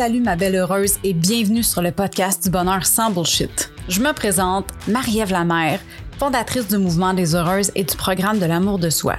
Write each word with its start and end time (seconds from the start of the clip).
Salut 0.00 0.22
ma 0.22 0.34
belle 0.34 0.56
heureuse 0.56 0.94
et 1.04 1.12
bienvenue 1.12 1.62
sur 1.62 1.82
le 1.82 1.92
podcast 1.92 2.42
du 2.42 2.48
bonheur 2.48 2.86
sans 2.86 3.10
bullshit. 3.10 3.70
Je 3.86 4.00
me 4.00 4.14
présente 4.14 4.64
Marie-Ève 4.88 5.30
Lamère, 5.30 5.78
fondatrice 6.18 6.68
du 6.68 6.78
mouvement 6.78 7.12
des 7.12 7.34
heureuses 7.34 7.70
et 7.74 7.84
du 7.84 7.94
programme 7.98 8.38
de 8.38 8.46
l'amour 8.46 8.78
de 8.78 8.88
soi. 8.88 9.16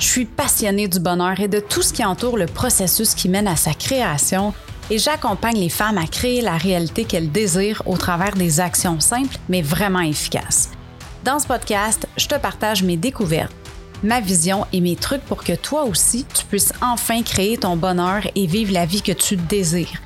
Je 0.00 0.06
suis 0.06 0.24
passionnée 0.24 0.88
du 0.88 1.00
bonheur 1.00 1.38
et 1.38 1.48
de 1.48 1.60
tout 1.60 1.82
ce 1.82 1.92
qui 1.92 2.02
entoure 2.02 2.38
le 2.38 2.46
processus 2.46 3.14
qui 3.14 3.28
mène 3.28 3.46
à 3.46 3.56
sa 3.56 3.74
création 3.74 4.54
et 4.88 4.96
j'accompagne 4.96 5.58
les 5.58 5.68
femmes 5.68 5.98
à 5.98 6.06
créer 6.06 6.40
la 6.40 6.56
réalité 6.56 7.04
qu'elles 7.04 7.30
désirent 7.30 7.82
au 7.84 7.98
travers 7.98 8.34
des 8.34 8.58
actions 8.58 9.00
simples 9.00 9.36
mais 9.50 9.60
vraiment 9.60 10.00
efficaces. 10.00 10.70
Dans 11.26 11.40
ce 11.40 11.46
podcast, 11.46 12.08
je 12.16 12.26
te 12.26 12.36
partage 12.36 12.82
mes 12.82 12.96
découvertes, 12.96 13.52
ma 14.02 14.20
vision 14.20 14.64
et 14.72 14.80
mes 14.80 14.96
trucs 14.96 15.26
pour 15.26 15.44
que 15.44 15.56
toi 15.56 15.84
aussi, 15.84 16.24
tu 16.32 16.46
puisses 16.46 16.72
enfin 16.80 17.22
créer 17.22 17.58
ton 17.58 17.76
bonheur 17.76 18.22
et 18.34 18.46
vivre 18.46 18.72
la 18.72 18.86
vie 18.86 19.02
que 19.02 19.12
tu 19.12 19.36
désires. 19.36 20.00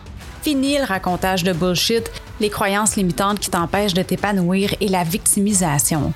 Fini 0.46 0.78
le 0.78 0.84
racontage 0.84 1.42
de 1.42 1.52
bullshit, 1.52 2.08
les 2.38 2.50
croyances 2.50 2.94
limitantes 2.94 3.40
qui 3.40 3.50
t'empêchent 3.50 3.94
de 3.94 4.02
t'épanouir 4.02 4.72
et 4.80 4.86
la 4.86 5.02
victimisation. 5.02 6.12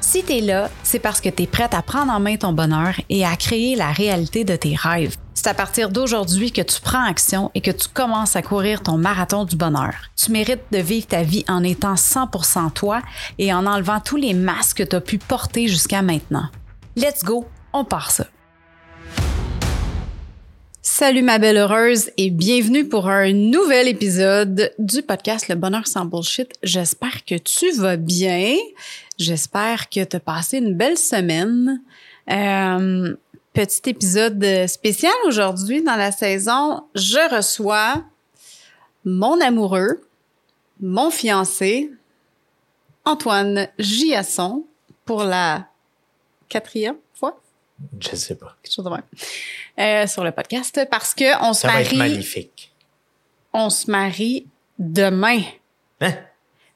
Si 0.00 0.24
tu 0.24 0.38
es 0.38 0.40
là, 0.40 0.70
c'est 0.82 0.98
parce 0.98 1.20
que 1.20 1.28
tu 1.28 1.42
es 1.42 1.46
prête 1.46 1.74
à 1.74 1.82
prendre 1.82 2.10
en 2.10 2.18
main 2.18 2.36
ton 2.36 2.54
bonheur 2.54 2.94
et 3.10 3.26
à 3.26 3.36
créer 3.36 3.76
la 3.76 3.92
réalité 3.92 4.44
de 4.44 4.56
tes 4.56 4.74
rêves. 4.74 5.18
C'est 5.34 5.48
à 5.48 5.52
partir 5.52 5.90
d'aujourd'hui 5.90 6.50
que 6.50 6.62
tu 6.62 6.80
prends 6.80 7.04
action 7.04 7.50
et 7.54 7.60
que 7.60 7.70
tu 7.70 7.88
commences 7.88 8.36
à 8.36 8.40
courir 8.40 8.82
ton 8.82 8.96
marathon 8.96 9.44
du 9.44 9.56
bonheur. 9.56 9.92
Tu 10.16 10.32
mérites 10.32 10.64
de 10.72 10.78
vivre 10.78 11.08
ta 11.08 11.22
vie 11.22 11.44
en 11.46 11.62
étant 11.62 11.92
100% 11.92 12.72
toi 12.72 13.02
et 13.38 13.52
en 13.52 13.66
enlevant 13.66 14.00
tous 14.00 14.16
les 14.16 14.32
masques 14.32 14.78
que 14.78 14.82
tu 14.84 14.96
as 14.96 15.02
pu 15.02 15.18
porter 15.18 15.68
jusqu'à 15.68 16.00
maintenant. 16.00 16.48
Let's 16.96 17.22
go, 17.22 17.44
on 17.74 17.84
part 17.84 18.12
ça. 18.12 18.24
Salut 20.86 21.22
ma 21.22 21.38
belle 21.38 21.56
heureuse 21.56 22.10
et 22.18 22.28
bienvenue 22.28 22.86
pour 22.86 23.08
un 23.08 23.32
nouvel 23.32 23.88
épisode 23.88 24.74
du 24.78 25.00
podcast 25.00 25.48
Le 25.48 25.54
Bonheur 25.54 25.86
sans 25.86 26.04
Bullshit. 26.04 26.52
J'espère 26.62 27.24
que 27.24 27.36
tu 27.36 27.72
vas 27.72 27.96
bien. 27.96 28.54
J'espère 29.16 29.88
que 29.88 30.04
tu 30.04 30.16
as 30.16 30.20
passé 30.20 30.58
une 30.58 30.74
belle 30.74 30.98
semaine. 30.98 31.80
Euh, 32.30 33.16
petit 33.54 33.88
épisode 33.88 34.44
spécial 34.66 35.14
aujourd'hui 35.26 35.82
dans 35.82 35.96
la 35.96 36.12
saison. 36.12 36.84
Je 36.94 37.34
reçois 37.34 38.04
mon 39.06 39.40
amoureux, 39.40 40.06
mon 40.82 41.10
fiancé, 41.10 41.90
Antoine 43.06 43.68
Giasson, 43.78 44.66
pour 45.06 45.24
la 45.24 45.66
quatrième. 46.50 46.96
Je 48.00 48.14
sais 48.16 48.36
pas. 48.36 48.56
Quelque 48.62 48.72
chose 48.72 48.84
de 48.84 48.90
même. 48.90 49.02
Euh, 49.78 50.06
sur 50.06 50.22
le 50.24 50.30
podcast 50.32 50.80
parce 50.90 51.14
que 51.14 51.42
on 51.44 51.52
se 51.52 51.62
Ça 51.62 51.68
va 51.68 51.74
marie. 51.74 51.86
être 51.86 51.96
magnifique. 51.96 52.72
On 53.52 53.70
se 53.70 53.90
marie 53.90 54.46
demain. 54.78 55.42
Hein? 56.00 56.14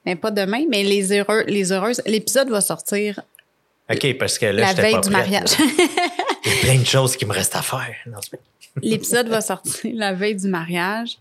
Mais 0.05 0.17
pas 0.17 0.31
demain, 0.31 0.65
mais 0.69 0.83
les 0.83 1.13
heureux, 1.13 1.45
les 1.47 1.73
heureuses. 1.73 2.03
L'épisode 2.07 2.51
va 2.51 2.61
sortir 2.61 3.21
OK, 3.91 4.19
parce 4.19 4.39
que 4.39 4.47
là, 4.47 4.53
la 4.53 4.75
veille 4.75 4.93
pas 4.93 5.01
du 5.01 5.11
prête, 5.11 5.31
mariage. 5.31 5.51
Il 6.45 6.53
y 6.53 6.55
a 6.55 6.61
plein 6.61 6.79
de 6.79 6.85
choses 6.87 7.17
qui 7.17 7.25
me 7.27 7.33
restent 7.33 7.57
à 7.57 7.63
faire. 7.63 7.95
L'épisode 8.83 9.29
va 9.29 9.41
sortir 9.41 9.91
la 9.95 10.13
veille 10.13 10.37
du 10.37 10.49
mariage. 10.49 11.19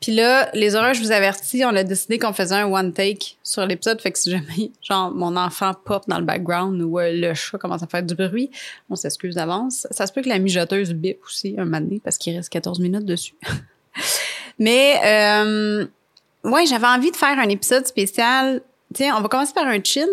Puis 0.00 0.14
là, 0.14 0.48
les 0.54 0.76
heureux, 0.76 0.92
je 0.92 1.00
vous 1.00 1.10
avertis, 1.10 1.64
on 1.64 1.74
a 1.74 1.82
décidé 1.82 2.20
qu'on 2.20 2.32
faisait 2.32 2.54
un 2.54 2.66
one 2.66 2.92
take 2.92 3.36
sur 3.42 3.66
l'épisode. 3.66 4.00
Fait 4.00 4.12
que 4.12 4.18
si 4.18 4.30
jamais, 4.30 4.70
genre, 4.82 5.10
mon 5.10 5.36
enfant 5.36 5.74
pop 5.74 6.04
dans 6.06 6.18
le 6.18 6.24
background 6.24 6.80
ou 6.82 7.00
euh, 7.00 7.10
le 7.12 7.34
chat 7.34 7.58
commence 7.58 7.82
à 7.82 7.88
faire 7.88 8.04
du 8.04 8.14
bruit, 8.14 8.50
on 8.90 8.94
s'excuse 8.96 9.34
d'avance. 9.34 9.88
Ça 9.90 10.06
se 10.06 10.12
peut 10.12 10.22
que 10.22 10.28
la 10.28 10.38
mijoteuse 10.38 10.92
bip 10.92 11.18
aussi 11.24 11.56
un 11.58 11.64
moment 11.64 11.80
donné 11.80 12.00
parce 12.02 12.16
qu'il 12.16 12.36
reste 12.36 12.48
14 12.50 12.78
minutes 12.78 13.04
dessus. 13.04 13.34
Mais, 14.60 15.00
euh, 15.04 15.86
ouais, 16.44 16.66
j'avais 16.66 16.86
envie 16.86 17.10
de 17.10 17.16
faire 17.16 17.38
un 17.38 17.48
épisode 17.48 17.86
spécial. 17.86 18.60
Tiens, 18.94 19.16
on 19.16 19.20
va 19.20 19.28
commencer 19.28 19.52
par 19.52 19.66
un 19.66 19.82
chin. 19.82 20.06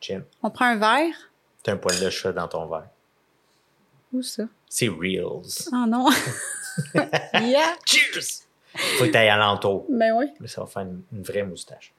Jim, 0.00 0.22
On 0.42 0.50
prend 0.50 0.66
un 0.66 0.76
verre. 0.76 1.14
t'as 1.62 1.72
un 1.72 1.76
poil 1.76 1.98
de 2.00 2.10
chat 2.10 2.32
dans 2.32 2.48
ton 2.48 2.66
verre. 2.68 2.88
Où 4.12 4.22
ça? 4.22 4.44
C'est 4.68 4.88
Reels. 4.88 5.68
Oh 5.72 5.86
non. 5.86 6.08
yeah. 7.34 7.74
Cheers! 7.84 8.47
Faut 8.98 9.04
que 9.04 9.10
t'ailles 9.10 9.28
alentour. 9.28 9.86
Ben 9.88 10.12
oui. 10.16 10.26
Mais 10.40 10.48
ça 10.48 10.60
va 10.60 10.66
faire 10.66 10.82
une, 10.82 11.02
une 11.12 11.22
vraie 11.22 11.42
moustache. 11.42 11.92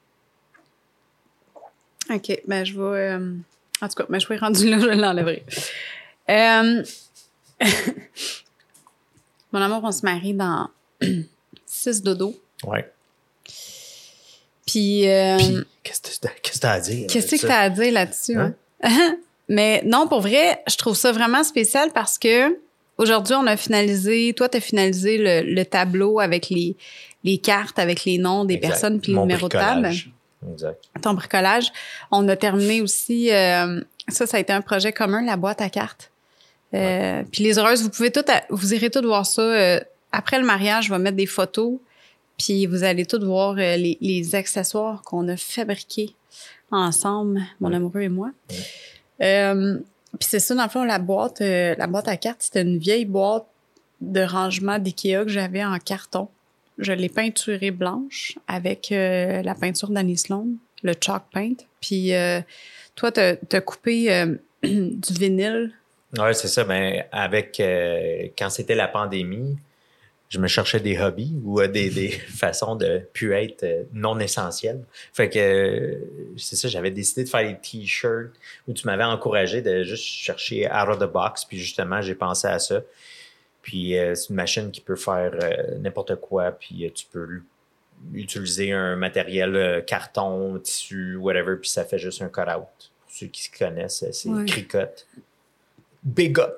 OK, 2.10 2.42
ben 2.48 2.64
je 2.66 2.74
vais... 2.74 3.10
euh, 3.12 3.36
en 3.82 3.88
tout 3.88 3.96
cas, 3.96 4.06
ben, 4.10 4.20
je 4.20 4.28
vais 4.28 4.38
rendu 4.38 4.70
là, 4.70 4.80
je 4.80 4.86
l'enlèverai. 4.88 5.44
Euh, 6.30 6.84
Mon 9.52 9.62
amour, 9.62 9.82
on 9.84 9.92
se 9.92 10.04
marie 10.06 10.34
dans 10.34 10.70
6 11.66 12.02
dodo. 12.04 12.36
Ouais. 12.64 12.92
Puis, 14.66 15.08
euh, 15.10 15.38
Puis, 15.38 15.58
qu'est-ce 15.84 16.02
que 16.02 16.28
t'as- 16.28 16.60
t'as 16.60 16.72
à 16.74 16.80
dire? 16.80 17.08
qu'est-ce 17.10 17.32
que 17.32 17.38
ça? 17.38 17.48
tu 17.48 17.54
as 17.54 17.60
à 17.60 17.70
dire 17.70 17.92
là-dessus? 17.94 18.38
Hein? 18.38 18.54
hein? 18.84 19.18
Mais 19.50 19.82
non, 19.86 20.08
pour 20.08 20.22
vrai, 20.22 20.62
je 20.68 20.78
trouve 20.78 20.96
ça 20.96 21.12
vraiment 21.12 21.44
spécial 21.44 21.92
parce 21.92 22.20
que 22.20 22.60
aujourd'hui, 23.00 23.34
on 23.36 23.48
a 23.48 23.58
finalisé, 23.58 24.34
toi, 24.36 24.48
tu 24.50 24.58
as 24.58 24.62
finalisé 24.62 25.18
le, 25.18 25.42
le 25.54 25.66
tableau 25.66 26.20
avec 26.20 26.50
les, 26.50 26.76
les 27.24 27.38
cartes, 27.40 27.80
avec 27.80 28.06
les 28.06 28.18
noms 28.20 28.46
des 28.46 28.56
Exact. 28.56 28.70
personnes 28.70 29.02
puis 29.02 29.14
le 29.14 29.20
numéro 29.20 29.48
de 29.48 29.54
table. 29.54 29.82
bricolage. 29.82 30.12
Exact. 30.54 30.78
ton 31.02 31.14
bricolage. 31.16 31.72
On 32.12 32.28
a 32.30 32.36
terminé 32.36 32.82
aussi, 32.82 33.32
euh, 33.34 33.82
ça, 34.08 34.26
ça 34.28 34.38
a 34.38 34.40
été 34.40 34.54
un 34.54 34.62
projet 34.62 34.94
commun, 34.94 35.22
la 35.26 35.36
boîte 35.36 35.60
à 35.62 35.70
cartes. 35.70 36.12
Euh, 36.74 37.24
Puis 37.32 37.44
les 37.44 37.58
heureuses, 37.58 37.82
vous 37.82 37.90
pouvez 37.90 38.12
tout, 38.12 38.24
vous 38.50 38.74
irez 38.74 38.90
tout 38.92 39.02
voir 39.02 39.26
ça. 39.26 39.42
euh, 39.42 39.80
après 40.12 40.40
le 40.40 40.46
mariage, 40.46 40.86
je 40.86 40.94
vais 40.94 41.00
mettre 41.00 41.18
des 41.18 41.26
photos, 41.26 41.74
puis 42.38 42.66
vous 42.68 42.84
allez 42.84 43.06
tout 43.06 43.20
voir 43.26 43.52
euh, 43.58 43.76
les, 43.76 43.98
les 44.02 44.34
accessoires 44.36 45.02
qu'on 45.02 45.28
a 45.30 45.36
fabriqués 45.36 46.14
ensemble, 46.72 47.42
mon 47.60 47.70
Ouais. 47.70 47.76
amoureux 47.76 48.02
et 48.02 48.10
moi. 48.10 48.30
Ouais. 49.20 49.76
Puis 50.18 50.28
c'est 50.30 50.40
ça, 50.40 50.56
dans 50.56 50.64
le 50.64 50.70
fond, 50.70 50.84
la 50.84 51.00
boîte, 51.00 51.42
euh, 51.42 51.76
la 51.78 51.88
boîte 51.88 52.08
à 52.08 52.18
cartes, 52.18 52.42
c'était 52.42 52.62
une 52.62 52.78
vieille 52.78 53.06
boîte 53.06 53.46
de 54.02 54.22
rangement 54.22 54.80
d'IKEA 54.80 55.24
que 55.24 55.30
j'avais 55.30 55.64
en 55.64 55.78
carton. 55.78 56.30
Je 56.78 56.94
l'ai 56.94 57.10
peinturée 57.10 57.72
blanche 57.72 58.38
avec 58.48 58.92
euh, 58.92 59.42
la 59.42 59.54
peinture 59.54 59.90
d'Annie 59.90 60.18
Sloan, 60.18 60.48
le 60.82 60.94
chalk 61.00 61.24
paint. 61.34 61.56
Puis 61.82 62.14
euh, 62.14 62.42
toi, 62.96 63.12
t'as 63.12 63.36
as 63.52 63.62
coupé 63.62 64.26
du 64.64 65.14
vinyle. 65.14 65.74
Ouais, 66.18 66.34
c'est 66.34 66.48
ça. 66.48 66.64
Ben, 66.64 67.04
avec, 67.12 67.62
quand 68.38 68.50
c'était 68.50 68.76
la 68.76 68.88
pandémie, 68.88 69.58
je 70.30 70.40
me 70.40 70.48
cherchais 70.48 70.80
des 70.80 71.00
hobbies 71.00 71.36
ou 71.44 71.60
euh, 71.60 71.68
des, 71.68 71.90
des 71.90 72.10
façons 72.38 72.76
de 72.76 73.02
plus 73.14 73.34
être 73.34 73.64
euh, 73.64 73.84
non 73.94 74.20
essentielles. 74.20 74.84
Fait 75.14 75.30
que, 75.30 75.40
euh, 75.40 76.34
c'est 76.38 76.56
ça, 76.56 76.68
j'avais 76.68 76.92
décidé 76.92 77.24
de 77.24 77.30
faire 77.30 77.48
des 77.48 77.58
t-shirts 77.58 78.32
où 78.68 78.74
tu 78.74 78.86
m'avais 78.86 79.04
encouragé 79.04 79.62
de 79.62 79.84
juste 79.84 80.04
chercher 80.06 80.68
out 80.68 80.88
of 80.90 81.00
the 81.00 81.12
box. 81.12 81.46
Puis 81.46 81.58
justement, 81.58 82.02
j'ai 82.02 82.16
pensé 82.16 82.48
à 82.48 82.60
ça. 82.60 82.82
Puis 83.62 83.98
euh, 83.98 84.16
c'est 84.16 84.30
une 84.30 84.36
machine 84.36 84.72
qui 84.72 84.82
peut 84.82 84.96
faire 84.96 85.32
euh, 85.42 85.78
n'importe 85.80 86.16
quoi. 86.16 86.52
Puis 86.52 86.86
euh, 86.86 86.90
tu 86.94 87.06
peux 87.12 87.42
utiliser 88.14 88.72
un 88.72 88.96
matériel 88.96 89.84
carton, 89.86 90.58
tissu, 90.60 91.16
whatever. 91.18 91.58
Puis 91.58 91.70
ça 91.70 91.84
fait 91.86 92.00
juste 92.00 92.22
un 92.22 92.30
cut-out. 92.30 92.66
Pour 93.02 93.12
ceux 93.12 93.28
qui 93.28 93.44
se 93.44 93.50
connaissent, 93.58 94.06
c'est 94.12 94.30
Ouais. 94.30 94.46
Cricut. 94.46 95.06
Big 96.04 96.40
up. 96.40 96.56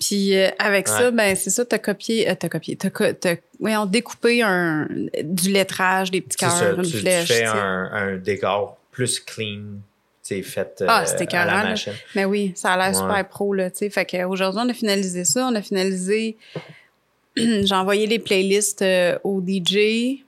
Puis 0.00 0.36
euh, 0.36 0.48
avec 0.58 0.86
ça, 0.88 1.10
ben 1.10 1.34
c'est 1.34 1.50
ça, 1.50 1.64
t'as 1.64 1.78
copié, 1.78 2.30
euh, 2.30 2.34
t'as 2.38 2.48
copié, 2.48 2.76
t'as, 2.76 2.90
t'as 3.14 3.34
voyons, 3.58 3.86
découpé 3.86 4.42
un, 4.42 4.86
du 5.24 5.50
lettrage, 5.50 6.10
des 6.10 6.20
petits 6.20 6.36
cœurs, 6.36 6.78
une 6.78 6.84
Tu, 6.84 6.98
flèche. 6.98 7.26
fais 7.28 7.40
tu 7.42 7.46
sais. 7.46 7.46
un, 7.46 7.90
un 7.92 8.16
décor 8.16 8.76
plus 8.92 9.18
clean, 9.20 9.80
c'est 10.22 10.42
fait 10.42 10.78
euh, 10.82 10.86
Ah, 10.88 11.04
c'était 11.06 11.20
à 11.22 11.24
écœurant, 11.24 11.62
la 11.62 11.74
là. 11.74 11.92
Mais 12.14 12.24
oui, 12.24 12.52
ça 12.54 12.72
a 12.72 12.76
l'air 12.76 12.88
Ouais. 12.88 12.94
super 12.94 13.28
pro, 13.28 13.54
là, 13.54 13.70
tu 13.70 13.78
sais. 13.78 13.90
Fait 13.90 14.04
qu'aujourd'hui, 14.06 14.60
on 14.64 14.68
a 14.68 14.74
finalisé 14.74 15.24
ça. 15.24 15.46
On 15.50 15.54
a 15.54 15.62
finalisé... 15.62 16.36
J'ai 17.36 17.74
envoyé 17.74 18.06
les 18.06 18.18
playlists 18.18 18.82
euh, 18.82 19.16
au 19.24 19.40
DJ. 19.40 20.24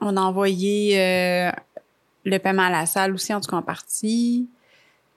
On 0.00 0.16
a 0.16 0.20
envoyé 0.20 0.98
euh, 0.98 1.50
le 2.24 2.38
paiement 2.38 2.62
à 2.66 2.70
la 2.70 2.86
salle 2.86 3.12
aussi, 3.14 3.32
en 3.34 3.40
tout 3.40 3.50
cas 3.50 3.56
en 3.56 3.62
partie. 3.62 4.48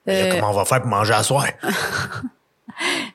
Là, 0.06 0.12
Euh, 0.14 0.32
comment 0.34 0.50
on 0.50 0.54
va 0.54 0.64
faire 0.64 0.80
pour 0.82 0.90
manger 0.90 1.12
à 1.14 1.22
soir? 1.22 1.46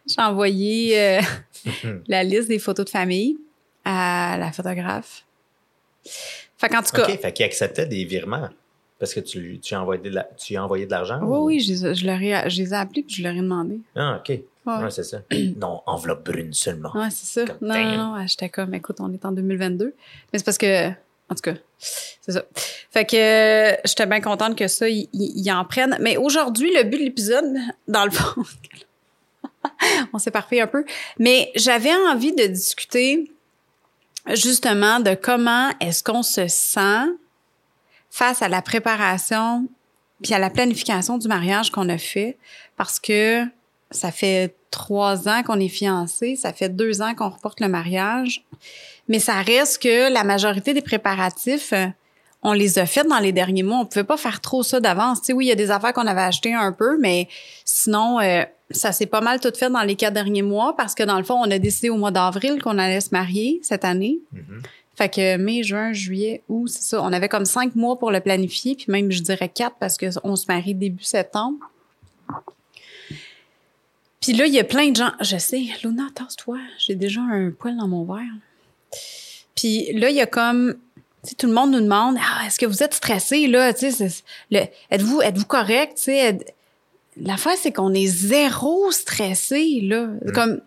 J'ai 0.07 0.21
envoyé 0.21 0.99
euh, 0.99 1.21
la 2.07 2.23
liste 2.23 2.47
des 2.49 2.59
photos 2.59 2.85
de 2.85 2.89
famille 2.89 3.37
à 3.85 4.37
la 4.39 4.51
photographe. 4.51 5.23
Fait 6.57 6.69
qu'en 6.69 6.81
tout 6.81 6.91
cas... 6.95 7.03
OK, 7.07 7.19
fait 7.19 7.33
qu'il 7.33 7.45
acceptait 7.45 7.85
des 7.85 8.05
virements. 8.05 8.49
Parce 8.99 9.13
que 9.13 9.19
tu, 9.19 9.59
tu, 9.59 9.73
as 9.75 9.81
envoyé 9.81 10.01
de 10.01 10.09
la- 10.09 10.29
tu 10.37 10.55
as 10.55 10.63
envoyé 10.63 10.85
de 10.85 10.91
l'argent? 10.91 11.19
Oui, 11.23 11.37
ou- 11.37 11.45
oui, 11.45 11.59
je, 11.59 11.71
les 11.73 11.85
ai- 11.85 11.95
je, 11.95 12.05
leur 12.05 12.21
ai- 12.21 12.49
je 12.49 12.61
les 12.61 12.69
ai 12.69 12.73
appelés 12.73 13.03
puis 13.03 13.15
je 13.15 13.23
leur 13.23 13.33
ai 13.33 13.37
demandé. 13.41 13.79
Ah, 13.95 14.17
OK. 14.19 14.29
Ouais, 14.29 14.43
Ouais, 14.65 14.91
c'est 14.91 15.03
ça. 15.03 15.19
non, 15.57 15.81
enveloppe 15.85 16.23
brune 16.25 16.53
seulement. 16.53 16.91
Ouais, 16.95 17.09
c'est 17.09 17.25
ça. 17.41 17.45
Comme 17.45 17.67
Non, 17.67 17.75
non, 17.83 17.97
non, 18.19 18.27
j'étais 18.27 18.47
comme, 18.49 18.73
écoute, 18.73 18.97
on 18.99 19.11
est 19.11 19.25
en 19.25 19.33
2022. 19.33 19.93
Mais 20.31 20.39
c'est 20.39 20.45
parce 20.45 20.57
que, 20.57 20.89
en 20.89 21.35
tout 21.35 21.41
cas, 21.41 21.55
c'est 21.77 22.31
ça. 22.31 22.43
Fait 22.91 23.03
que 23.05 23.17
euh, 23.17 23.75
j'étais 23.83 24.05
bien 24.05 24.21
contente 24.21 24.57
que 24.57 24.69
ça, 24.69 24.87
ils 24.87 25.51
en 25.51 25.65
prennent. 25.65 25.97
Mais 25.99 26.15
aujourd'hui, 26.15 26.71
le 26.73 26.83
but 26.83 26.99
de 26.99 27.03
l'épisode, 27.03 27.45
dans 27.89 28.05
le 28.05 28.11
fond, 28.11 28.43
on 30.13 30.19
s'est 30.19 30.31
parfait 30.31 30.61
un 30.61 30.67
peu, 30.67 30.85
mais 31.19 31.51
j'avais 31.55 31.93
envie 31.93 32.33
de 32.33 32.45
discuter 32.45 33.31
justement 34.33 34.99
de 34.99 35.15
comment 35.15 35.69
est-ce 35.79 36.03
qu'on 36.03 36.23
se 36.23 36.47
sent 36.47 37.05
face 38.09 38.41
à 38.41 38.47
la 38.47 38.61
préparation 38.61 39.67
puis 40.21 40.33
à 40.33 40.39
la 40.39 40.49
planification 40.49 41.17
du 41.17 41.27
mariage 41.27 41.71
qu'on 41.71 41.89
a 41.89 41.97
fait 41.97 42.37
parce 42.77 42.99
que 42.99 43.45
ça 43.91 44.11
fait 44.11 44.55
trois 44.71 45.27
ans 45.27 45.43
qu'on 45.43 45.59
est 45.59 45.69
fiancés, 45.69 46.35
ça 46.35 46.53
fait 46.53 46.69
deux 46.69 47.01
ans 47.01 47.13
qu'on 47.13 47.29
reporte 47.29 47.59
le 47.59 47.67
mariage, 47.67 48.43
mais 49.07 49.19
ça 49.19 49.41
reste 49.41 49.81
que 49.81 50.11
la 50.11 50.23
majorité 50.23 50.73
des 50.73 50.81
préparatifs, 50.81 51.73
on 52.41 52.53
les 52.53 52.79
a 52.79 52.85
faits 52.85 53.07
dans 53.07 53.19
les 53.19 53.31
derniers 53.31 53.63
mois. 53.63 53.79
On 53.79 53.85
pouvait 53.85 54.03
pas 54.03 54.17
faire 54.17 54.41
trop 54.41 54.63
ça 54.63 54.79
d'avance. 54.79 55.21
Tu 55.21 55.33
oui, 55.33 55.45
il 55.45 55.49
y 55.49 55.51
a 55.51 55.55
des 55.55 55.71
affaires 55.71 55.93
qu'on 55.93 56.07
avait 56.07 56.21
achetées 56.21 56.53
un 56.53 56.73
peu, 56.73 56.97
mais 56.99 57.29
sinon, 57.63 58.19
euh, 58.19 58.43
ça 58.71 58.91
s'est 58.91 59.05
pas 59.05 59.21
mal 59.21 59.39
tout 59.39 59.51
fait 59.55 59.69
dans 59.69 59.83
les 59.83 59.95
quatre 59.95 60.13
derniers 60.13 60.41
mois 60.41 60.75
parce 60.75 60.95
que 60.95 61.03
dans 61.03 61.17
le 61.17 61.23
fond, 61.23 61.35
on 61.35 61.51
a 61.51 61.59
décidé 61.59 61.89
au 61.89 61.97
mois 61.97 62.11
d'avril 62.11 62.61
qu'on 62.61 62.77
allait 62.77 63.01
se 63.01 63.09
marier 63.11 63.59
cette 63.63 63.85
année. 63.85 64.19
Mhm. 64.31 64.61
Fait 64.95 65.09
que 65.09 65.37
mai, 65.37 65.63
juin, 65.63 65.91
juillet, 65.91 66.43
août, 66.49 66.67
c'est 66.67 66.83
ça. 66.83 67.01
On 67.01 67.11
avait 67.11 67.29
comme 67.29 67.45
cinq 67.45 67.75
mois 67.75 67.97
pour 67.97 68.11
le 68.11 68.19
planifier, 68.19 68.75
puis 68.75 68.85
même, 68.89 69.11
je 69.11 69.21
dirais 69.21 69.49
quatre 69.49 69.75
parce 69.79 69.97
qu'on 69.97 70.35
se 70.35 70.45
marie 70.47 70.75
début 70.75 71.03
septembre. 71.03 71.57
Puis 74.21 74.33
là, 74.33 74.45
il 74.45 74.53
y 74.53 74.59
a 74.59 74.63
plein 74.63 74.91
de 74.91 74.95
gens. 74.95 75.11
Je 75.19 75.37
sais, 75.37 75.63
Luna, 75.83 76.03
tasse-toi. 76.13 76.57
J'ai 76.77 76.95
déjà 76.95 77.21
un 77.21 77.51
poil 77.51 77.75
dans 77.75 77.87
mon 77.87 78.05
verre. 78.05 78.23
Puis 79.55 79.91
là, 79.93 80.09
il 80.09 80.15
y 80.15 80.21
a 80.21 80.27
comme. 80.27 80.75
Tu 81.23 81.29
sais, 81.29 81.35
tout 81.35 81.47
le 81.47 81.53
monde 81.53 81.71
nous 81.71 81.81
demande 81.81 82.17
ah, 82.19 82.45
est-ce 82.45 82.59
que 82.59 82.65
vous 82.65 82.83
êtes 82.83 82.93
stressé, 82.93 83.47
là? 83.47 83.69
Êtes-vous 83.69 85.21
êtes 85.21 85.43
correct? 85.45 85.97
Tu 85.97 86.11
êtes- 87.17 87.25
L'affaire, 87.27 87.55
c'est 87.57 87.71
qu'on 87.71 87.93
est 87.93 88.07
zéro 88.07 88.91
stressé, 88.91 89.79
là. 89.81 90.09
Comme 90.33 90.61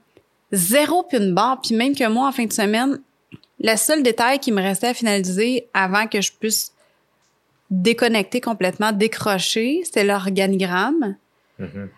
zéro 0.52 1.02
puis 1.02 1.18
une 1.18 1.34
barre. 1.34 1.60
Puis 1.62 1.74
même 1.74 1.94
que 1.94 2.06
moi, 2.08 2.28
en 2.28 2.32
fin 2.32 2.44
de 2.46 2.52
semaine, 2.52 3.00
le 3.60 3.76
seul 3.76 4.02
détail 4.02 4.38
qui 4.38 4.52
me 4.52 4.60
restait 4.62 4.88
à 4.88 4.94
finaliser 4.94 5.66
avant 5.74 6.06
que 6.06 6.20
je 6.20 6.32
puisse 6.32 6.72
déconnecter 7.70 8.40
complètement, 8.40 8.92
décrocher, 8.92 9.80
c'était 9.84 10.04
l'organigramme. 10.04 11.16
Mhm. 11.58 11.88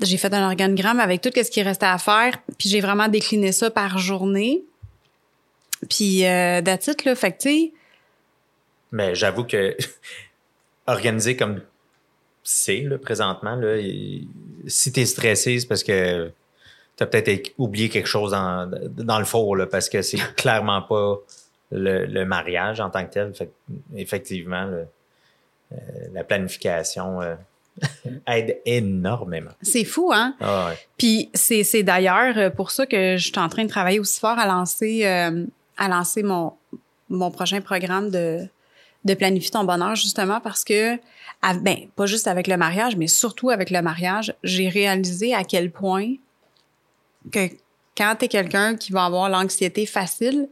J'ai 0.00 0.16
fait 0.16 0.32
un 0.32 0.46
organigramme 0.46 1.00
avec 1.00 1.20
tout 1.20 1.30
ce 1.34 1.50
qui 1.50 1.60
restait 1.60 1.86
à 1.86 1.98
faire, 1.98 2.38
puis 2.56 2.68
j'ai 2.68 2.80
vraiment 2.80 3.08
décliné 3.08 3.52
ça 3.52 3.70
par 3.70 3.98
journée. 3.98 4.62
Puis 5.90 6.24
euh, 6.24 6.62
that's 6.62 6.86
it, 6.86 7.04
là. 7.04 7.14
Fait 7.14 7.32
que, 7.32 7.38
tu 7.42 7.48
sais, 7.50 7.72
Mais 8.92 9.14
j'avoue 9.14 9.44
que 9.44 9.76
organiser 10.86 11.36
comme 11.36 11.60
c'est 12.42 12.80
là, 12.80 12.98
présentement, 12.98 13.54
là, 13.56 13.76
si 14.66 14.92
tu 14.92 15.00
es 15.00 15.06
stressé, 15.06 15.58
c'est 15.60 15.66
parce 15.66 15.82
que 15.84 16.30
tu 16.96 17.02
as 17.02 17.06
peut-être 17.06 17.50
oublié 17.58 17.88
quelque 17.88 18.08
chose 18.08 18.32
dans, 18.32 18.70
dans 18.90 19.18
le 19.18 19.24
four, 19.24 19.56
là, 19.56 19.66
parce 19.66 19.88
que 19.88 20.02
c'est 20.02 20.18
clairement 20.36 20.82
pas 20.82 21.16
le, 21.70 22.06
le 22.06 22.24
mariage 22.24 22.80
en 22.80 22.90
tant 22.90 23.04
que 23.04 23.12
tel. 23.12 23.34
Fait 23.34 23.50
effectivement, 23.96 24.64
le- 24.64 24.86
euh, 25.72 25.76
la 26.14 26.24
planification 26.24 27.20
euh, 27.20 27.34
aide 28.26 28.58
énormément. 28.64 29.50
c'est 29.62 29.84
fou, 29.84 30.10
hein? 30.14 30.34
Ah 30.40 30.68
ouais. 30.68 30.78
Puis 30.96 31.30
c'est, 31.34 31.62
c'est 31.62 31.82
d'ailleurs 31.82 32.36
euh, 32.38 32.50
pour 32.50 32.70
ça 32.70 32.86
que 32.86 33.16
je 33.18 33.24
suis 33.24 33.38
en 33.38 33.48
train 33.50 33.64
de 33.64 33.68
travailler 33.68 34.00
aussi 34.00 34.18
fort 34.18 34.38
à 34.38 34.46
lancer, 34.46 35.06
euh, 35.06 35.44
à 35.76 35.88
lancer 35.88 36.22
mon, 36.22 36.54
mon 37.10 37.30
prochain 37.30 37.60
programme 37.60 38.10
de, 38.10 38.46
de 39.04 39.14
Planifie 39.14 39.50
ton 39.50 39.64
bonheur, 39.64 39.94
justement 39.94 40.40
parce 40.40 40.64
que, 40.64 40.96
ben, 41.42 41.88
pas 41.94 42.06
juste 42.06 42.26
avec 42.26 42.46
le 42.46 42.56
mariage, 42.56 42.96
mais 42.96 43.06
surtout 43.06 43.50
avec 43.50 43.70
le 43.70 43.80
mariage, 43.82 44.34
j'ai 44.42 44.68
réalisé 44.68 45.34
à 45.34 45.44
quel 45.44 45.70
point 45.70 46.14
que 47.30 47.48
quand 47.96 48.16
t'es 48.18 48.28
quelqu'un 48.28 48.76
qui 48.76 48.92
va 48.92 49.04
avoir 49.04 49.28
l'anxiété 49.28 49.86
facile, 49.86 50.48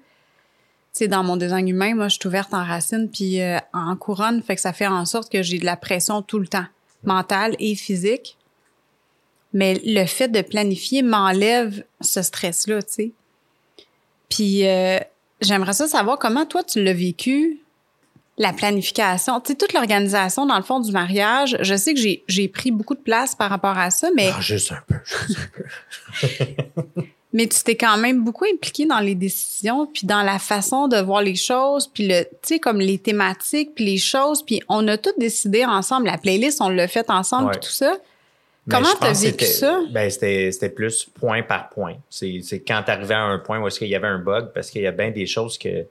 tu 0.97 1.09
dans 1.09 1.23
mon 1.23 1.37
design 1.37 1.69
humain, 1.69 1.95
moi, 1.95 2.09
je 2.09 2.17
suis 2.19 2.27
ouverte 2.27 2.55
en 2.55 2.65
racine 2.65 3.11
puis 3.11 3.41
euh, 3.41 3.59
en 3.73 3.97
couronne, 3.97 4.43
fait 4.43 4.55
que 4.55 4.61
ça 4.61 4.73
fait 4.73 4.87
en 4.87 5.05
sorte 5.05 5.31
que 5.31 5.43
j'ai 5.43 5.59
de 5.59 5.65
la 5.65 5.77
pression 5.77 6.23
tout 6.23 6.39
le 6.39 6.49
temps, 6.49 6.65
mentale 7.05 7.55
et 7.59 7.75
physique. 7.75 8.37
Mais 9.53 9.81
le 9.85 10.05
fait 10.07 10.29
de 10.29 10.41
planifier 10.43 11.03
m'enlève 11.03 11.85
ce 12.01 12.23
stress-là, 12.23 12.83
tu 12.83 12.93
sais. 12.93 13.13
Puis 14.29 14.67
euh, 14.67 14.99
j'aimerais 15.41 15.73
ça 15.73 15.87
savoir 15.87 16.19
comment 16.19 16.47
toi 16.47 16.65
tu 16.65 16.83
l'as 16.83 16.93
vécu, 16.93 17.61
la 18.39 18.53
planification, 18.53 19.41
tu 19.41 19.53
sais, 19.53 19.55
toute 19.57 19.73
l'organisation 19.73 20.45
dans 20.47 20.57
le 20.57 20.63
fond 20.63 20.81
du 20.81 20.93
mariage. 20.93 21.57
Je 21.61 21.75
sais 21.75 21.95
que 21.95 22.01
j'ai, 22.27 22.49
pris 22.49 22.71
beaucoup 22.71 22.95
de 22.95 23.01
place 23.01 23.35
par 23.35 23.49
rapport 23.51 23.79
à 23.79 23.91
ça, 23.91 24.09
mais, 24.15 24.31
Ah, 24.35 24.41
juste 24.41 24.73
un 24.73 24.83
peu. 24.87 24.95
juste 25.05 25.39
un 25.41 26.83
peu. 26.83 27.03
mais 27.33 27.47
tu 27.47 27.63
t'es 27.63 27.77
quand 27.77 27.97
même 27.97 28.23
beaucoup 28.25 28.45
impliqué 28.45 28.85
dans 28.87 29.01
les 29.01 29.15
décisions, 29.15 29.87
puis 29.87 30.07
dans 30.07 30.23
la 30.23 30.39
façon 30.39 30.87
de 30.89 30.99
voir 30.99 31.23
les 31.23 31.35
choses, 31.35 31.87
puis 31.87 32.09
le, 32.09 32.25
tu 32.25 32.29
sais, 32.43 32.59
comme 32.59 32.79
les 32.81 32.99
thématiques, 32.99 33.75
puis 33.75 33.85
les 33.85 33.99
choses, 33.99 34.43
puis 34.43 34.61
on 34.69 34.87
a 34.89 34.99
tout 34.99 35.13
décidé 35.19 35.65
ensemble. 35.65 36.07
La 36.07 36.19
playlist, 36.19 36.61
on 36.61 36.69
l'a 36.69 36.89
fait 36.89 37.09
ensemble, 37.11 37.47
Ouais. 37.47 37.53
puis 37.53 37.61
tout 37.61 37.75
ça. 37.75 37.97
Comment 38.69 38.89
pense 39.01 39.21
que 39.23 39.27
vécu 39.29 39.45
ça? 39.45 39.81
Ben, 39.93 40.11
c'était, 40.11 40.51
c'était 40.51 40.71
plus 40.71 41.05
point 41.05 41.43
par 41.43 41.69
point. 41.71 41.95
C'est, 42.11 42.41
c'est 42.43 42.61
quand 42.61 42.83
tu 42.85 42.91
arrivais 42.91 43.15
à 43.15 43.23
un 43.23 43.39
point 43.39 43.61
où 43.61 43.69
est-ce 43.69 43.79
qu'il 43.79 43.89
y 43.89 43.95
avait 43.95 44.09
un 44.09 44.19
bug, 44.19 44.51
parce 44.53 44.71
qu'il 44.71 44.83
y 44.83 44.87
a 44.87 44.93
bien 44.93 45.11
des 45.11 45.27
choses 45.27 45.57
que. 45.57 45.87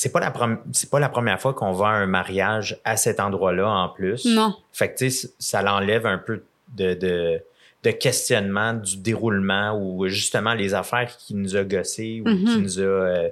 C'est 0.00 0.12
pas, 0.12 0.20
la 0.20 0.32
c'est 0.72 0.90
pas 0.90 1.00
la 1.00 1.08
première 1.08 1.40
fois 1.40 1.54
qu'on 1.54 1.72
va 1.72 1.86
à 1.88 1.90
un 1.92 2.06
mariage 2.06 2.78
à 2.84 2.96
cet 2.96 3.18
endroit-là 3.20 3.68
en 3.68 3.88
plus. 3.88 4.24
Non. 4.26 4.54
Fait 4.72 4.92
que, 4.92 4.98
tu 4.98 5.10
sais, 5.10 5.30
ça 5.38 5.60
l'enlève 5.62 6.06
un 6.06 6.18
peu 6.18 6.44
de, 6.76 6.94
de, 6.94 7.40
de 7.82 7.90
questionnement 7.90 8.74
du 8.74 8.96
déroulement 8.98 9.76
ou 9.80 10.06
justement 10.08 10.54
les 10.54 10.74
affaires 10.74 11.16
qui 11.16 11.34
nous 11.34 11.56
a 11.56 11.64
gossé 11.64 12.20
ou 12.20 12.28
qui 12.28 12.44
Mhm. 12.56 12.62
nous 12.62 12.78
a. 12.80 12.82
euh, 12.82 13.28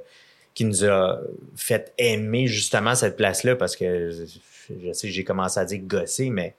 qui 0.54 0.64
nous 0.64 0.84
a 0.86 1.20
fait 1.54 1.92
aimer 1.98 2.46
justement 2.46 2.94
cette 2.94 3.18
place-là 3.18 3.56
parce 3.56 3.76
que 3.76 4.10
je, 4.10 4.24
je 4.86 4.92
sais, 4.92 5.08
j'ai 5.08 5.22
commencé 5.22 5.60
à 5.60 5.66
dire 5.66 5.80
gosser, 5.82 6.30
mais 6.30 6.54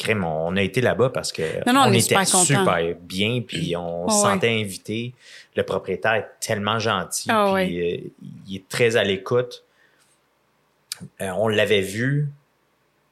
crème, 0.00 0.24
on 0.24 0.56
a 0.56 0.62
été 0.62 0.80
là-bas 0.80 1.10
parce 1.10 1.30
que 1.32 1.42
Non, 1.66 1.72
non, 1.74 1.80
on 1.88 1.92
était 1.92 2.16
super 2.24 2.78
bien, 3.00 3.42
puis 3.46 3.76
on 3.76 4.06
Oh, 4.06 4.08
se 4.10 4.14
ouais. 4.16 4.32
sentait 4.32 4.60
invité. 4.60 5.14
Le 5.56 5.62
propriétaire 5.62 6.14
est 6.14 6.28
tellement 6.40 6.78
gentil, 6.78 7.28
Ah, 7.30 7.52
puis 7.54 7.80
euh, 7.80 8.10
il 8.48 8.56
est 8.56 8.68
très 8.68 8.96
à 8.96 9.04
l'écoute. 9.04 9.64
Euh, 11.20 11.30
on 11.36 11.48
l'avait 11.48 11.80
vu 11.80 12.28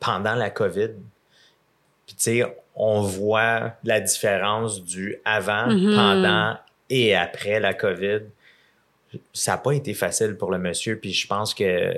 pendant 0.00 0.34
la 0.34 0.50
COVID. 0.50 0.90
Puis 2.06 2.16
tu 2.16 2.22
sais, 2.22 2.56
on 2.74 3.00
voit 3.02 3.72
la 3.84 4.00
différence 4.00 4.82
du 4.84 5.16
avant, 5.24 5.66
Mhm. 5.68 5.94
pendant 5.94 6.56
et 6.90 7.14
après 7.14 7.60
la 7.60 7.74
COVID. 7.74 8.20
Ça 9.32 9.52
n'a 9.52 9.58
pas 9.58 9.72
été 9.72 9.94
facile 9.94 10.36
pour 10.36 10.50
le 10.50 10.58
monsieur, 10.58 10.98
puis 10.98 11.12
je 11.12 11.26
pense 11.26 11.54
que, 11.54 11.92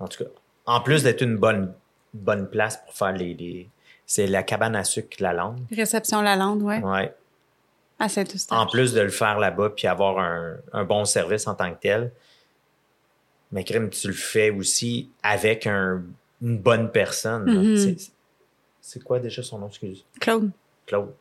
en 0.00 0.08
tout 0.08 0.24
cas, 0.24 0.30
en 0.66 0.80
plus 0.80 1.02
d'être 1.02 1.22
une 1.22 1.36
bonne, 1.36 1.72
bonne 2.14 2.48
place 2.48 2.78
pour 2.78 2.94
faire 2.94 3.12
les. 3.12 3.34
les- 3.34 3.68
c'est 4.06 4.26
la 4.26 4.42
cabane 4.42 4.76
à 4.76 4.84
sucre 4.84 5.16
La 5.20 5.32
Lande. 5.32 5.60
Réception 5.70 6.20
Lalande, 6.22 6.62
ouais, 6.62 6.82
Ouais. 6.82 7.14
à 7.98 8.08
Saint-Eustache. 8.08 8.58
En 8.58 8.66
plus 8.66 8.92
de 8.92 9.00
le 9.00 9.08
faire 9.10 9.38
là-bas 9.38 9.70
puis 9.70 9.86
avoir 9.86 10.18
un, 10.18 10.56
un 10.72 10.84
bon 10.84 11.04
service 11.04 11.46
en 11.46 11.54
tant 11.54 11.72
que 11.72 11.80
tel, 11.80 12.12
mais 13.50 13.64
crime, 13.64 13.88
tu 13.90 14.06
le 14.08 14.12
fais 14.12 14.50
aussi 14.50 15.10
avec 15.22 15.66
un- 15.66 16.02
une 16.42 16.58
bonne 16.58 16.90
personne. 16.90 17.44
Mhm. 17.44 17.96
C'est- 18.80 19.02
quoi 19.02 19.18
déjà 19.20 19.42
son 19.42 19.58
nom, 19.58 19.68
excuse? 19.68 20.04
Claude. 20.20 20.50
Claude. 20.86 21.14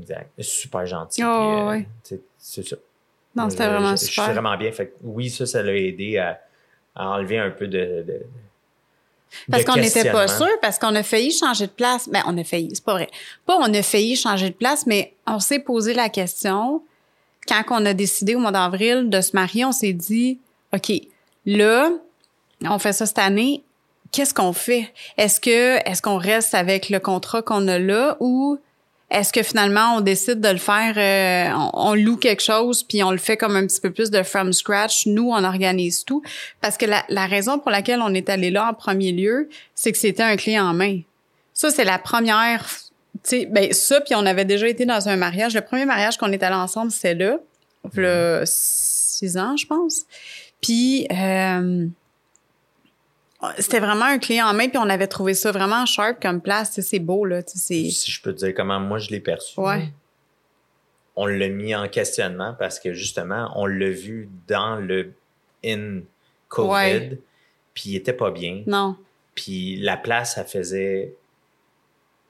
Exact. 0.00 0.30
Super 0.40 0.84
gentil. 0.84 1.22
Oh, 1.24 1.26
euh, 1.26 1.68
ouais. 1.70 1.88
c'est- 2.02 2.62
ça. 2.62 2.76
Non, 3.34 3.48
c'était 3.48 3.64
Je- 3.64 3.68
vraiment 3.70 3.96
je- 3.96 4.00
Je 4.02 4.10
super. 4.10 4.24
suis 4.24 4.32
vraiment 4.34 4.56
bien. 4.56 4.72
Fait 4.72 4.88
que 4.88 4.94
oui, 5.02 5.30
ça, 5.30 5.46
ça 5.46 5.62
l'a 5.62 5.74
aidé 5.74 6.18
à, 6.18 6.40
à 6.94 7.08
enlever 7.10 7.38
un 7.38 7.50
peu 7.50 7.66
de. 7.68 8.02
de- 8.06 8.22
Parce 9.50 9.64
qu'on 9.64 9.76
n'était 9.76 10.10
pas 10.10 10.28
sûr, 10.28 10.48
parce 10.60 10.78
qu'on 10.78 10.94
a 10.94 11.02
failli 11.02 11.32
changer 11.32 11.66
de 11.66 11.72
place. 11.72 12.08
Ben, 12.08 12.22
on 12.26 12.36
a 12.38 12.44
failli, 12.44 12.70
c'est 12.74 12.84
pas 12.84 12.94
vrai. 12.94 13.08
Pas 13.46 13.56
on 13.58 13.72
a 13.72 13.82
failli 13.82 14.16
changer 14.16 14.50
de 14.50 14.54
place, 14.54 14.86
mais 14.86 15.14
on 15.26 15.40
s'est 15.40 15.58
posé 15.58 15.94
la 15.94 16.08
question. 16.08 16.82
Quand 17.48 17.62
on 17.70 17.86
a 17.86 17.94
décidé 17.94 18.34
au 18.34 18.40
mois 18.40 18.52
d'avril 18.52 19.08
de 19.08 19.20
se 19.20 19.32
marier, 19.34 19.64
on 19.64 19.72
s'est 19.72 19.92
dit, 19.92 20.38
OK, 20.74 20.92
là, 21.44 21.90
on 22.64 22.78
fait 22.78 22.92
ça 22.92 23.06
cette 23.06 23.18
année. 23.18 23.62
Qu'est-ce 24.12 24.34
qu'on 24.34 24.52
fait? 24.52 24.92
Est-ce 25.16 25.40
que, 25.40 25.76
est-ce 25.88 26.02
qu'on 26.02 26.16
reste 26.16 26.54
avec 26.54 26.88
le 26.88 27.00
contrat 27.00 27.42
qu'on 27.42 27.68
a 27.68 27.78
là 27.78 28.16
ou 28.20 28.58
est-ce 29.10 29.32
que 29.32 29.42
finalement 29.42 29.96
on 29.96 30.00
décide 30.00 30.40
de 30.40 30.48
le 30.48 30.56
faire, 30.58 30.94
euh, 30.96 31.70
on, 31.74 31.90
on 31.90 31.94
loue 31.94 32.16
quelque 32.16 32.42
chose 32.42 32.82
puis 32.82 33.02
on 33.02 33.10
le 33.10 33.18
fait 33.18 33.36
comme 33.36 33.54
un 33.54 33.66
petit 33.66 33.80
peu 33.80 33.90
plus 33.92 34.10
de 34.10 34.22
from 34.22 34.52
scratch. 34.52 35.06
Nous, 35.06 35.30
on 35.30 35.44
organise 35.44 36.04
tout? 36.04 36.22
Parce 36.60 36.76
que 36.76 36.86
la, 36.86 37.04
la 37.08 37.26
raison 37.26 37.58
pour 37.58 37.70
laquelle 37.70 38.00
on 38.02 38.12
est 38.14 38.28
allé 38.28 38.50
là 38.50 38.70
en 38.70 38.74
premier 38.74 39.12
lieu, 39.12 39.48
c'est 39.74 39.92
que 39.92 39.98
c'était 39.98 40.22
un 40.22 40.36
clé 40.36 40.58
en 40.58 40.74
main. 40.74 41.00
Ça, 41.54 41.70
c'est 41.70 41.84
la 41.84 41.98
première. 41.98 42.66
Tu 43.22 43.30
sais, 43.30 43.46
ben 43.46 43.72
ça, 43.72 44.00
puis 44.00 44.14
on 44.14 44.26
avait 44.26 44.44
déjà 44.44 44.68
été 44.68 44.84
dans 44.84 45.08
un 45.08 45.16
mariage. 45.16 45.54
Le 45.54 45.62
premier 45.62 45.84
mariage 45.84 46.18
qu'on 46.18 46.32
est 46.32 46.42
allé 46.42 46.56
ensemble, 46.56 46.90
c'était 46.90 47.14
là, 47.14 47.38
a 47.96 48.42
six 48.44 49.36
ans, 49.38 49.56
je 49.56 49.66
pense. 49.66 50.02
Puis 50.60 51.06
euh, 51.10 51.86
c'était 53.58 53.80
vraiment 53.80 54.06
un 54.06 54.18
clé 54.18 54.40
en 54.42 54.52
main, 54.54 54.68
puis 54.68 54.78
on 54.78 54.88
avait 54.88 55.06
trouvé 55.06 55.34
ça 55.34 55.52
vraiment 55.52 55.84
sharp 55.86 56.20
comme 56.22 56.40
place. 56.40 56.70
Tu 56.70 56.74
sais, 56.76 56.82
C'est 56.82 56.98
beau, 56.98 57.24
là. 57.24 57.42
tu 57.42 57.58
sais, 57.58 57.84
C'est 57.84 57.90
Si 57.90 58.10
je 58.10 58.22
peux 58.22 58.32
te 58.34 58.38
dire 58.44 58.54
comment 58.54 58.80
moi 58.80 58.98
je 58.98 59.10
l'ai 59.10 59.20
perçu. 59.20 59.58
Ouais. 59.60 59.92
on 61.18 61.24
l'a 61.24 61.48
mis 61.48 61.74
en 61.74 61.88
questionnement 61.88 62.54
parce 62.58 62.78
que 62.78 62.92
justement, 62.92 63.50
on 63.56 63.64
l'a 63.64 63.88
vu 63.88 64.28
dans 64.48 64.76
le 64.76 65.14
in 65.64 66.00
COVID, 66.48 66.68
Ouais. 66.70 67.18
puis 67.72 67.84
il 67.90 67.96
était 67.96 68.12
pas 68.12 68.30
bien. 68.30 68.62
Non. 68.66 68.96
Puis 69.34 69.76
la 69.76 69.96
place, 69.96 70.36
elle 70.36 70.46
faisait. 70.46 71.14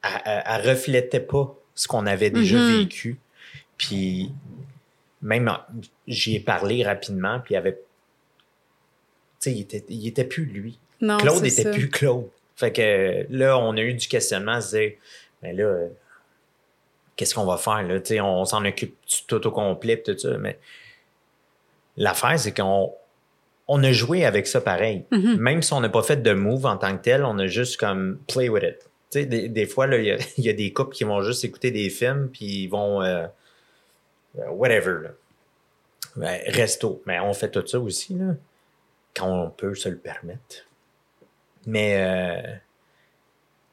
Elle, 0.04 0.20
elle- 0.24 0.42
elle 0.46 0.68
reflétait 0.70 1.18
pas 1.20 1.52
ce 1.74 1.88
qu'on 1.88 2.06
avait 2.06 2.30
déjà 2.30 2.58
Mhm. 2.58 2.78
vécu. 2.78 3.18
Puis 3.76 4.30
même, 5.20 5.50
j'y 6.06 6.36
ai 6.36 6.40
parlé 6.40 6.84
rapidement, 6.84 7.40
puis 7.40 7.54
il 7.54 7.56
avait. 7.56 7.74
Tu 7.74 9.50
sais, 9.50 9.52
il 9.52 9.60
était, 9.62 9.84
il 9.88 10.06
était 10.06 10.24
plus 10.24 10.44
lui. 10.44 10.78
Non, 11.00 11.18
Claude 11.18 11.38
c'est 11.38 11.48
était 11.48 11.62
ça. 11.64 11.70
plus 11.70 11.88
Claude. 11.90 12.28
Fait 12.56 12.72
que 12.72 13.26
là, 13.30 13.58
on 13.58 13.76
a 13.76 13.80
eu 13.80 13.94
du 13.94 14.08
questionnement 14.08 14.52
à 14.52 14.60
se 14.60 14.76
dire, 14.76 14.92
mais 15.42 15.52
là, 15.52 15.64
euh, 15.64 15.88
qu'est-ce 17.16 17.34
qu'on 17.34 17.44
va 17.44 17.56
faire? 17.58 17.82
Là? 17.82 18.00
On 18.24 18.44
s'en 18.44 18.64
occupe 18.64 18.96
tout 19.28 19.46
au 19.46 19.50
complet, 19.50 20.00
tout 20.02 20.16
ça. 20.16 20.38
Mais 20.38 20.58
l'affaire, 21.96 22.38
c'est 22.38 22.54
qu'on 22.56 22.92
on 23.68 23.82
a 23.82 23.92
joué 23.92 24.24
avec 24.24 24.46
ça 24.46 24.60
pareil. 24.60 25.04
Mhm. 25.10 25.36
Même 25.38 25.62
si 25.62 25.72
on 25.72 25.80
n'a 25.80 25.88
pas 25.88 26.02
fait 26.02 26.22
de 26.22 26.32
move 26.32 26.66
en 26.66 26.76
tant 26.76 26.96
que 26.96 27.02
tel, 27.02 27.24
on 27.24 27.38
a 27.38 27.46
juste 27.46 27.78
comme 27.78 28.18
play 28.28 28.48
with 28.48 28.62
it. 28.62 28.88
Des, 29.28 29.48
des 29.48 29.66
fois, 29.66 29.86
il 29.88 30.04
y 30.04 30.10
a- 30.12 30.18
il 30.38 30.44
y, 30.44 30.48
a 30.48 30.52
des 30.52 30.72
couples 30.72 30.94
qui 30.94 31.04
vont 31.04 31.20
juste 31.22 31.44
écouter 31.44 31.70
des 31.70 31.90
films, 31.90 32.28
puis 32.32 32.44
ils 32.64 32.68
vont. 32.68 33.02
euh, 33.02 33.26
euh, 34.38 34.48
whatever. 34.50 35.02
Là. 35.02 35.10
Ben, 36.16 36.40
resto. 36.46 37.02
Mais 37.06 37.18
on 37.20 37.32
fait 37.34 37.50
tout 37.50 37.66
ça 37.66 37.78
aussi, 37.80 38.14
là, 38.14 38.34
quand 39.14 39.26
on 39.28 39.50
peut 39.50 39.74
se 39.74 39.88
le 39.88 39.96
permettre. 39.96 40.66
Mais. 41.66 41.96
euh, 41.98 42.54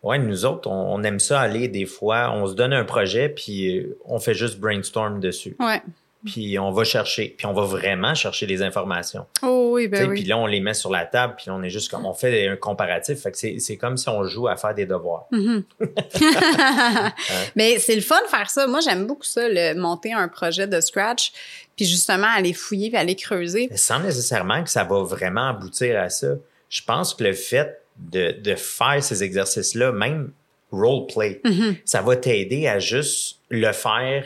Ouais, 0.03 0.19
nous 0.19 0.43
autres, 0.43 0.69
on, 0.69 0.95
on 0.95 1.03
aime 1.03 1.19
ça 1.19 1.39
aller 1.39 1.69
des 1.69 1.85
fois. 1.85 2.29
On 2.33 2.45
se 2.45 2.55
donne 2.55 2.73
un 2.73 2.83
projet, 2.83 3.29
puis 3.29 3.77
euh, 3.77 3.97
on 4.03 4.19
fait 4.19 4.33
juste 4.33 4.59
brainstorm 4.59 5.21
dessus. 5.21 5.55
Ouais. 5.59 5.81
Puis 6.25 6.59
on 6.59 6.71
va 6.71 6.83
chercher, 6.83 7.33
puis 7.37 7.45
on 7.47 7.53
va 7.53 7.63
vraiment 7.63 8.13
chercher 8.13 8.45
les 8.45 8.61
informations. 8.61 9.25
Oh 9.41 9.71
oui, 9.73 9.87
ben 9.87 10.09
oui. 10.09 10.15
Puis 10.19 10.25
là, 10.25 10.37
on 10.37 10.45
les 10.45 10.59
met 10.59 10.73
sur 10.73 10.89
la 10.89 11.05
table, 11.05 11.35
puis 11.37 11.49
on 11.49 11.61
est 11.63 11.69
juste 11.69 11.89
comme, 11.89 12.05
on 12.05 12.13
fait 12.13 12.47
un 12.49 12.55
comparatif. 12.57 13.21
Fait 13.21 13.31
que 13.31 13.37
c'est, 13.37 13.77
comme 13.77 13.95
si 13.95 14.07
on 14.09 14.23
joue 14.25 14.47
à 14.49 14.57
faire 14.57 14.73
des 14.73 14.85
devoirs. 14.85 15.25
Mhm. 15.31 15.63
Mais 17.55 17.79
c'est 17.79 17.95
le 17.95 18.01
fun 18.01 18.21
de 18.23 18.27
faire 18.29 18.49
ça. 18.49 18.67
Moi, 18.67 18.79
j'aime 18.81 19.05
beaucoup 19.05 19.23
ça, 19.23 19.47
le 19.47 19.73
monter 19.73 20.13
un 20.13 20.27
projet 20.27 20.67
de 20.67 20.79
scratch, 20.81 21.31
puis 21.75 21.85
justement 21.85 22.27
aller 22.35 22.53
fouiller, 22.53 22.89
puis 22.89 22.97
aller 22.97 23.15
creuser. 23.15 23.69
Sans 23.75 23.99
nécessairement 23.99 24.63
que 24.63 24.69
ça 24.69 24.83
va 24.83 25.01
vraiment 25.03 25.49
aboutir 25.49 25.99
à 25.99 26.09
ça. 26.09 26.35
Je 26.69 26.81
pense 26.81 27.13
que 27.13 27.23
le 27.23 27.33
fait 27.33 27.82
de, 27.97 28.31
de 28.31 28.55
faire 28.55 29.03
ces 29.03 29.23
exercices-là, 29.23 29.91
même 29.91 30.31
role-play, 30.71 31.41
Mhm. 31.43 31.75
ça 31.85 32.01
va 32.01 32.15
t'aider 32.15 32.67
à 32.67 32.79
juste 32.79 33.39
le 33.49 33.71
faire 33.71 34.25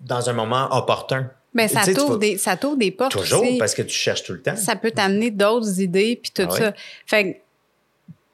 dans 0.00 0.28
un 0.30 0.32
moment 0.32 0.68
opportun. 0.76 1.30
Ben, 1.54 1.68
ça 1.68 1.82
t'ouvre 1.92 2.18
des, 2.18 2.36
ça 2.38 2.56
t'ouvre 2.56 2.76
des 2.76 2.90
portes 2.90 3.12
Toujours, 3.12 3.44
parce 3.58 3.74
que 3.74 3.82
tu 3.82 3.94
cherches 3.96 4.24
tout 4.24 4.32
le 4.34 4.42
temps. 4.42 4.56
Ça 4.56 4.76
peut 4.76 4.90
t'amener 4.90 5.30
d'autres 5.30 5.80
idées, 5.80 6.18
puis 6.22 6.30
tout 6.34 6.46
Ah 6.50 6.56
ça. 6.56 6.72
Fait 7.06 7.32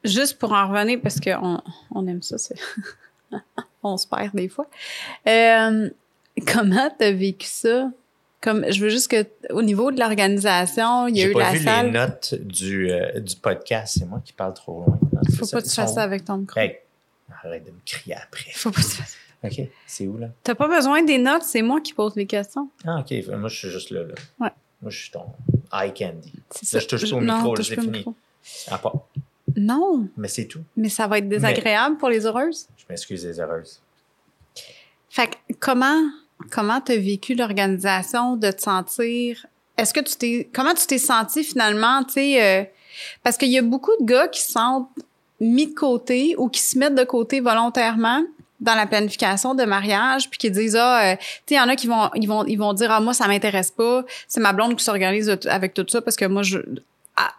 que, 0.05 0.09
juste 0.09 0.39
pour 0.39 0.53
en 0.53 0.69
revenir, 0.69 1.01
parce 1.01 1.21
qu'on 1.21 1.61
on 1.95 2.07
aime 2.09 2.23
ça, 2.23 2.37
on 3.83 3.97
se 3.97 4.07
perd 4.09 4.35
des 4.35 4.49
fois. 4.49 4.67
Euh, 5.29 5.89
comment 6.53 6.91
t'as 6.99 7.13
vécu 7.13 7.47
ça? 7.47 7.91
Comme, 8.43 8.71
je 8.71 8.81
veux 8.81 8.89
juste 8.91 9.09
que, 9.09 9.25
au 9.51 9.63
niveau 9.63 9.91
de 9.93 9.99
l'organisation, 10.01 11.07
il 11.07 11.17
y 11.17 11.21
a 11.23 11.25
J'ai 11.27 11.31
eu 11.31 11.33
pas 11.33 11.39
la 11.41 11.53
vu 11.53 11.63
salle. 11.65 11.87
les 11.87 11.93
notes 11.93 12.35
du, 12.35 12.91
euh, 12.91 13.21
du 13.21 13.37
podcast. 13.37 13.97
C'est 13.99 14.05
moi 14.05 14.21
qui 14.25 14.33
parle 14.33 14.53
trop 14.53 14.85
loin. 14.85 14.99
C'est 15.29 15.37
Faut 15.37 15.45
ça, 15.45 15.57
pas 15.57 15.63
que 15.63 15.69
tu 15.69 15.75
fasses 15.75 15.95
ça 15.95 16.03
avec 16.03 16.25
ton 16.25 16.39
micro. 16.39 16.59
Hey, 16.61 16.79
arrête 17.45 17.65
de 17.65 17.71
me 17.71 17.79
crier 17.87 18.17
après. 18.17 18.51
Faut 18.55 18.71
pas 18.71 18.81
que 18.81 18.87
tu 18.87 18.93
fasses 18.97 19.17
OK, 19.45 19.61
c'est 19.87 20.07
où, 20.07 20.19
là? 20.19 20.29
T'as 20.45 20.55
pas 20.55 20.69
besoin 20.69 21.03
des 21.03 21.19
notes, 21.19 21.43
c'est 21.43 21.63
moi 21.63 21.81
qui 21.81 21.95
pose 21.95 22.15
les 22.15 22.27
questions. 22.27 22.69
Ah, 22.87 23.01
OK. 23.01 23.13
Moi, 23.29 23.49
je 23.49 23.57
suis 23.57 23.71
juste 23.71 23.91
là. 23.91 24.03
là. 24.05 24.15
Ouais. 24.39 24.51
Moi, 24.81 24.91
je 24.91 24.99
suis 25.03 25.11
ton 25.11 25.25
eye 25.73 25.93
candy. 25.93 26.33
Là, 26.73 26.79
je 26.81 26.87
touche 26.87 27.13
au 27.13 27.21
non, 27.21 27.37
micro, 27.39 27.53
au 27.53 27.63
fini. 27.63 27.89
micro. 27.89 28.15
À 28.69 28.79
part. 28.79 29.07
Non, 29.57 30.09
Mais 30.17 30.29
c'est 30.29 30.47
tout. 30.47 30.63
mais 30.77 30.89
ça 30.89 31.07
va 31.09 31.19
être 31.19 31.29
désagréable 31.29 31.97
pour 31.97 32.09
les 32.09 32.25
heureuses? 32.27 32.69
Je 32.77 32.85
m'excuse 32.89 33.25
les 33.27 33.39
heureuses. 33.41 33.81
Fait 35.11 35.27
que 35.29 35.55
comment 35.61 36.01
comment 36.51 36.81
t'as 36.81 36.97
vécu 36.97 37.35
l'organisation 37.35 38.37
de 38.37 38.51
te 38.51 38.63
sentir? 38.63 39.47
Est-ce 39.77 39.95
que 39.95 40.01
tu 40.01 40.17
t'es 40.17 40.49
comment 40.53 40.75
tu 40.75 40.87
t'es 40.87 40.99
senti 40.99 41.45
finalement, 41.45 42.05
tu 42.05 42.15
sais 42.15 42.43
euh, 42.43 42.65
parce 43.23 43.37
qu'il 43.37 43.49
y 43.49 43.59
a 43.59 43.63
beaucoup 43.63 43.93
de 44.01 44.07
gars 44.07 44.29
qui 44.29 44.41
se 44.41 44.53
sentent 44.53 44.89
mis 45.41 45.67
de 45.67 45.75
côté 45.75 46.35
ou 46.39 46.49
qui 46.49 46.61
se 46.61 46.79
mettent 46.79 46.95
de 46.95 47.05
côté 47.05 47.41
volontairement 47.41 48.23
dans 48.61 48.75
la 48.75 48.87
planification 48.87 49.55
de 49.55 49.65
mariage 49.65 50.31
puis 50.31 50.39
qui 50.39 50.51
disent 50.51 50.77
ah 50.77 51.13
euh, 51.13 51.17
tu 51.17 51.23
sais 51.23 51.55
il 51.55 51.57
y 51.57 51.61
en 51.61 51.69
a 51.69 51.77
qui 51.77 51.89
vont 51.89 52.11
ils 52.15 52.29
vont 52.29 52.45
ils 52.45 52.57
vont 52.57 52.73
dire 52.73 52.91
ah 52.93 53.01
moi 53.01 53.13
ça 53.13 53.27
m'intéresse 53.27 53.73
pas 53.73 54.05
c'est 54.29 54.41
ma 54.41 54.53
blonde 54.53 54.77
qui 54.77 54.85
s'organise 54.85 55.37
avec 55.47 55.75
tout 55.75 55.85
ça 55.89 56.01
parce 56.01 56.17
que 56.17 56.25
moi 56.25 56.43
je 56.43 56.59
ah, 57.17 57.35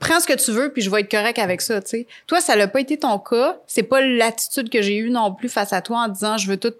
prends 0.00 0.20
ce 0.20 0.26
que 0.26 0.34
tu 0.34 0.50
veux 0.50 0.72
puis 0.72 0.82
je 0.82 0.90
vais 0.90 1.00
être 1.00 1.10
correct 1.10 1.38
avec 1.38 1.60
ça 1.62 1.80
tu 1.80 1.90
sais. 1.90 2.06
Toi 2.26 2.40
ça 2.40 2.56
n'a 2.56 2.66
pas 2.66 2.80
été 2.80 2.98
ton 2.98 3.18
cas 3.20 3.56
c'est 3.68 3.84
pas 3.84 4.00
l'attitude 4.00 4.68
que 4.68 4.82
j'ai 4.82 4.96
eue 4.96 5.10
non 5.10 5.32
plus 5.32 5.48
face 5.48 5.72
à 5.72 5.80
toi 5.80 5.98
en 5.98 6.08
disant 6.08 6.36
je 6.36 6.48
veux 6.48 6.56
tout 6.56 6.70
tu 6.70 6.76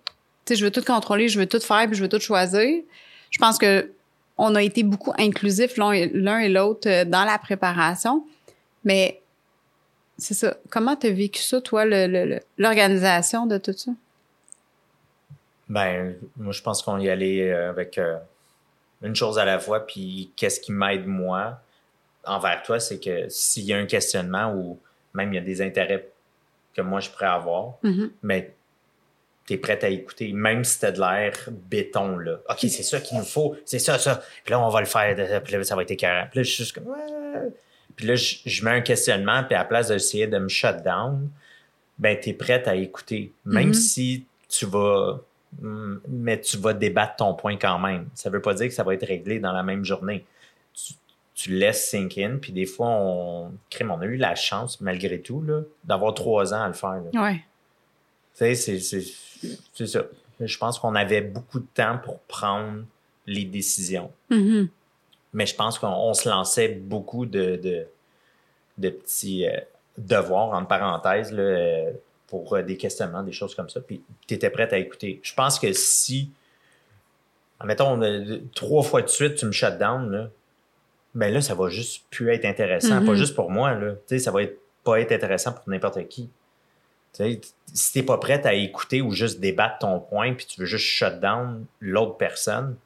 sais 0.47 0.57
je 0.57 0.65
veux 0.65 0.71
tout 0.71 0.83
contrôler 0.83 1.29
je 1.29 1.39
veux 1.39 1.47
tout 1.47 1.61
faire 1.61 1.87
puis 1.87 1.97
je 1.97 2.03
veux 2.03 2.09
tout 2.09 2.21
choisir 2.21 2.83
je 3.31 3.39
pense 3.39 3.59
que 3.59 3.91
on 4.37 4.55
a 4.55 4.63
été 4.63 4.83
beaucoup 4.83 5.13
inclusifs 5.17 5.77
l'un 5.77 5.93
et, 5.93 6.49
l'autre 6.49 6.89
euh, 6.89 7.05
dans 7.05 7.25
la 7.25 7.39
préparation 7.39 8.25
mais 8.85 9.21
c'est 10.19 10.35
ça 10.35 10.57
comment 10.71 10.97
t'as 10.97 11.11
vécu 11.11 11.43
ça 11.43 11.61
toi 11.61 11.85
l'organisation 12.59 13.47
de 13.47 13.59
tout 13.59 13.73
ça? 13.73 13.93
Ben, 15.69 16.15
moi, 16.37 16.53
je 16.53 16.63
pense 16.63 16.83
qu'on 16.83 16.99
y 16.99 17.09
allait 17.09 17.51
euh, 17.51 17.71
avec 17.71 17.99
euh, 17.99 18.17
une 19.03 19.15
chose 19.15 19.39
à 19.39 19.45
la 19.45 19.59
fois. 19.59 19.87
Puis, 19.87 20.31
qu'est-ce 20.37 20.61
qui 20.61 20.73
m'aide, 20.73 21.07
moi, 21.07 21.61
envers 22.25 22.63
toi, 22.63 22.81
c'est 22.81 23.01
que 23.01 23.29
s'il 23.29 23.65
y 23.65 23.73
a 23.73 23.79
un 23.79 23.87
questionnement 23.87 24.53
ou 24.55 24.79
même 25.15 25.33
il 25.33 25.37
y 25.37 25.39
a 25.39 25.43
des 25.43 25.63
intérêts 25.63 26.09
que 26.75 26.83
moi, 26.83 27.01
je 27.01 27.11
pourrais 27.11 27.27
avoir, 27.27 27.75
Mhm. 27.83 28.11
mais 28.23 28.53
tu 29.47 29.55
es 29.55 29.57
prête 29.59 29.85
à 29.85 29.89
écouter, 29.89 30.33
même 30.33 30.65
si 30.65 30.81
t'as 30.81 30.91
de 30.93 31.01
l'air 31.01 31.33
béton, 31.51 32.17
là. 32.19 32.39
OK, 32.49 32.59
c'est 32.61 32.83
ça 32.83 33.01
qu'il 33.01 33.19
nous 33.19 33.25
faut, 33.25 33.57
c'est 33.65 33.79
ça, 33.79 33.99
ça. 33.99 34.23
Puis 34.45 34.53
là, 34.53 34.61
on 34.61 34.69
va 34.71 34.81
le 34.81 34.87
faire, 34.87 35.15
puis 35.43 35.53
là, 35.55 35.65
ça 35.65 35.77
va 35.77 35.83
être 35.83 35.91
écœurant. 35.91 36.27
Puis 36.31 36.39
là, 36.41 36.43
je 36.43 36.51
suis 36.51 36.65
juste 36.65 36.75
comme, 36.77 36.87
ouais. 36.89 37.51
Puis 37.97 38.07
là, 38.07 38.17
je, 38.17 38.37
je 38.47 38.65
mets 38.65 38.71
un 38.73 38.81
questionnement, 38.81 39.45
puis 39.45 39.55
à 39.55 39.59
la 39.59 39.65
place 39.65 39.89
d'essayer 39.89 40.27
de 40.27 40.39
me 40.39 40.49
shut 40.49 40.83
down, 40.85 41.29
ben, 41.99 42.19
tu 42.19 42.31
es 42.31 42.33
prête 42.33 42.67
à 42.67 42.75
écouter. 42.75 43.33
Même 43.45 43.69
Mhm. 43.69 43.75
si 43.75 44.27
tu 44.49 44.67
vas, 44.67 45.21
hum, 45.63 46.01
mais 46.09 46.41
tu 46.41 46.57
vas 46.57 46.73
débattre 46.73 47.17
ton 47.17 47.35
point 47.35 47.57
quand 47.57 47.79
même. 47.79 48.09
Ça 48.15 48.31
veut 48.31 48.41
pas 48.43 48.55
dire 48.55 48.67
que 48.69 48.75
ça 48.75 48.83
va 48.83 48.95
être 48.95 49.07
réglé 49.07 49.39
dans 49.41 49.53
la 49.53 49.63
même 49.63 49.85
journée. 49.85 50.25
Tu, 51.37 51.51
laisses 51.51 51.89
sink 51.91 52.17
in, 52.19 52.39
puis 52.41 52.53
des 52.53 52.65
fois, 52.67 52.87
on, 52.89 53.53
crime, 53.69 53.91
on 53.91 54.01
a 54.01 54.05
eu 54.07 54.17
la 54.17 54.35
chance, 54.37 54.81
malgré 54.81 55.21
tout, 55.21 55.45
d'avoir 55.85 56.15
trois 56.15 56.55
ans 56.55 56.63
à 56.63 56.69
le 56.69 56.75
faire. 56.75 57.01
là. 57.13 57.23
ouais 57.23 57.45
c'est- 58.55 58.55
c'est 58.81 59.03
c'est 59.75 59.87
ça. 59.87 60.03
Je 60.41 60.59
pense 60.59 60.79
qu'on 60.79 60.95
avait 60.95 61.21
beaucoup 61.21 61.61
de 61.61 61.67
temps 61.75 61.99
pour 61.99 62.19
prendre 62.21 62.83
les 63.27 63.45
décisions. 63.45 64.11
Mhm. 64.31 64.69
Mais 65.33 65.47
je 65.47 65.55
pense 65.55 65.79
qu'on 65.79 65.89
on 65.89 66.15
se 66.15 66.29
lançait 66.29 66.69
beaucoup 66.69 67.27
de, 67.27 67.57
de, 67.57 67.87
de 68.79 68.89
petits 68.91 69.47
euh, 69.49 69.57
devoirs, 69.99 70.51
entre 70.51 70.69
parenthèses, 70.69 71.33
là, 71.33 71.43
euh, 71.43 71.93
pour 72.27 72.55
euh, 72.55 72.63
des 72.63 72.77
questionnements, 72.77 73.23
des 73.23 73.33
choses 73.33 73.55
comme 73.55 73.69
ça. 73.69 73.81
Puis 73.81 74.03
tu 74.27 74.35
étais 74.35 74.51
prête 74.51 74.73
à 74.73 74.79
écouter. 74.79 75.21
Je 75.23 75.35
pense 75.35 75.59
que 75.59 75.73
si, 75.73 76.31
admettons, 77.61 78.01
euh, 78.03 78.39
trois 78.55 78.83
fois 78.83 79.03
de 79.03 79.09
suite, 79.09 79.37
tu 79.37 79.47
me 79.47 79.53
shut 79.53 79.79
down, 79.79 80.11
là, 80.11 80.29
ben 81.15 81.33
là, 81.33 81.41
ça 81.41 81.55
va 81.55 81.69
juste 81.69 82.05
plus 82.11 82.31
être 82.31 82.45
intéressant. 82.45 83.05
Pas 83.07 83.15
juste 83.15 83.35
pour 83.37 83.51
moi, 83.51 83.75
là. 83.75 83.93
Tu 83.93 83.99
sais, 84.07 84.19
ça 84.19 84.31
va 84.33 84.43
être, 84.43 84.59
pas 84.83 85.01
être 85.01 85.13
intéressant 85.13 85.53
pour 85.53 85.63
n'importe 85.69 86.07
qui. 86.09 86.29
Si 87.15 87.93
t'es 87.93 88.03
pas 88.03 88.19
prête 88.19 88.47
à 88.47 88.55
écouter 88.55 89.03
ou 89.03 89.11
juste 89.11 89.41
débattre 89.41 89.79
ton 89.79 90.01
point, 90.01 90.35
puis 90.35 90.47
tu 90.47 90.61
veux 90.61 90.67
juste 90.67 90.87
shut 90.87 91.21
down 91.21 91.65
l'autre 91.81 92.17
personne, 92.17 92.77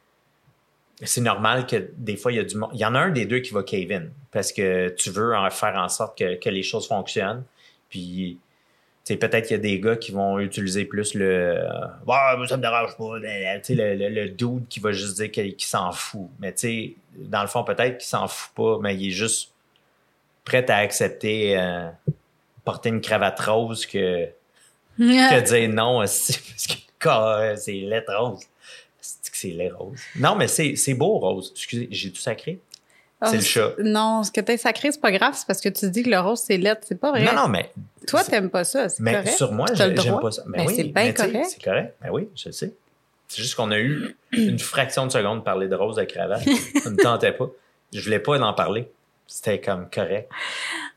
c'est 1.02 1.20
normal 1.20 1.66
que 1.66 1.90
des 1.96 2.16
fois, 2.16 2.32
il 2.32 2.36
y 2.36 2.38
a 2.40 2.44
du 2.44 2.56
y 2.72 2.84
en 2.84 2.94
a 2.94 2.98
un 2.98 3.10
des 3.10 3.24
deux 3.24 3.38
qui 3.40 3.52
va 3.54 3.62
cave 3.62 3.92
in 3.92 4.06
parce 4.32 4.52
que 4.52 4.88
tu 4.90 5.10
veux 5.10 5.34
en 5.36 5.48
faire 5.50 5.76
en 5.76 5.88
sorte 5.88 6.18
que, 6.18 6.34
que 6.34 6.50
les 6.50 6.62
choses 6.62 6.88
fonctionnent. 6.88 7.44
Puis, 7.88 8.38
peut-être 9.06 9.46
qu'il 9.46 9.56
y 9.56 9.60
a 9.60 9.62
des 9.62 9.80
gars 9.80 9.96
qui 9.96 10.12
vont 10.12 10.38
utiliser 10.38 10.84
plus 10.84 11.14
le 11.14 11.56
euh, 11.56 11.86
Ouais, 12.06 12.46
ça 12.46 12.56
me 12.56 12.62
dérange 12.62 12.96
pas. 12.96 13.18
Le, 13.18 13.94
le, 13.96 14.08
le 14.08 14.28
dude 14.28 14.68
qui 14.68 14.80
va 14.80 14.92
juste 14.92 15.16
dire 15.16 15.30
qu'il 15.30 15.54
qu'il 15.56 15.68
s'en 15.68 15.92
fout. 15.92 16.28
Mais 16.40 16.52
tu 16.52 16.58
sais, 16.58 16.94
dans 17.16 17.42
le 17.42 17.48
fond, 17.48 17.64
peut-être 17.64 17.98
qu'il 17.98 18.08
s'en 18.08 18.28
fout 18.28 18.54
pas, 18.54 18.78
mais 18.82 18.96
il 18.96 19.08
est 19.08 19.12
juste 19.12 19.52
prêt 20.44 20.68
à 20.70 20.76
accepter 20.76 21.58
euh, 21.58 21.88
porter 22.68 22.90
une 22.90 23.00
cravate 23.00 23.40
rose 23.40 23.86
que, 23.86 24.26
que 24.98 25.40
dire 25.40 25.68
non 25.70 25.98
aussi, 26.00 26.38
parce 27.00 27.54
que 27.56 27.60
c'est 27.60 27.72
lettre 27.72 28.14
rose. 28.14 28.42
C'est 29.00 29.30
que 29.30 29.36
c'est 29.38 29.48
lait 29.48 29.70
rose? 29.70 29.98
Non, 30.16 30.34
mais 30.34 30.48
c'est 30.48 30.94
beau, 30.94 31.18
rose. 31.18 31.50
Excusez, 31.54 31.88
j'ai 31.90 32.10
tout 32.12 32.20
sacré. 32.20 32.60
Ah, 33.22 33.30
c'est 33.30 33.38
le 33.38 33.42
chat. 33.42 33.72
Non, 33.82 34.22
ce 34.22 34.30
que 34.30 34.42
t'as 34.42 34.58
sacré, 34.58 34.92
c'est 34.92 35.00
pas 35.00 35.10
grave, 35.10 35.32
c'est 35.34 35.46
parce 35.46 35.62
que 35.62 35.70
tu 35.70 35.88
dis 35.90 36.02
que 36.02 36.10
le 36.10 36.20
rose, 36.20 36.40
c'est 36.40 36.58
lettre. 36.58 36.82
C'est 36.86 37.00
pas 37.00 37.10
vrai. 37.10 37.24
Non, 37.24 37.32
non, 37.32 37.48
mais. 37.48 37.72
Toi, 38.06 38.22
t'aimes 38.22 38.50
pas 38.50 38.64
ça, 38.64 38.90
c'est 38.90 39.00
Mais 39.02 39.12
correct. 39.12 39.36
sur 39.36 39.52
moi, 39.52 39.66
j'aime 39.72 39.94
pas 40.20 40.30
ça. 40.30 40.42
Mais 40.46 40.58
Ben, 40.58 40.66
oui, 40.66 40.74
c'est 40.76 40.84
bien 40.84 41.04
mais 41.04 41.14
correct. 41.14 41.46
C'est 41.48 41.62
correct. 41.64 41.96
Ben 42.02 42.10
oui, 42.10 42.28
je 42.36 42.48
le 42.50 42.52
sais. 42.52 42.74
C'est 43.28 43.42
juste 43.42 43.54
qu'on 43.54 43.70
a 43.70 43.78
eu 43.78 44.14
une 44.32 44.58
fraction 44.58 45.06
de 45.06 45.10
seconde 45.12 45.38
de 45.38 45.44
parler 45.44 45.68
de 45.68 45.74
rose 45.74 45.96
de 45.96 46.04
cravate. 46.04 46.42
Ça 46.82 46.90
ne 46.90 46.96
me 46.96 47.02
tentait 47.02 47.32
pas. 47.32 47.48
Je 47.94 48.00
voulais 48.02 48.20
pas 48.20 48.38
en 48.38 48.52
parler. 48.52 48.90
C'était 49.26 49.60
comme 49.60 49.88
correct. 49.90 50.30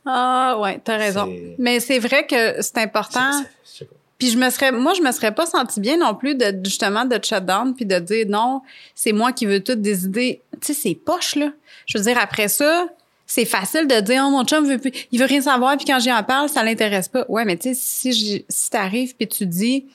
Ah, 0.05 0.57
ouais, 0.59 0.79
t'as 0.83 0.97
raison. 0.97 1.31
Mais 1.57 1.79
c'est 1.79 1.99
vrai 1.99 2.25
que 2.25 2.61
c'est 2.61 2.77
important. 2.77 3.31
Sais 3.63 3.85
pas. 3.85 3.95
Puis 4.21 4.29
je 4.29 4.37
me 4.37 4.51
serais, 4.51 4.71
moi, 4.71 4.93
je 4.93 5.01
me 5.01 5.11
serais 5.11 5.33
pas 5.33 5.47
senti 5.47 5.79
bien 5.79 5.97
non 5.97 6.13
plus 6.13 6.35
de 6.35 6.55
justement 6.63 7.05
de 7.05 7.17
te 7.17 7.25
shut 7.25 7.43
down 7.43 7.73
puis 7.73 7.87
de 7.87 7.97
dire 7.97 8.27
non, 8.29 8.61
c'est 8.93 9.13
moi 9.13 9.31
qui 9.31 9.47
veux 9.47 9.63
toutes 9.63 9.81
des 9.81 10.05
idées. 10.05 10.41
Tu 10.61 10.73
sais, 10.75 10.79
c'est 10.79 10.93
poche 10.93 11.35
là. 11.35 11.51
Je 11.87 11.97
veux 11.97 12.03
dire 12.03 12.19
après 12.19 12.47
ça, 12.47 12.85
c'est 13.25 13.45
facile 13.45 13.87
de 13.87 13.99
dire 13.99 14.23
oh 14.27 14.29
mon 14.29 14.43
chum 14.43 14.63
veut 14.67 14.77
plus, 14.77 14.91
il 15.11 15.19
veut 15.19 15.25
rien 15.25 15.41
savoir 15.41 15.75
puis 15.75 15.87
quand 15.87 15.99
j'y 15.99 16.11
en 16.11 16.21
parle, 16.21 16.49
ça 16.49 16.63
l'intéresse 16.63 17.07
pas. 17.07 17.25
Ouais, 17.29 17.45
mais 17.45 17.57
tu 17.57 17.69
sais 17.69 17.73
si 17.73 18.45
si 18.47 18.69
t'arrives 18.69 19.15
puis 19.15 19.27
tu 19.27 19.47
dis 19.47 19.87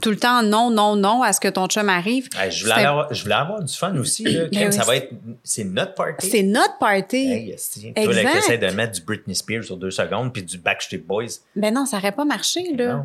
tout 0.00 0.10
le 0.10 0.16
temps 0.16 0.42
non 0.42 0.70
non 0.70 0.96
non 0.96 1.22
à 1.22 1.32
ce 1.32 1.40
que 1.40 1.48
ton 1.48 1.66
chum 1.66 1.88
arrive, 1.88 2.28
Hey, 2.38 2.50
je, 2.50 2.62
voulais 2.64 2.84
avoir, 2.84 3.12
je 3.12 3.22
voulais 3.22 3.34
avoir 3.34 3.62
du 3.62 3.74
fun 3.74 3.94
aussi. 3.96 4.24
Là. 4.24 4.44
Ben 4.44 4.50
Crème, 4.50 4.66
oui, 4.68 4.72
ça 4.72 4.84
va 4.84 4.92
c'est- 4.92 4.98
être. 4.98 5.12
C'est 5.44 5.64
notre 5.64 5.94
party. 5.94 6.30
c'est 6.30 6.42
notre 6.42 6.78
party. 6.78 7.16
Hey. 7.16 7.56
Toi, 7.94 8.12
là, 8.14 8.20
Exact. 8.22 8.36
essaie 8.38 8.58
de 8.58 8.66
mettre 8.70 8.92
du 8.92 9.02
Britney 9.02 9.34
Spears 9.34 9.64
sur 9.64 9.76
deux 9.76 9.90
secondes 9.90 10.32
puis 10.32 10.42
du 10.42 10.58
Backstreet 10.58 10.98
Boys. 11.06 11.26
Ben 11.56 11.74
non, 11.74 11.84
ça 11.84 11.98
aurait 11.98 12.12
pas 12.12 12.24
marché 12.24 12.72
là. 12.74 12.94
Non. 12.94 13.04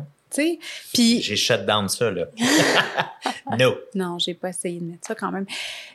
Puis 0.92 1.22
J'ai 1.22 1.36
shut 1.36 1.64
down 1.64 1.88
ça, 1.88 2.10
là. 2.10 2.26
no. 3.58 3.74
Non, 3.94 4.18
j'ai 4.18 4.34
pas 4.34 4.50
essayé 4.50 4.78
de 4.78 4.84
mettre 4.84 5.06
ça 5.06 5.14
quand 5.14 5.32
même. 5.32 5.46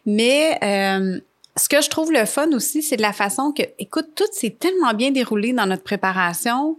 Mais 0.05 0.57
euh, 0.63 1.19
ce 1.55 1.69
que 1.69 1.81
je 1.81 1.89
trouve 1.89 2.11
le 2.11 2.25
fun 2.25 2.51
aussi, 2.53 2.81
c'est 2.81 2.97
de 2.97 3.01
la 3.03 3.13
façon 3.13 3.51
que, 3.51 3.61
écoute, 3.77 4.09
tout 4.15 4.23
s'est 4.31 4.55
tellement 4.59 4.93
bien 4.93 5.11
déroulé 5.11 5.53
dans 5.53 5.65
notre 5.67 5.83
préparation. 5.83 6.77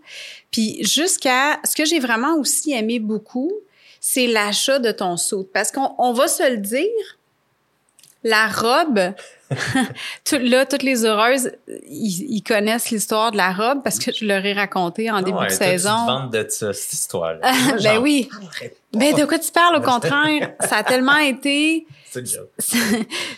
Puis 0.50 0.82
jusqu'à 0.84 1.60
ce 1.64 1.76
que 1.76 1.84
j'ai 1.84 2.00
vraiment 2.00 2.34
aussi 2.36 2.72
aimé 2.72 2.98
beaucoup, 2.98 3.52
c'est 4.06 4.26
l'achat 4.26 4.78
de 4.80 4.92
ton 4.92 5.16
saut. 5.16 5.48
Parce 5.54 5.72
qu'on 5.72 5.94
on 5.96 6.12
va 6.12 6.28
se 6.28 6.50
le 6.50 6.58
dire, 6.58 6.84
la 8.22 8.48
robe, 8.48 9.12
tout- 10.24 10.36
là, 10.40 10.66
toutes 10.66 10.82
les 10.82 11.04
heureuses, 11.06 11.52
ils, 11.88 12.26
ils 12.36 12.42
connaissent 12.42 12.90
l'histoire 12.90 13.32
de 13.32 13.38
la 13.38 13.52
robe 13.52 13.82
parce 13.82 13.98
que 13.98 14.12
je 14.12 14.26
leur 14.26 14.44
ai 14.44 14.52
raconté 14.52 15.10
en 15.10 15.22
début 15.22 15.38
Ouais, 15.38 15.46
de 15.46 15.52
saison. 15.52 16.26
de 16.30 16.46
ça, 16.48 16.72
cette 16.74 16.92
histoire-là. 16.92 17.40
ben 17.82 17.98
oui. 17.98 18.28
Ben 18.92 19.14
de 19.14 19.24
quoi 19.24 19.38
tu 19.38 19.50
parles 19.50 19.76
au 19.76 19.80
contraire? 19.82 20.52
Ça 20.68 20.76
a 20.76 20.84
tellement 20.84 21.16
été 21.16 21.86
C'est 22.10 22.20
une 22.20 22.26
joke. 22.26 22.48
ça, 22.58 22.76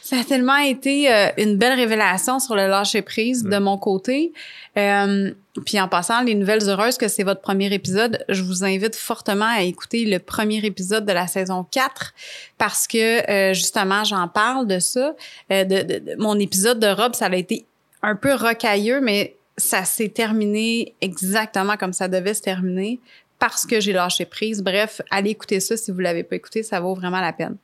ça 0.02 0.16
a 0.18 0.25
tellement 0.25 0.56
été 0.58 1.12
euh, 1.12 1.28
une 1.38 1.56
belle 1.56 1.75
révélation 1.78 2.38
sur 2.40 2.54
le 2.56 2.66
lâcher 2.66 3.02
prise 3.02 3.44
Mm. 3.44 3.50
de 3.50 3.58
mon 3.58 3.78
côté. 3.78 4.32
Euh, 4.76 5.30
puis 5.65 5.81
en 5.81 5.89
passant, 5.89 6.23
les 6.23 6.35
nouvelles 6.35 6.69
heureuses 6.69 6.97
que 6.99 7.09
c'est 7.09 7.23
votre 7.23 7.41
premier 7.41 7.73
épisode, 7.73 8.25
je 8.29 8.43
vous 8.43 8.65
invite 8.65 8.95
fortement 8.97 9.47
à 9.57 9.63
écouter 9.63 10.05
le 10.05 10.19
premier 10.19 10.65
épisode 10.65 11.05
de 11.07 11.13
la 11.13 11.27
saison 11.27 11.65
4 11.71 12.15
parce 12.59 12.87
que 12.87 13.31
euh, 13.31 13.55
justement, 13.55 14.05
j'en 14.05 14.29
parle 14.29 14.67
de 14.67 14.79
ça. 14.79 15.15
Euh, 15.53 15.65
de, 15.65 15.83
de- 15.83 15.99
de- 15.99 16.17
mon 16.19 16.39
épisode 16.39 16.79
de 16.81 16.87
robe, 16.89 17.15
ça 17.15 17.27
a 17.27 17.35
été 17.37 17.65
un 18.03 18.17
peu 18.17 18.35
rocailleux, 18.35 19.01
mais 19.01 19.37
ça 19.57 19.85
s'est 19.85 20.09
terminé 20.11 20.95
exactement 21.01 21.77
comme 21.77 21.93
ça 21.93 22.09
devait 22.09 22.35
se 22.35 22.43
terminer 22.43 23.01
parce 23.39 23.65
que 23.67 23.81
j'ai 23.81 23.93
lâché 23.93 24.25
prise. 24.27 24.63
Bref, 24.63 25.01
allez 25.11 25.31
écouter 25.31 25.61
ça 25.61 25.77
si 25.77 25.91
vous 25.91 26.01
l'avez 26.01 26.23
pas 26.23 26.37
écouté, 26.37 26.63
ça 26.63 26.81
vaut 26.81 26.95
vraiment 26.95 27.21
la 27.21 27.33
peine. 27.33 27.57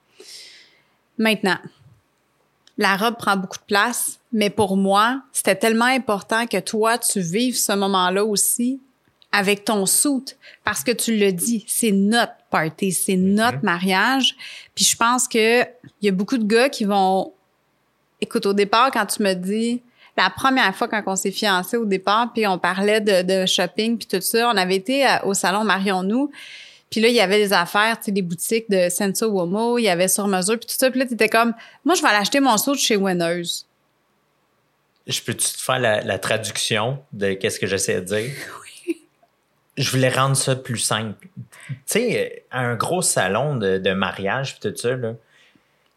Maintenant, 1.19 1.59
la 2.83 2.97
robe 2.97 3.17
prend 3.17 3.37
beaucoup 3.37 3.59
de 3.59 3.65
place, 3.65 4.19
mais 4.33 4.51
pour 4.51 4.77
moi, 4.77 5.23
c'était 5.33 5.55
tellement 5.57 5.87
important 5.87 6.47
que 6.47 6.59
toi, 6.59 6.99
tu 6.99 7.21
vives 7.21 7.57
ce 7.57 7.73
moment-là 7.73 8.25
aussi 8.25 8.81
avec 9.31 9.65
ton 9.65 9.87
soute 9.87 10.37
parce 10.65 10.85
que 10.85 10.91
tu 10.93 11.17
le 11.17 11.33
dis, 11.33 11.65
c'est 11.67 11.91
notre 11.93 12.33
party, 12.51 12.93
c'est 12.93 13.17
notre 13.17 13.63
mariage. 13.65 14.37
Puis 14.75 14.85
je 14.85 14.97
pense 14.97 15.27
que 15.27 15.63
il 15.63 16.07
y 16.07 16.09
a 16.09 16.13
beaucoup 16.13 16.37
de 16.37 16.45
gars 16.45 16.69
qui 16.69 16.85
vont 16.85 17.33
écoute 18.21 18.45
au 18.47 18.53
départ 18.53 18.91
quand 18.91 19.07
tu 19.07 19.23
me 19.23 19.33
dis 19.35 19.81
la 20.17 20.29
première 20.29 20.75
fois 20.77 20.89
quand 20.89 21.03
on 21.07 21.17
s'est 21.17 21.31
fiancés 21.31 21.79
au 21.79 21.87
départ 21.87 22.33
puis 22.35 22.47
on 22.47 22.59
parlait 22.59 23.01
de, 23.01 23.23
de 23.23 23.47
shopping 23.47 23.97
puis 23.97 24.07
tout 24.07 24.21
ça, 24.21 24.51
on 24.53 24.57
avait 24.57 24.77
été 24.77 25.07
à- 25.07 25.25
au 25.27 25.33
salon 25.35 25.65
Marion 25.65 26.03
nous. 26.03 26.31
Puis 26.93 27.01
là, 27.01 27.09
il 27.09 27.15
y 27.15 27.21
avait 27.21 27.39
des 27.39 27.53
affaires, 27.53 27.99
tu 27.99 28.05
sais, 28.05 28.13
des 28.13 28.23
boutiques 28.23 28.71
de 28.71 28.89
Senso 28.91 29.27
Womo, 29.29 29.79
il 29.79 29.83
y 29.85 29.89
avait 29.89 30.07
sur 30.09 30.29
mesure, 30.29 30.59
puis 30.59 30.69
tout 30.69 30.75
ça. 30.79 30.91
Puis 30.91 31.01
là, 31.01 31.07
t'étais 31.07 31.29
comme, 31.31 31.55
moi, 31.85 31.95
je 31.97 32.03
vais 32.03 32.09
aller 32.09 32.19
acheter 32.19 32.39
mon 32.39 32.57
saut 32.59 32.75
chez 32.77 32.97
Winners. 32.97 33.43
Je 35.07 35.21
peux-tu 35.23 35.53
te 35.55 35.61
faire 35.61 35.81
la, 35.81 36.03
la 36.03 36.19
traduction 36.19 37.03
de 37.13 37.33
qu'est-ce 37.33 37.59
que 37.59 37.67
j'essaie 37.67 38.01
de 38.01 38.05
dire? 38.05 38.31
Je 39.79 39.91
voulais 39.91 40.11
rendre 40.11 40.37
ça 40.37 40.55
plus 40.55 40.79
simple. 40.79 41.27
Tu 41.69 41.75
sais, 41.87 42.45
un 42.53 42.75
gros 42.75 43.01
salon 43.01 43.57
de, 43.57 43.79
de 43.79 43.93
mariage 43.95 44.59
puis 44.61 44.71
tout 44.71 44.77
ça, 44.77 44.95
là, 44.95 45.15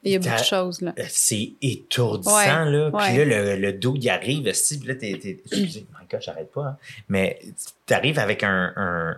Il 0.03 0.13
y 0.13 0.15
a 0.15 0.19
beaucoup 0.19 0.39
de 0.41 0.45
choses, 0.45 0.79
là. 0.81 0.93
c'est 1.09 1.51
étourdissant, 1.61 2.33
Ouais, 2.37 2.71
là. 2.71 2.89
ouais. 2.89 3.03
Puis 3.03 3.17
là, 3.17 3.25
le, 3.25 3.55
le 3.57 3.73
dos, 3.73 3.95
il 3.99 4.09
arrive, 4.09 4.49
si, 4.53 4.79
puis 4.79 4.87
là, 4.87 4.95
t'es... 4.95 5.19
t'es- 5.21 5.41
excusez, 5.45 5.81
my 5.99 6.07
God, 6.09 6.21
j'arrête 6.21 6.51
pas, 6.53 6.61
hein. 6.63 6.77
Mais 7.09 7.37
t'arrives 7.85 8.17
avec 8.17 8.43
un... 8.43 8.71
un 8.77 9.17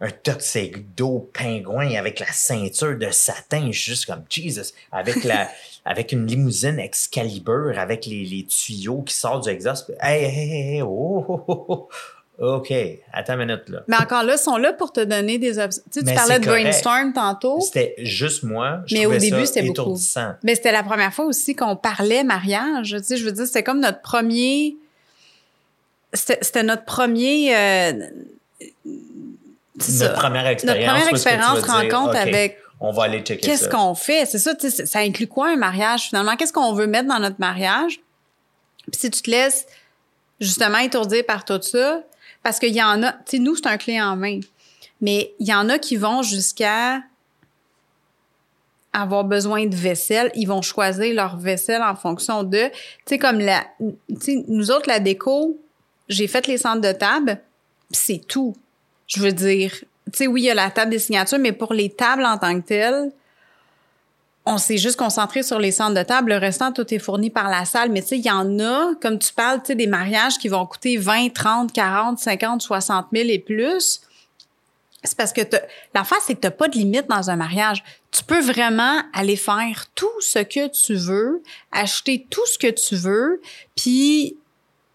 un 0.00 0.10
tuxedo 0.10 1.30
pingouin 1.32 1.94
avec 1.94 2.20
la 2.20 2.32
ceinture 2.32 2.98
de 2.98 3.10
satin, 3.10 3.70
juste 3.70 4.06
comme 4.06 4.24
Jesus, 4.28 4.72
avec 4.92 5.24
la, 5.24 5.48
avec 5.84 6.12
une 6.12 6.26
limousine 6.26 6.78
Excalibur, 6.78 7.78
avec 7.78 8.06
les, 8.06 8.24
les 8.24 8.44
tuyaux 8.44 9.02
qui 9.02 9.14
sortent 9.14 9.44
du 9.44 9.50
exhaust. 9.50 9.92
Hey, 10.00 10.24
hey, 10.24 10.50
hey, 10.50 10.74
hey, 10.74 10.82
oh, 10.82 11.24
oh, 11.28 11.44
oh, 11.48 11.64
oh. 11.68 11.88
OK, 12.36 12.72
attends 13.12 13.34
une 13.34 13.46
minute, 13.46 13.68
là. 13.68 13.84
Mais 13.86 13.96
encore 13.96 14.24
là, 14.24 14.34
ils 14.34 14.42
sont 14.42 14.56
là 14.56 14.72
pour 14.72 14.92
te 14.92 14.98
donner 14.98 15.38
des 15.38 15.60
options. 15.60 15.82
Tu 15.92 16.00
sais, 16.00 16.06
tu 16.06 16.14
parlais 16.14 16.40
de 16.40 16.44
correct. 16.44 16.62
brainstorm 16.64 17.12
tantôt. 17.12 17.60
C'était 17.60 17.94
juste 17.98 18.42
moi. 18.42 18.80
Je 18.86 18.96
Mais 18.96 19.06
au 19.06 19.16
début, 19.16 19.46
c'était 19.46 19.62
beaucoup. 19.62 19.96
Mais 20.42 20.56
c'était 20.56 20.72
la 20.72 20.82
première 20.82 21.14
fois 21.14 21.26
aussi 21.26 21.54
qu'on 21.54 21.76
parlait 21.76 22.24
mariage. 22.24 22.96
Tu 22.98 23.04
sais, 23.04 23.16
je 23.16 23.24
veux 23.24 23.30
dire, 23.30 23.46
c'était 23.46 23.62
comme 23.62 23.78
notre 23.78 24.00
premier. 24.00 24.76
C'était 26.12 26.64
notre 26.64 26.84
premier. 26.84 27.56
euh. 27.56 27.92
Notre 29.76 30.14
première 30.14 30.46
expérience. 30.46 30.80
Notre 30.80 30.92
première 30.92 31.08
expérience 31.08 31.60
rencontre 31.62 32.16
avec 32.16 32.58
On 32.80 32.92
va 32.92 33.04
aller 33.04 33.20
checker 33.20 33.46
qu'est-ce 33.46 33.68
qu'on 33.68 33.94
fait? 33.94 34.26
C'est 34.26 34.38
ça, 34.38 34.54
tu 34.54 34.70
sais, 34.70 34.86
ça 34.86 35.00
inclut 35.00 35.26
quoi 35.26 35.48
un 35.48 35.56
mariage 35.56 36.08
finalement? 36.08 36.36
Qu'est-ce 36.36 36.52
qu'on 36.52 36.72
veut 36.74 36.86
mettre 36.86 37.08
dans 37.08 37.18
notre 37.18 37.40
mariage? 37.40 38.00
Puis 38.90 39.00
si 39.00 39.10
tu 39.10 39.22
te 39.22 39.30
laisses 39.30 39.66
justement 40.40 40.78
étourdir 40.78 41.24
par 41.26 41.44
tout 41.44 41.60
ça, 41.62 42.02
parce 42.42 42.58
qu'il 42.58 42.74
y 42.74 42.82
en 42.82 43.02
a, 43.02 43.12
tu 43.12 43.18
sais, 43.26 43.38
nous, 43.38 43.56
c'est 43.56 43.66
un 43.66 43.78
clé 43.78 44.00
en 44.00 44.16
main. 44.16 44.40
Mais 45.00 45.32
il 45.40 45.48
y 45.48 45.54
en 45.54 45.68
a 45.68 45.78
qui 45.78 45.96
vont 45.96 46.22
jusqu'à 46.22 47.00
avoir 48.92 49.24
besoin 49.24 49.66
de 49.66 49.74
vaisselle, 49.74 50.30
ils 50.34 50.46
vont 50.46 50.62
choisir 50.62 51.14
leur 51.14 51.36
vaisselle 51.36 51.82
en 51.82 51.96
fonction 51.96 52.44
de, 52.44 52.68
tu 52.68 52.72
sais, 53.06 53.18
comme 53.18 53.40
la, 53.40 53.64
tu 53.80 53.96
sais, 54.20 54.44
nous 54.46 54.70
autres, 54.70 54.88
la 54.88 55.00
déco, 55.00 55.58
j'ai 56.08 56.28
fait 56.28 56.46
les 56.46 56.58
centres 56.58 56.80
de 56.80 56.92
table, 56.92 57.40
puis 57.90 58.00
c'est 58.00 58.26
tout. 58.26 58.54
Je 59.06 59.20
veux 59.20 59.32
dire, 59.32 59.72
tu 60.06 60.18
sais, 60.18 60.26
oui, 60.26 60.42
il 60.42 60.44
y 60.44 60.50
a 60.50 60.54
la 60.54 60.70
table 60.70 60.90
des 60.90 60.98
signatures, 60.98 61.38
mais 61.38 61.52
pour 61.52 61.74
les 61.74 61.90
tables 61.90 62.24
en 62.24 62.38
tant 62.38 62.60
que 62.60 62.66
telles, 62.66 63.12
on 64.46 64.58
s'est 64.58 64.76
juste 64.76 64.96
concentré 64.98 65.42
sur 65.42 65.58
les 65.58 65.72
centres 65.72 65.94
de 65.94 66.02
table. 66.02 66.30
Le 66.30 66.38
restant, 66.38 66.72
tout 66.72 66.92
est 66.92 66.98
fourni 66.98 67.30
par 67.30 67.48
la 67.48 67.64
salle. 67.64 67.90
Mais 67.90 68.02
tu 68.02 68.08
sais, 68.08 68.18
il 68.18 68.26
y 68.26 68.30
en 68.30 68.58
a, 68.60 68.94
comme 69.00 69.18
tu 69.18 69.32
parles, 69.32 69.60
tu 69.60 69.68
sais, 69.68 69.74
des 69.74 69.86
mariages 69.86 70.38
qui 70.38 70.48
vont 70.48 70.66
coûter 70.66 70.96
20, 70.98 71.32
30, 71.32 71.72
40, 71.72 72.18
50, 72.18 72.60
60 72.60 73.06
000 73.12 73.28
et 73.30 73.38
plus. 73.38 74.02
C'est 75.02 75.16
parce 75.16 75.32
que 75.32 75.42
l'affaire, 75.94 76.18
c'est 76.22 76.34
que 76.34 76.40
tu 76.40 76.46
n'as 76.46 76.50
pas 76.50 76.68
de 76.68 76.76
limite 76.76 77.08
dans 77.08 77.30
un 77.30 77.36
mariage. 77.36 77.82
Tu 78.10 78.22
peux 78.24 78.40
vraiment 78.40 79.02
aller 79.12 79.36
faire 79.36 79.86
tout 79.94 80.20
ce 80.20 80.38
que 80.38 80.68
tu 80.68 80.94
veux, 80.94 81.42
acheter 81.72 82.26
tout 82.30 82.46
ce 82.46 82.58
que 82.58 82.70
tu 82.70 82.96
veux, 82.96 83.40
puis 83.76 84.36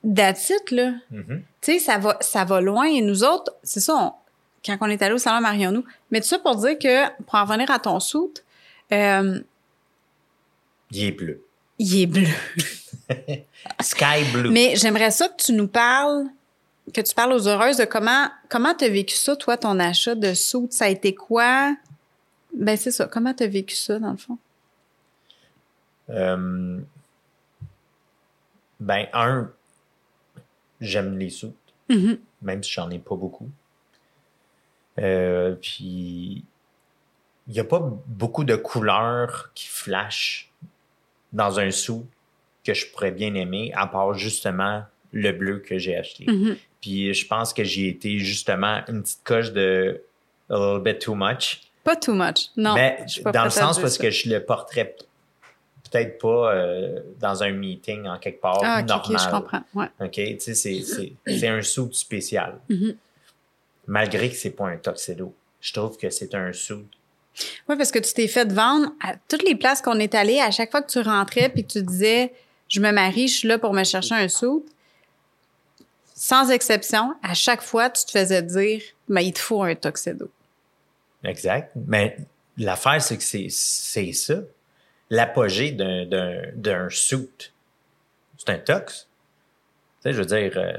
it, 0.03 0.71
là. 0.71 0.93
Mhm. 1.11 1.43
Tu 1.61 1.73
sais, 1.73 1.79
ça 1.79 1.97
va, 1.97 2.17
ça 2.21 2.45
va 2.45 2.61
loin. 2.61 2.85
Et 2.85 3.01
nous 3.01 3.23
autres, 3.23 3.53
c'est 3.63 3.79
ça, 3.79 3.95
on- 3.95 4.13
quand 4.65 4.77
on 4.81 4.87
est 4.89 5.01
allé 5.01 5.13
au 5.13 5.17
salon 5.17 5.41
Marion-nous. 5.41 5.83
Mais 6.11 6.21
tout 6.21 6.27
ça 6.27 6.39
pour 6.39 6.55
dire 6.55 6.77
que, 6.79 7.09
pour 7.23 7.35
en 7.35 7.45
revenir 7.45 7.69
à 7.71 7.79
ton 7.79 7.99
soute, 7.99 8.43
euh, 8.91 9.39
Il 10.91 11.03
est 11.03 11.11
bleu. 11.11 11.43
il 11.77 12.01
est 12.01 12.05
bleu. 12.07 12.27
Sky 13.81 14.23
blue. 14.33 14.49
Mais 14.49 14.75
j'aimerais 14.75 15.11
ça 15.11 15.27
que 15.29 15.41
tu 15.41 15.53
nous 15.53 15.67
parles, 15.67 16.25
que 16.93 17.01
tu 17.01 17.13
parles 17.13 17.33
aux 17.33 17.47
heureuses 17.47 17.77
de 17.77 17.85
comment 17.85 18.27
comment 18.49 18.73
t'as 18.73 18.89
vécu 18.89 19.15
ça, 19.15 19.35
toi, 19.35 19.57
ton 19.57 19.79
achat 19.79 20.15
de 20.15 20.33
soute? 20.33 20.73
Ça 20.73 20.85
a 20.85 20.89
été 20.89 21.13
quoi? 21.15 21.75
Ben, 22.53 22.75
c'est 22.77 22.91
ça. 22.91 23.05
Comment 23.07 23.33
t'as 23.33 23.47
vécu 23.47 23.75
ça, 23.75 23.99
dans 23.99 24.11
le 24.11 24.17
fond? 24.17 24.37
Euh, 26.09 26.79
ben, 28.79 29.05
un, 29.13 29.51
j'aime 30.81 31.17
les 31.17 31.29
soutes, 31.29 31.55
Mhm. 31.89 32.19
même 32.41 32.63
si 32.63 32.71
j'en 32.71 32.89
ai 32.89 32.99
pas 32.99 33.15
beaucoup. 33.15 33.49
Euh, 34.99 35.55
puis, 35.61 36.43
il 37.47 37.53
n'y 37.53 37.59
a 37.59 37.63
pas 37.63 37.79
beaucoup 38.07 38.43
de 38.43 38.55
couleurs 38.55 39.51
qui 39.55 39.67
flashent 39.67 40.51
dans 41.33 41.59
un 41.59 41.71
sou 41.71 42.05
que 42.63 42.73
je 42.73 42.87
pourrais 42.91 43.11
bien 43.11 43.33
aimer, 43.35 43.71
à 43.75 43.87
part 43.87 44.13
justement 44.13 44.83
le 45.11 45.31
bleu 45.31 45.59
que 45.59 45.77
j'ai 45.77 45.95
acheté. 45.95 46.25
Mhm. 46.27 46.57
Puis 46.81 47.13
je 47.13 47.25
pense 47.27 47.53
que 47.53 47.63
j'ai 47.63 47.87
été 47.87 48.19
justement 48.19 48.81
une 48.87 49.01
petite 49.01 49.23
coche 49.23 49.51
de 49.51 50.01
a 50.49 50.55
little 50.55 50.81
bit 50.83 50.99
too 50.99 51.15
much. 51.15 51.61
Pas 51.83 51.95
too 51.95 52.13
much. 52.13 52.49
Non. 52.57 52.73
Mais 52.75 53.03
dans 53.33 53.43
le 53.45 53.49
sens 53.49 53.79
parce 53.79 53.95
ça. 53.95 54.03
que 54.03 54.11
je 54.11 54.29
le 54.29 54.43
porterais 54.43 54.95
peut-être 55.91 56.17
pas 56.19 56.53
euh, 56.53 56.99
dans 57.19 57.41
un 57.43 57.51
meeting 57.51 58.05
en 58.07 58.17
quelque 58.19 58.41
part 58.41 58.59
Ah, 58.63 58.81
normal. 58.83 59.15
ok, 59.15 59.19
je 59.25 59.29
comprends. 59.29 59.63
Ouais. 59.73 59.87
OK? 60.01 60.11
Tu 60.13 60.39
sais, 60.39 60.53
c'est- 60.55 61.47
un 61.47 61.61
suit 61.61 61.89
spécial. 61.93 62.59
Mhm. 62.69 62.95
Malgré 63.87 64.29
que 64.29 64.35
c'est 64.35 64.51
pas 64.51 64.67
un 64.67 64.77
tuxedo. 64.77 65.33
Je 65.61 65.73
trouve 65.73 65.97
que 65.97 66.09
c'est 66.09 66.33
un 66.35 66.53
suit. 66.53 66.85
Oui, 67.67 67.75
parce 67.77 67.91
que 67.91 67.99
tu 67.99 68.13
t'es 68.13 68.27
fait 68.27 68.51
vendre 68.51 68.91
à 69.03 69.15
toutes 69.27 69.43
les 69.43 69.55
places 69.55 69.81
qu'on 69.81 69.99
est 69.99 70.13
allé, 70.15 70.39
à 70.39 70.51
chaque 70.51 70.71
fois 70.71 70.81
que 70.81 70.91
tu 70.91 70.99
rentrais 71.01 71.49
puis 71.49 71.63
que 71.65 71.71
tu 71.71 71.81
disais 71.83 72.33
je 72.67 72.79
me 72.81 72.91
marie, 72.91 73.27
je 73.27 73.37
suis 73.37 73.47
là 73.47 73.57
pour 73.57 73.73
me 73.73 73.83
chercher 73.83 74.13
un 74.15 74.27
sou. 74.27 74.63
Sans 76.13 76.49
exception, 76.51 77.13
à 77.23 77.33
chaque 77.33 77.61
fois, 77.61 77.89
tu 77.89 78.05
te 78.05 78.11
faisais 78.11 78.41
dire 78.43 78.81
mais 79.07 79.25
il 79.25 79.33
te 79.33 79.39
faut 79.39 79.63
un 79.63 79.73
tuxedo. 79.75 80.29
Exact. 81.23 81.71
Mais 81.87 82.17
l'affaire, 82.57 83.01
c'est 83.01 83.17
que 83.17 83.23
c'est 83.23 84.13
ça. 84.13 84.35
L'apogée 85.09 85.71
d'un- 85.71 86.05
d'un 86.05 86.41
d'un 86.55 86.89
suit. 86.89 87.51
C'est 88.37 88.49
un 88.49 88.57
tux. 88.59 88.85
Tu 88.85 89.03
sais, 90.03 90.13
je 90.13 90.17
veux 90.19 90.25
dire, 90.25 90.53
euh, 90.55 90.73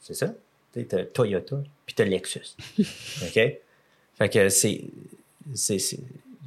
c'est 0.00 0.14
ça. 0.14 0.32
Tu 0.74 0.86
sais, 0.88 1.04
Toyota, 1.06 1.56
puis 1.86 1.94
t'as 1.94 2.04
Lexus. 2.04 2.54
OK? 2.78 3.32
Fait 4.18 4.28
que 4.30 4.48
c'est. 4.48 4.82
c'est- 5.54 5.78
c'est- 5.78 6.00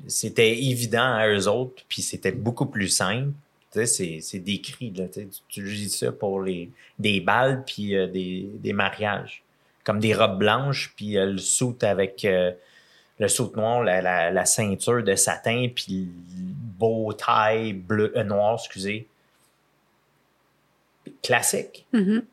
C'était 0.07 0.57
évident 0.57 1.13
à 1.13 1.27
eux 1.27 1.47
autres, 1.47 1.83
puis 1.87 2.01
c'était 2.01 2.31
beaucoup 2.31 2.65
plus 2.65 2.87
simple. 2.89 3.29
Tu 3.71 3.79
sais, 3.79 3.85
c'est- 3.85 4.19
c'est 4.21 4.39
décrit, 4.39 4.91
là. 4.91 5.07
Tu 5.07 5.21
sais, 5.21 5.27
tu 5.47 5.61
utilises 5.61 5.95
ça 5.95 6.11
pour 6.11 6.41
les, 6.41 6.69
des 6.97 7.21
balles, 7.21 7.63
puis 7.65 7.95
euh, 7.95 8.07
des, 8.07 8.47
des 8.55 8.73
mariages. 8.73 9.43
Comme 9.83 9.99
des 9.99 10.13
robes 10.15 10.39
blanches, 10.39 10.93
puis 10.95 11.17
euh, 11.17 11.27
le 11.27 11.37
soute 11.37 11.83
avec 11.83 12.25
euh, 12.25 12.51
le 13.19 13.27
soute 13.27 13.55
noir, 13.55 13.83
la, 13.83 14.01
la- 14.01 14.31
la 14.31 14.45
ceinture 14.45 15.03
de 15.03 15.15
satin, 15.15 15.67
puis 15.75 16.09
le 16.37 16.53
beau 16.79 17.13
taille 17.13 17.73
bleu, 17.73 18.11
euh, 18.15 18.23
noir, 18.23 18.55
excusez. 18.59 19.07
Classique. 21.23 21.85
Mhm. 21.93 22.23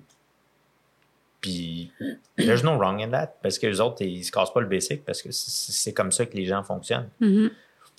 Puis, 1.41 1.93
there's 2.37 2.65
no 2.65 2.77
wrong 2.77 3.01
in 3.01 3.11
that. 3.11 3.35
Parce 3.43 3.59
que 3.59 3.67
les 3.67 3.81
autres, 3.81 4.03
ils 4.03 4.25
se 4.25 4.33
cassent 4.33 4.53
pas 4.53 4.61
le 4.61 4.67
basic 4.67 5.05
parce 5.05 5.23
que 5.23 5.29
c'est 5.31 5.93
comme 5.93 6.11
ça 6.11 6.27
que 6.27 6.35
les 6.37 6.45
gens 6.47 6.63
fonctionnent. 6.65 7.09
Mhm. 7.21 7.51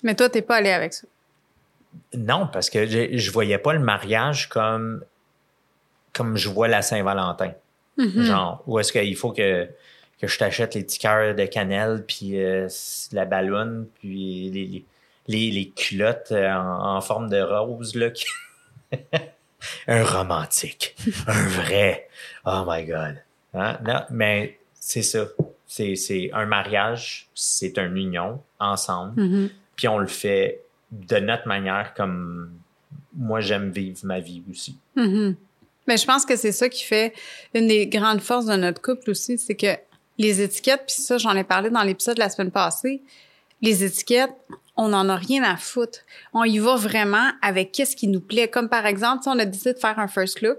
Mais 0.02 0.14
toi, 0.14 0.28
t'es 0.28 0.42
pas 0.42 0.56
allé 0.56 0.70
avec 0.70 0.92
ça? 0.92 1.06
Non, 2.14 2.48
parce 2.52 2.68
que 2.70 2.86
je, 2.86 3.16
je 3.16 3.30
voyais 3.30 3.58
pas 3.58 3.72
le 3.72 3.78
mariage 3.80 4.48
comme, 4.48 5.02
comme 6.12 6.36
je 6.36 6.48
vois 6.48 6.68
la 6.68 6.82
Saint-Valentin. 6.82 7.52
Mhm. 7.96 8.22
Genre, 8.22 8.62
où 8.66 8.78
est-ce 8.78 8.92
qu'il 8.92 9.16
faut 9.16 9.32
que, 9.32 9.68
que 10.20 10.26
je 10.26 10.38
t'achète 10.38 10.74
les 10.74 10.82
petits 10.84 10.98
cœurs 10.98 11.34
de 11.34 11.46
cannelle, 11.46 12.04
puis 12.06 12.38
euh, 12.42 12.68
la 13.12 13.24
ballonne, 13.24 13.86
puis 14.00 14.50
les, 14.50 14.84
les, 15.28 15.50
les- 15.50 15.70
culottes 15.70 16.32
euh, 16.32 16.50
en, 16.52 16.96
en 16.96 17.00
forme 17.00 17.28
de 17.30 17.40
rose, 17.40 17.94
là. 17.94 18.10
qui- 18.10 18.26
un 19.86 20.04
romantique. 20.04 20.96
un 21.26 21.48
vrai. 21.48 22.08
Oh 22.44 22.64
my 22.66 22.84
God. 22.84 23.16
Hein? 23.54 23.78
Non, 23.86 24.02
mais 24.10 24.58
c'est 24.74 25.02
ça. 25.02 25.26
C'est 25.66 25.94
c'est 25.94 26.30
un 26.32 26.46
mariage, 26.46 27.28
c'est 27.34 27.78
une 27.78 27.96
union 27.96 28.42
ensemble, 28.58 29.20
Mhm. 29.22 29.50
puis 29.76 29.86
on 29.88 29.98
le 29.98 30.08
fait 30.08 30.62
de 30.90 31.16
notre 31.18 31.46
manière 31.46 31.94
comme 31.94 32.50
moi 33.16 33.40
j'aime 33.40 33.70
vivre 33.70 34.00
ma 34.04 34.18
vie 34.18 34.42
aussi. 34.50 34.76
Mhm. 34.96 35.36
Mais 35.86 35.96
je 35.96 36.04
pense 36.06 36.26
que 36.26 36.34
c'est 36.36 36.50
ça 36.52 36.68
qui 36.68 36.82
fait 36.84 37.12
une 37.54 37.68
des 37.68 37.86
grandes 37.86 38.20
forces 38.20 38.46
de 38.46 38.56
notre 38.56 38.82
couple 38.82 39.10
aussi, 39.10 39.38
c'est 39.38 39.54
que 39.54 39.76
les 40.20 40.42
étiquettes, 40.42 40.82
puis 40.86 40.96
ça, 40.96 41.16
j'en 41.16 41.34
ai 41.34 41.44
parlé 41.44 41.70
dans 41.70 41.82
l'épisode 41.82 42.16
de 42.16 42.20
la 42.20 42.28
semaine 42.28 42.50
passée, 42.50 43.00
les 43.62 43.84
étiquettes, 43.84 44.34
on 44.76 44.88
n'en 44.88 45.08
a 45.08 45.16
rien 45.16 45.42
à 45.42 45.56
foutre. 45.56 46.00
On 46.34 46.44
y 46.44 46.58
va 46.58 46.76
vraiment 46.76 47.30
avec 47.42 47.72
qu'est-ce 47.72 47.96
qui 47.96 48.06
nous 48.06 48.20
plaît. 48.20 48.48
Comme 48.48 48.68
par 48.68 48.86
exemple, 48.86 49.22
si 49.22 49.28
on 49.28 49.38
a 49.38 49.44
décidé 49.44 49.72
de 49.72 49.78
faire 49.78 49.98
un 49.98 50.08
first 50.08 50.42
look, 50.42 50.58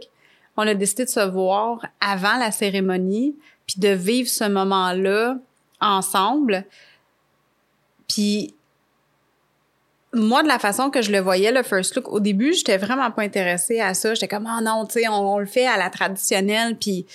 on 0.57 0.67
a 0.67 0.73
décidé 0.73 1.05
de 1.05 1.09
se 1.09 1.19
voir 1.19 1.85
avant 1.99 2.37
la 2.37 2.51
cérémonie, 2.51 3.35
puis 3.67 3.79
de 3.79 3.89
vivre 3.89 4.29
ce 4.29 4.43
moment-là 4.45 5.37
ensemble. 5.79 6.65
Puis 8.07 8.53
moi, 10.13 10.43
de 10.43 10.47
la 10.47 10.59
façon 10.59 10.89
que 10.89 11.01
je 11.01 11.11
le 11.11 11.19
voyais, 11.19 11.51
le 11.51 11.63
first 11.63 11.95
look, 11.95 12.09
au 12.09 12.19
début, 12.19 12.53
j'étais 12.53 12.77
vraiment 12.77 13.11
pas 13.11 13.21
intéressée 13.21 13.79
à 13.79 13.93
ça. 13.93 14.13
J'étais 14.15 14.27
comme, 14.27 14.49
oh 14.51 14.61
non, 14.61 14.85
tu 14.85 14.99
sais, 14.99 15.07
on, 15.07 15.35
on 15.35 15.37
le 15.39 15.45
fait 15.45 15.67
à 15.67 15.77
la 15.77 15.89
traditionnelle, 15.89 16.77
puis, 16.77 17.05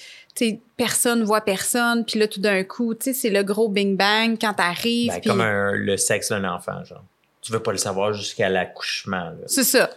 sais, 0.44 0.60
personne 0.76 1.22
voit 1.24 1.40
personne, 1.40 2.04
puis 2.04 2.18
là, 2.18 2.28
tout 2.28 2.40
d'un 2.40 2.62
coup, 2.64 2.94
tu 2.94 3.04
sais, 3.04 3.12
c'est 3.14 3.30
le 3.30 3.42
gros 3.42 3.68
bing 3.68 3.96
bang 3.96 4.36
quand 4.40 4.54
t'arrives. 4.54 5.10
Ben, 5.12 5.20
Comme 5.22 5.40
un- 5.40 5.72
le 5.72 5.96
sexe 5.96 6.28
d'un 6.30 6.44
enfant, 6.44 6.84
genre. 6.84 7.02
Tu 7.42 7.52
veux 7.52 7.60
pas 7.62 7.72
le 7.72 7.78
savoir 7.78 8.12
jusqu'à 8.12 8.48
l'accouchement. 8.48 9.32
C'est 9.46 9.64
ça. 9.64 9.88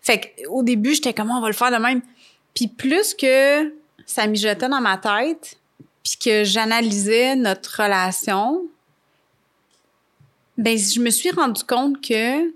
Fait 0.00 0.20
que, 0.20 0.46
au 0.48 0.62
début, 0.62 0.94
j'étais 0.94 1.12
comme, 1.12 1.30
on 1.30 1.40
va 1.40 1.48
le 1.48 1.52
faire 1.54 1.70
de 1.72 1.82
même. 1.82 2.00
Puis 2.54 2.68
plus 2.68 3.12
que 3.14 3.72
ça 4.06 4.26
mijotait 4.28 4.68
dans 4.68 4.80
ma 4.80 4.96
tête, 4.96 5.58
puis 6.04 6.16
que 6.24 6.44
j'analysais 6.44 7.34
notre 7.34 7.82
relation, 7.82 8.62
ben 10.56 10.78
je 10.78 11.00
me 11.00 11.10
suis 11.10 11.30
rendu 11.30 11.64
compte 11.64 12.00
que 12.00 12.50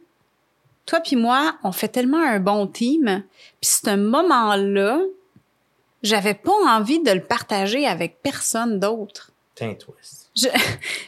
toi 0.86 1.00
puis 1.00 1.16
moi, 1.16 1.56
on 1.62 1.72
fait 1.72 1.88
tellement 1.88 2.22
un 2.22 2.38
bon 2.40 2.66
team. 2.66 3.22
Puis 3.60 3.70
ce 3.84 3.94
moment-là, 3.96 5.00
j'avais 6.02 6.34
pas 6.34 6.52
envie 6.66 7.02
de 7.02 7.10
le 7.10 7.22
partager 7.22 7.86
avec 7.86 8.22
personne 8.22 8.80
d'autre. 8.80 9.32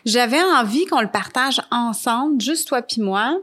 J'avais 0.04 0.42
envie 0.42 0.84
qu'on 0.86 1.00
le 1.00 1.10
partage 1.10 1.60
ensemble, 1.70 2.40
juste 2.40 2.68
toi 2.68 2.82
puis 2.82 3.00
moi. 3.00 3.40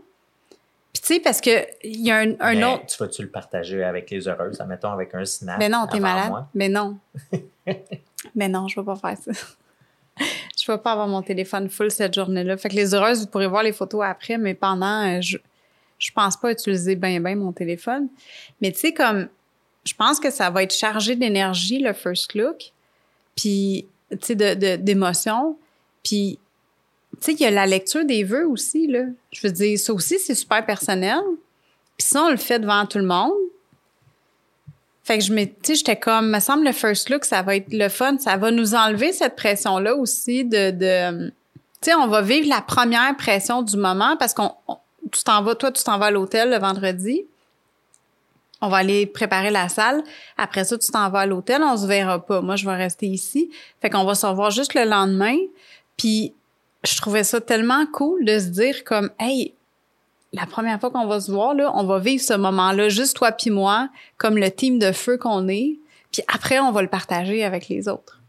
Puis 0.94 1.02
tu 1.02 1.14
sais, 1.14 1.20
parce 1.20 1.42
que 1.42 1.66
il 1.84 2.02
y 2.02 2.12
a 2.12 2.18
un, 2.18 2.34
un 2.40 2.56
Mais 2.56 2.64
autre... 2.64 2.86
Tu 2.88 2.98
vas-tu 2.98 3.22
le 3.22 3.30
partager 3.30 3.84
avec 3.84 4.10
les 4.10 4.28
heureuses, 4.28 4.60
admettons 4.60 4.92
avec 4.92 5.14
un 5.14 5.26
snap? 5.26 5.60
Ben 5.60 5.72
non, 5.72 5.88
t'es 5.88 6.00
malade. 6.00 6.30
moi? 6.30 6.48
Ben 6.54 6.72
non. 6.72 6.98
ben 8.36 8.52
non, 8.52 8.68
je 8.68 8.80
vais 8.80 8.86
pas 8.86 8.96
faire 8.96 9.18
ça. 9.18 9.32
je 10.58 10.72
vais 10.72 10.78
pas 10.78 10.92
avoir 10.92 11.08
mon 11.08 11.22
téléphone 11.22 11.70
full 11.70 11.92
cette 11.92 12.14
journée-là. 12.14 12.58
Fait 12.58 12.70
que 12.70 12.76
les 12.76 12.94
heureuses, 12.94 13.22
vous 13.22 13.28
pourrez 13.28 13.48
voir 13.48 13.64
les 13.64 13.72
photos 13.72 14.04
après, 14.04 14.38
mais 14.38 14.56
pendant, 14.56 15.06
euh, 15.08 15.22
je, 15.22 15.38
je 15.98 16.12
pense 16.12 16.38
pas 16.38 16.52
utiliser 16.52 16.96
bien, 16.96 17.20
bien 17.20 17.36
mon 17.36 17.52
téléphone. 17.52 18.10
Mais 18.62 18.72
tu 18.72 18.80
sais, 18.80 18.94
comme, 18.94 19.30
je 19.86 19.94
pense 19.94 20.20
que 20.20 20.30
ça 20.30 20.50
va 20.50 20.64
être 20.64 20.74
chargé 20.76 21.16
d'énergie, 21.16 21.80
le 21.80 21.94
first 21.94 22.34
look, 22.36 22.72
puis, 23.36 23.88
tu 24.12 24.18
sais, 24.22 24.36
de, 24.36 24.54
de- 24.54 24.76
d'émotions. 24.76 25.58
Puis, 26.04 26.38
tu 27.14 27.18
sais, 27.22 27.34
il 27.34 27.40
y 27.42 27.46
a 27.46 27.52
la 27.52 27.66
lecture 27.66 28.06
des 28.06 28.24
vœux 28.24 28.48
aussi, 28.48 28.88
là. 28.88 29.04
Je 29.32 29.46
veux 29.48 29.52
dire, 29.54 29.78
ça 29.80 29.94
aussi, 29.94 30.20
c'est 30.20 30.36
super 30.36 30.66
personnel. 30.66 31.20
Puis 31.98 32.08
ça, 32.08 32.24
on 32.24 32.30
le 32.30 32.38
fait 32.38 32.60
devant 32.60 32.86
tout 32.86 32.98
le 33.00 33.06
monde. 33.06 33.32
Fait 35.04 35.18
que 35.18 35.24
je 35.24 35.34
sais, 35.64 35.76
j'étais 35.76 35.96
comme, 35.96 36.30
me 36.30 36.40
semble 36.40 36.66
le 36.66 36.72
first 36.72 37.10
look, 37.10 37.26
ça 37.26 37.42
va 37.42 37.56
être 37.56 37.72
le 37.74 37.90
fun, 37.90 38.18
ça 38.20 38.38
va 38.38 38.52
nous 38.52 38.76
enlever 38.76 39.12
cette 39.12 39.36
pression-là 39.36 39.96
aussi 39.96 40.46
de, 40.46 40.70
de 40.72 41.30
tu 41.82 41.90
sais, 41.90 41.96
on 41.96 42.08
va 42.08 42.22
vivre 42.22 42.48
la 42.48 42.62
première 42.62 43.16
pression 43.18 43.62
du 43.64 43.76
moment 43.78 44.18
parce 44.18 44.34
qu'on, 44.34 44.52
on- 44.68 44.78
tu 45.12 45.24
t'en 45.24 45.42
vas, 45.42 45.56
toi, 45.56 45.72
tu 45.72 45.84
t'en 45.84 45.98
vas 45.98 46.08
à 46.08 46.12
l'hôtel 46.12 46.52
le 46.52 46.58
vendredi. 46.60 47.24
On 48.62 48.68
va 48.68 48.78
aller 48.78 49.06
préparer 49.06 49.52
la 49.52 49.70
salle. 49.70 50.04
Après 50.38 50.66
ça, 50.66 50.78
tu 50.78 50.92
t'en 50.92 51.10
vas 51.10 51.22
à 51.22 51.26
l'hôtel, 51.26 51.62
on 51.64 51.78
se 51.78 51.88
verra 51.88 52.26
pas. 52.26 52.42
Moi, 52.42 52.56
je 52.56 52.66
vais 52.66 52.76
rester 52.76 53.08
ici. 53.08 53.50
Fait 53.82 53.90
qu'on 53.90 54.04
va 54.04 54.16
se 54.16 54.26
revoir 54.26 54.52
juste 54.52 54.74
le 54.74 54.84
lendemain. 54.84 55.38
Puis, 55.98 56.34
je 56.84 56.98
trouvais 56.98 57.24
ça 57.24 57.40
tellement 57.40 57.86
cool 57.88 58.26
de 58.26 58.38
se 58.40 58.48
dire 58.48 58.84
comme, 58.84 59.10
hey, 59.20 59.54
la 60.34 60.46
première 60.46 60.80
fois 60.80 60.92
qu'on 60.92 61.08
va 61.08 61.20
se 61.22 61.32
voir, 61.32 61.54
là, 61.54 61.72
on 61.74 61.86
va 61.86 62.00
vivre 62.00 62.22
ce 62.24 62.34
moment-là, 62.34 62.90
juste 62.90 63.16
toi 63.18 63.32
puis 63.32 63.50
moi, 63.50 63.90
comme 64.18 64.38
le 64.38 64.52
team 64.52 64.78
de 64.78 64.92
feu 64.92 65.18
qu'on 65.18 65.48
est. 65.48 65.80
Puis 66.12 66.22
après, 66.28 66.60
on 66.60 66.72
va 66.72 66.82
le 66.82 66.88
partager 66.88 67.44
avec 67.44 67.70
les 67.70 67.88
autres. 67.88 68.20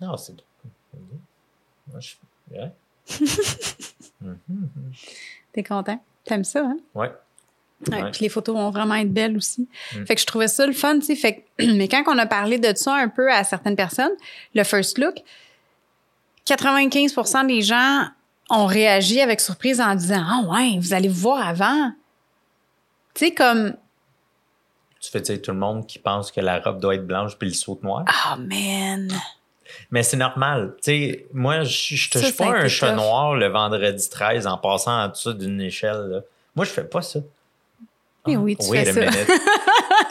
Non, 0.00 0.16
c'est. 0.16 0.34
Moi, 1.88 2.00
je. 2.00 2.14
Ouais. 2.50 2.72
T'es 5.52 5.62
content? 5.62 6.02
T'aimes 6.24 6.44
ça, 6.44 6.64
hein? 6.64 6.78
Ouais. 6.94 7.12
Ouais, 7.88 8.02
Ouais. 8.02 8.10
Puis 8.10 8.20
les 8.22 8.28
photos 8.28 8.54
vont 8.54 8.70
vraiment 8.70 8.94
être 8.96 9.12
belles 9.12 9.36
aussi. 9.36 9.68
Mm. 9.96 10.04
Fait 10.06 10.14
que 10.14 10.20
je 10.20 10.26
trouvais 10.26 10.48
ça 10.48 10.66
le 10.66 10.72
fun, 10.72 10.98
tu 10.98 11.06
sais. 11.06 11.16
Fait 11.16 11.46
que- 11.58 11.64
mais 11.76 11.88
quand 11.88 12.02
on 12.06 12.18
a 12.18 12.26
parlé 12.26 12.58
de 12.58 12.74
ça 12.76 12.94
un 12.94 13.08
peu 13.08 13.30
à 13.32 13.42
certaines 13.44 13.76
personnes, 13.76 14.12
le 14.54 14.64
first 14.64 14.98
look, 14.98 15.14
95% 16.46 17.46
des 17.46 17.62
gens 17.62 18.04
ont 18.50 18.66
réagi 18.66 19.20
avec 19.20 19.40
surprise 19.40 19.80
en 19.80 19.94
disant 19.94 20.24
Ah 20.26 20.42
ouais, 20.50 20.78
vous 20.78 20.92
allez 20.92 21.08
vous 21.08 21.20
voir 21.20 21.46
avant. 21.46 21.92
Tu 23.14 23.26
sais, 23.26 23.34
comme 23.34 23.74
Tu 25.00 25.10
fais 25.10 25.20
dire 25.20 25.40
tout 25.40 25.52
le 25.52 25.58
monde 25.58 25.86
qui 25.86 25.98
pense 25.98 26.30
que 26.32 26.40
la 26.40 26.58
robe 26.60 26.80
doit 26.80 26.94
être 26.96 27.06
blanche 27.06 27.36
puis 27.38 27.48
le 27.48 27.54
saut 27.54 27.78
noir. 27.82 28.04
Ah 28.06 28.36
man. 28.36 29.10
Mais 29.92 30.02
c'est 30.02 30.16
normal. 30.16 30.74
Tu 30.82 30.90
sais, 30.90 31.26
moi, 31.32 31.62
je 31.62 31.94
je 31.94 32.10
touche 32.10 32.36
pas 32.36 32.46
un 32.56 32.68
chat 32.68 32.92
noir 32.92 33.34
le 33.36 33.46
vendredi 33.46 34.08
13 34.10 34.46
en 34.48 34.58
passant 34.58 35.04
en 35.04 35.08
dessous 35.08 35.32
d'une 35.32 35.60
échelle. 35.60 36.08
là. 36.10 36.20
Moi, 36.56 36.64
je 36.64 36.70
fais 36.70 36.82
pas 36.84 37.02
ça. 37.02 37.20
Eh 38.32 38.36
oui, 38.36 38.56
tu 38.56 38.66
wait 38.68 38.84
fais 38.84 39.06
a 39.06 39.12
ça. 39.12 39.20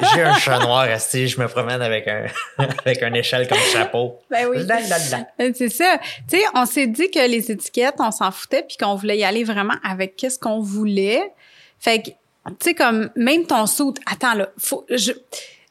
j'ai 0.15 0.21
un 0.21 0.33
chat 0.35 0.59
noir 0.59 0.83
resté, 0.83 1.27
je 1.27 1.39
me 1.39 1.47
promène 1.47 1.81
avec 1.81 2.07
un 2.07 2.25
avec 2.85 3.03
un 3.03 3.13
échelle 3.13 3.47
comme 3.47 3.57
chapeau. 3.57 4.19
Ben 4.29 4.47
oui. 4.47 4.57
Euh, 4.59 5.51
C'est 5.55 5.69
ça. 5.69 5.99
Tu 6.29 6.37
sais, 6.37 6.43
on 6.53 6.65
s'est 6.65 6.87
dit 6.87 7.09
que 7.11 7.27
les 7.27 7.51
étiquettes, 7.51 7.95
on 7.99 8.11
s'en 8.11 8.31
foutait 8.31 8.63
puis 8.63 8.77
qu'on 8.77 8.95
voulait 8.95 9.17
y 9.17 9.23
aller 9.23 9.43
vraiment 9.43 9.75
avec 9.83 10.15
qu'est-ce 10.15 10.39
qu'on 10.39 10.59
voulait. 10.59 11.31
Fait 11.79 12.01
que, 12.01 12.09
tu 12.09 12.55
sais, 12.61 12.73
comme 12.73 13.09
même 13.15 13.45
ton 13.45 13.65
saut, 13.65 13.93
attends 14.05 14.33
là, 14.33 14.49
faut, 14.57 14.85
je, 14.89 15.11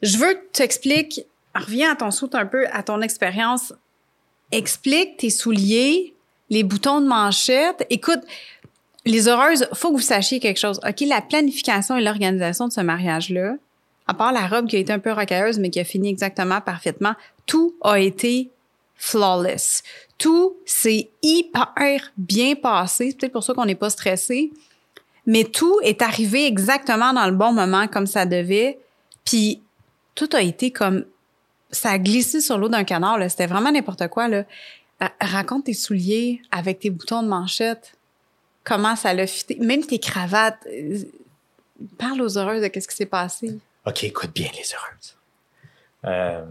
je 0.01 0.17
veux 0.17 0.33
que 0.33 0.45
tu 0.53 0.61
expliques, 0.61 1.21
reviens 1.53 1.91
à 1.91 1.95
ton 1.95 2.11
saut 2.11 2.29
un 2.33 2.45
peu, 2.45 2.65
à 2.71 2.83
ton 2.83 3.01
expérience. 3.01 3.73
Explique 4.51 5.17
tes 5.17 5.29
souliers, 5.29 6.13
les 6.49 6.63
boutons 6.63 7.01
de 7.01 7.07
manchette. 7.07 7.85
Écoute, 7.89 8.21
les 9.05 9.27
heureuses, 9.27 9.67
faut 9.73 9.89
que 9.91 9.95
vous 9.97 10.01
sachiez 10.01 10.39
quelque 10.39 10.59
chose. 10.59 10.79
OK, 10.87 11.01
la 11.01 11.21
planification 11.21 11.97
et 11.97 12.01
l'organisation 12.01 12.67
de 12.67 12.73
ce 12.73 12.81
mariage-là, 12.81 13.55
à 14.07 14.13
part 14.13 14.31
la 14.33 14.47
robe 14.47 14.67
qui 14.67 14.75
a 14.75 14.79
été 14.79 14.91
un 14.91 14.99
peu 14.99 15.11
rocailleuse, 15.11 15.59
mais 15.59 15.69
qui 15.69 15.79
a 15.79 15.83
fini 15.83 16.09
exactement 16.09 16.61
parfaitement, 16.61 17.13
tout 17.45 17.75
a 17.81 17.99
été 17.99 18.49
flawless. 18.95 19.83
Tout 20.17 20.57
s'est 20.65 21.09
hyper 21.21 22.11
bien 22.17 22.55
passé. 22.55 23.11
C'est 23.11 23.17
peut-être 23.17 23.31
pour 23.31 23.43
ça 23.43 23.53
qu'on 23.53 23.65
n'est 23.65 23.75
pas 23.75 23.89
stressé. 23.89 24.51
Mais 25.25 25.45
tout 25.45 25.79
est 25.83 26.01
arrivé 26.01 26.45
exactement 26.45 27.13
dans 27.13 27.25
le 27.25 27.31
bon 27.31 27.53
moment, 27.53 27.87
comme 27.87 28.07
ça 28.07 28.25
devait. 28.25 28.79
Puis 29.23 29.61
tout 30.15 30.29
a 30.33 30.41
été 30.41 30.71
comme... 30.71 31.05
Ça 31.71 31.91
a 31.91 31.99
glissé 31.99 32.41
sur 32.41 32.57
l'eau 32.57 32.67
d'un 32.67 32.83
canard. 32.83 33.19
C'était 33.29 33.45
vraiment 33.45 33.71
n'importe 33.71 34.07
quoi. 34.07 34.27
Là. 34.27 34.43
Ra- 34.99 35.11
Raconte 35.21 35.65
tes 35.65 35.73
souliers 35.73 36.41
avec 36.51 36.79
tes 36.79 36.89
boutons 36.89 37.21
de 37.21 37.27
manchette. 37.27 37.93
Comment 38.63 38.95
ça 38.95 39.13
l'a 39.13 39.27
fité. 39.27 39.57
Même 39.59 39.85
tes 39.85 39.99
cravates. 39.99 40.65
Euh, 40.67 41.03
Parle 41.97 42.21
aux 42.21 42.37
heureuses 42.37 42.61
de 42.61 42.67
qu'est-ce 42.67 42.89
qui 42.89 42.95
s'est 42.95 43.05
passé. 43.05 43.57
OK, 43.85 44.03
écoute 44.03 44.33
bien 44.33 44.49
les 44.53 44.73
heureuses. 44.73 45.15
Euh, 46.03 46.45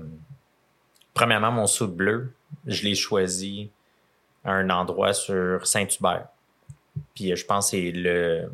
premièrement, 1.12 1.52
mon 1.52 1.66
saut 1.66 1.86
bleu, 1.86 2.32
je 2.66 2.82
l'ai 2.84 2.94
choisi 2.94 3.70
à 4.42 4.52
un 4.52 4.70
endroit 4.70 5.12
sur 5.12 5.66
Saint-Hubert. 5.66 6.28
Puis 7.14 7.30
euh, 7.30 7.36
je 7.36 7.44
pense 7.44 7.66
que 7.66 7.70
c'est 7.72 7.90
le. 7.90 8.50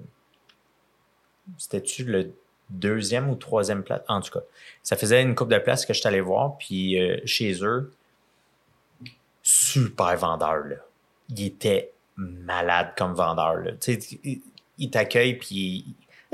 C'était-tu 1.59 2.05
le 2.05 2.33
deuxième 2.71 3.31
ou 3.31 3.37
troisième 3.37 3.85
place? 3.85 4.03
En 4.09 4.21
tout 4.21 4.33
cas, 4.33 4.45
ça 4.83 4.97
faisait 4.97 5.23
une 5.23 5.37
coupe 5.37 5.51
de 5.51 5.59
place 5.59 5.87
que 5.87 5.95
je 5.95 6.01
suis 6.01 6.09
allé 6.09 6.21
voir. 6.21 6.59
Puis 6.59 6.99
chez 7.25 7.63
eux, 7.63 7.93
super 9.45 10.17
vendeur, 10.17 10.65
là. 10.65 10.77
Il 11.31 11.47
était 11.47 11.94
malade 12.17 12.89
comme 12.97 13.15
vendeur, 13.15 13.57
là. 13.57 13.73
Tu 13.81 13.95
sais, 14.01 14.19
il, 14.25 14.41
il 14.79 14.91
t'accueille, 14.91 15.35
puis. 15.35 15.85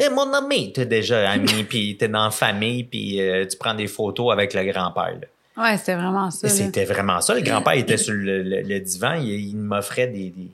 Eh, 0.03 0.09
mon 0.09 0.33
ami, 0.33 0.73
t'es 0.73 0.87
déjà 0.87 1.31
ami, 1.31 1.65
puis 1.69 1.97
t'es 1.99 2.09
dans 2.09 2.25
la 2.25 2.31
famille, 2.31 2.85
puis 2.85 3.21
euh, 3.21 3.47
tu 3.47 3.57
prends 3.59 3.75
des 3.75 3.87
photos 3.87 4.33
avec 4.33 4.55
le 4.55 4.65
grand-père. 4.65 5.19
Ouais, 5.59 5.77
c'était 5.77 5.95
vraiment 5.97 6.31
ça. 6.31 6.49
C'était 6.49 6.85
vraiment 6.87 7.21
ça. 7.21 7.35
Le 7.35 7.43
grand-père 7.43 7.73
était 7.77 7.99
sur 7.99 8.15
le, 8.15 8.43
le- 8.43 8.63
le 8.63 8.81
divan, 8.81 9.15
il, 9.15 9.29
il 9.49 9.57
m'offrait 9.57 10.07
des, 10.07 10.31
des, 10.31 10.49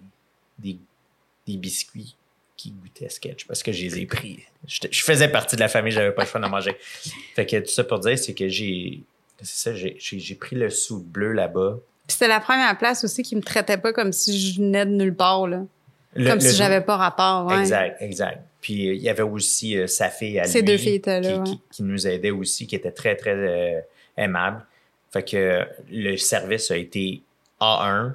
des, 0.58 0.78
des 1.46 1.56
biscuits 1.58 2.16
qui 2.56 2.70
goûtaient 2.72 3.08
sketch 3.08 3.44
parce 3.46 3.62
que 3.62 3.70
je 3.70 3.82
les 3.82 3.98
ai 4.00 4.06
pris. 4.06 4.40
Je 4.66 5.02
faisais 5.04 5.28
partie 5.28 5.54
de 5.54 5.60
la 5.60 5.68
famille, 5.68 5.92
j'avais 5.92 6.10
pas 6.12 6.22
le 6.22 6.28
choix 6.28 6.40
d'en 6.40 6.48
manger. 6.48 6.74
Fait 7.36 7.46
que 7.46 7.58
tout 7.60 7.70
ça 7.70 7.84
pour 7.84 8.00
dire, 8.00 8.18
c'est 8.18 8.34
que 8.34 8.48
j'ai. 8.48 9.00
C'est 9.42 9.70
ça, 9.70 9.74
j'ai 9.76 10.34
pris 10.34 10.56
le 10.56 10.70
sou 10.70 11.04
bleu 11.04 11.32
là-bas. 11.32 11.76
C'était 12.08 12.28
la 12.28 12.40
première 12.40 12.76
place 12.78 13.02
aussi 13.04 13.22
qui 13.22 13.34
me 13.36 13.42
traitait 13.42 13.78
pas 13.78 13.92
comme 13.92 14.12
si 14.12 14.38
je 14.38 14.60
venais 14.60 14.86
de 14.86 14.90
nulle 14.92 15.14
part, 15.14 15.46
là. 15.48 15.62
Le- 16.14 16.30
comme 16.30 16.38
le- 16.38 16.44
si 16.48 16.56
j'avais 16.56 16.80
pas 16.80 16.96
rapport, 16.96 17.46
ouais. 17.46 17.60
Exact, 17.60 17.96
exact. 18.00 18.38
Puis 18.60 18.88
euh, 18.88 18.94
il 18.94 19.02
y 19.02 19.08
avait 19.08 19.22
aussi 19.22 19.76
euh, 19.76 19.86
sa 19.86 20.08
fille 20.08 20.38
à 20.40 20.44
Ces 20.44 20.60
lui 20.60 20.66
deux 20.66 20.78
filles 20.78 20.94
étaient 20.94 21.20
là, 21.20 21.28
qui, 21.32 21.38
ouais. 21.38 21.44
qui- 21.44 21.60
qui 21.70 21.82
nous 21.82 22.06
aidait 22.06 22.30
aussi, 22.30 22.66
qui 22.66 22.74
était 22.76 22.90
très, 22.92 23.16
très 23.16 23.34
euh, 23.34 23.80
aimable. 24.16 24.64
Fait 25.12 25.22
que 25.22 25.66
le 25.90 26.16
service 26.16 26.70
a 26.70 26.76
été 26.76 27.22
A1. 27.60 28.12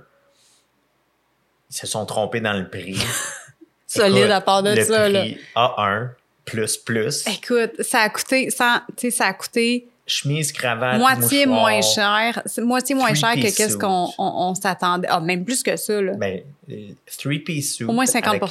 Ils 1.69 1.75
se 1.75 1.87
sont 1.87 2.05
trompés 2.05 2.41
dans 2.41 2.53
le 2.53 2.67
prix. 2.69 2.97
Solide 3.87 4.17
Écoute, 4.17 4.31
à 4.31 4.41
part 4.41 4.63
de 4.63 4.71
le 4.73 4.83
ça, 4.83 5.09
là. 5.09 5.19
prix 5.21 5.37
A1 5.55 6.09
plus 6.45 6.77
plus. 6.77 7.25
Écoute, 7.27 7.81
ça 7.81 7.99
a 7.99 8.09
coûté, 8.09 8.49
sais, 8.49 9.11
ça 9.11 9.25
a 9.27 9.33
coûté 9.33 9.87
Chemise, 10.11 10.51
cravate, 10.51 10.97
moitié 10.99 11.45
mouchoir. 11.45 11.61
moins 11.61 11.81
cher, 11.81 12.43
moitié 12.59 12.95
moins 12.95 13.13
cher 13.13 13.33
que 13.35 13.41
qu'est-ce 13.41 13.77
qu'on 13.77 14.09
on, 14.17 14.49
on 14.49 14.55
s'attendait. 14.55 15.07
Ah, 15.09 15.19
même 15.21 15.45
plus 15.45 15.63
que 15.63 15.75
ça, 15.77 16.01
là. 16.01 16.13
Ben, 16.15 16.41
euh, 16.69 16.89
three-piece 17.17 17.75
suit. 17.75 17.85
Au 17.85 17.93
moins 17.93 18.05
50 18.05 18.35
avec- 18.35 18.43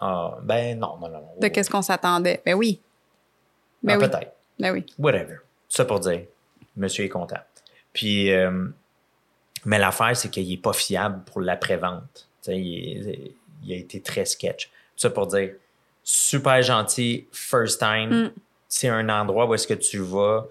Ah, 0.00 0.38
ben 0.42 0.78
non, 0.78 0.96
non, 1.00 1.08
non. 1.08 1.18
non. 1.20 1.28
de 1.40 1.48
qu'est-ce 1.48 1.70
qu'on 1.70 1.82
s'attendait. 1.82 2.42
Ben 2.44 2.54
oui. 2.54 2.80
Ben 3.82 3.94
Ah, 3.94 3.98
oui. 3.98 4.08
Peut-être. 4.08 4.32
Ben 4.58 4.72
oui. 4.72 4.86
Whatever. 4.98 5.36
Ça 5.68 5.84
pour 5.84 6.00
dire, 6.00 6.22
monsieur 6.76 7.04
est 7.04 7.08
content. 7.08 7.38
Puis, 7.92 8.32
euh, 8.32 8.66
mais 9.64 9.78
l'affaire, 9.78 10.16
c'est 10.16 10.30
qu'il 10.30 10.48
n'est 10.48 10.56
pas 10.56 10.72
fiable 10.72 11.22
pour 11.26 11.40
l'après-vente. 11.40 12.02
Tu 12.42 12.50
sais, 12.52 12.58
Il, 12.58 13.32
il 13.64 13.72
a 13.72 13.76
été 13.76 14.00
très 14.00 14.24
sketch. 14.24 14.70
Ça 14.96 15.10
pour 15.10 15.26
dire, 15.28 15.52
super 16.02 16.60
gentil, 16.62 17.26
first 17.32 17.78
time. 17.78 18.24
Mm. 18.24 18.30
C'est 18.68 18.88
un 18.88 19.08
endroit 19.08 19.46
où 19.46 19.54
est-ce 19.54 19.66
que 19.66 19.74
tu 19.74 19.98
vas, 19.98 20.46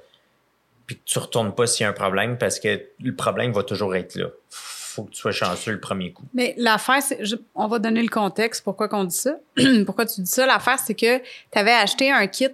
puis 0.87 0.95
que 0.95 1.01
tu 1.05 1.19
retournes 1.19 1.53
pas 1.53 1.67
s'il 1.67 1.83
y 1.83 1.85
a 1.85 1.89
un 1.89 1.93
problème, 1.93 2.37
parce 2.37 2.59
que 2.59 2.81
le 2.99 3.13
problème 3.13 3.51
va 3.51 3.61
toujours 3.61 3.95
être 3.95 4.15
là. 4.15 4.27
Faut 4.49 5.03
que 5.03 5.11
tu 5.11 5.19
sois 5.19 5.33
chanceux 5.33 5.73
le 5.73 5.79
premier 5.79 6.11
coup. 6.11 6.23
Mais 6.33 6.55
l'affaire, 6.57 7.03
c'est, 7.03 7.19
on 7.53 7.67
va 7.67 7.77
donner 7.77 8.01
le 8.01 8.09
contexte, 8.09 8.63
pourquoi 8.63 8.87
qu'on 8.87 9.03
dit 9.03 9.15
ça. 9.15 9.35
pourquoi 9.85 10.05
tu 10.05 10.21
dis 10.21 10.31
ça? 10.31 10.47
L'affaire, 10.47 10.79
c'est 10.79 10.95
que 10.95 11.19
tu 11.19 11.59
avais 11.59 11.73
acheté 11.73 12.09
un 12.09 12.25
kit 12.25 12.47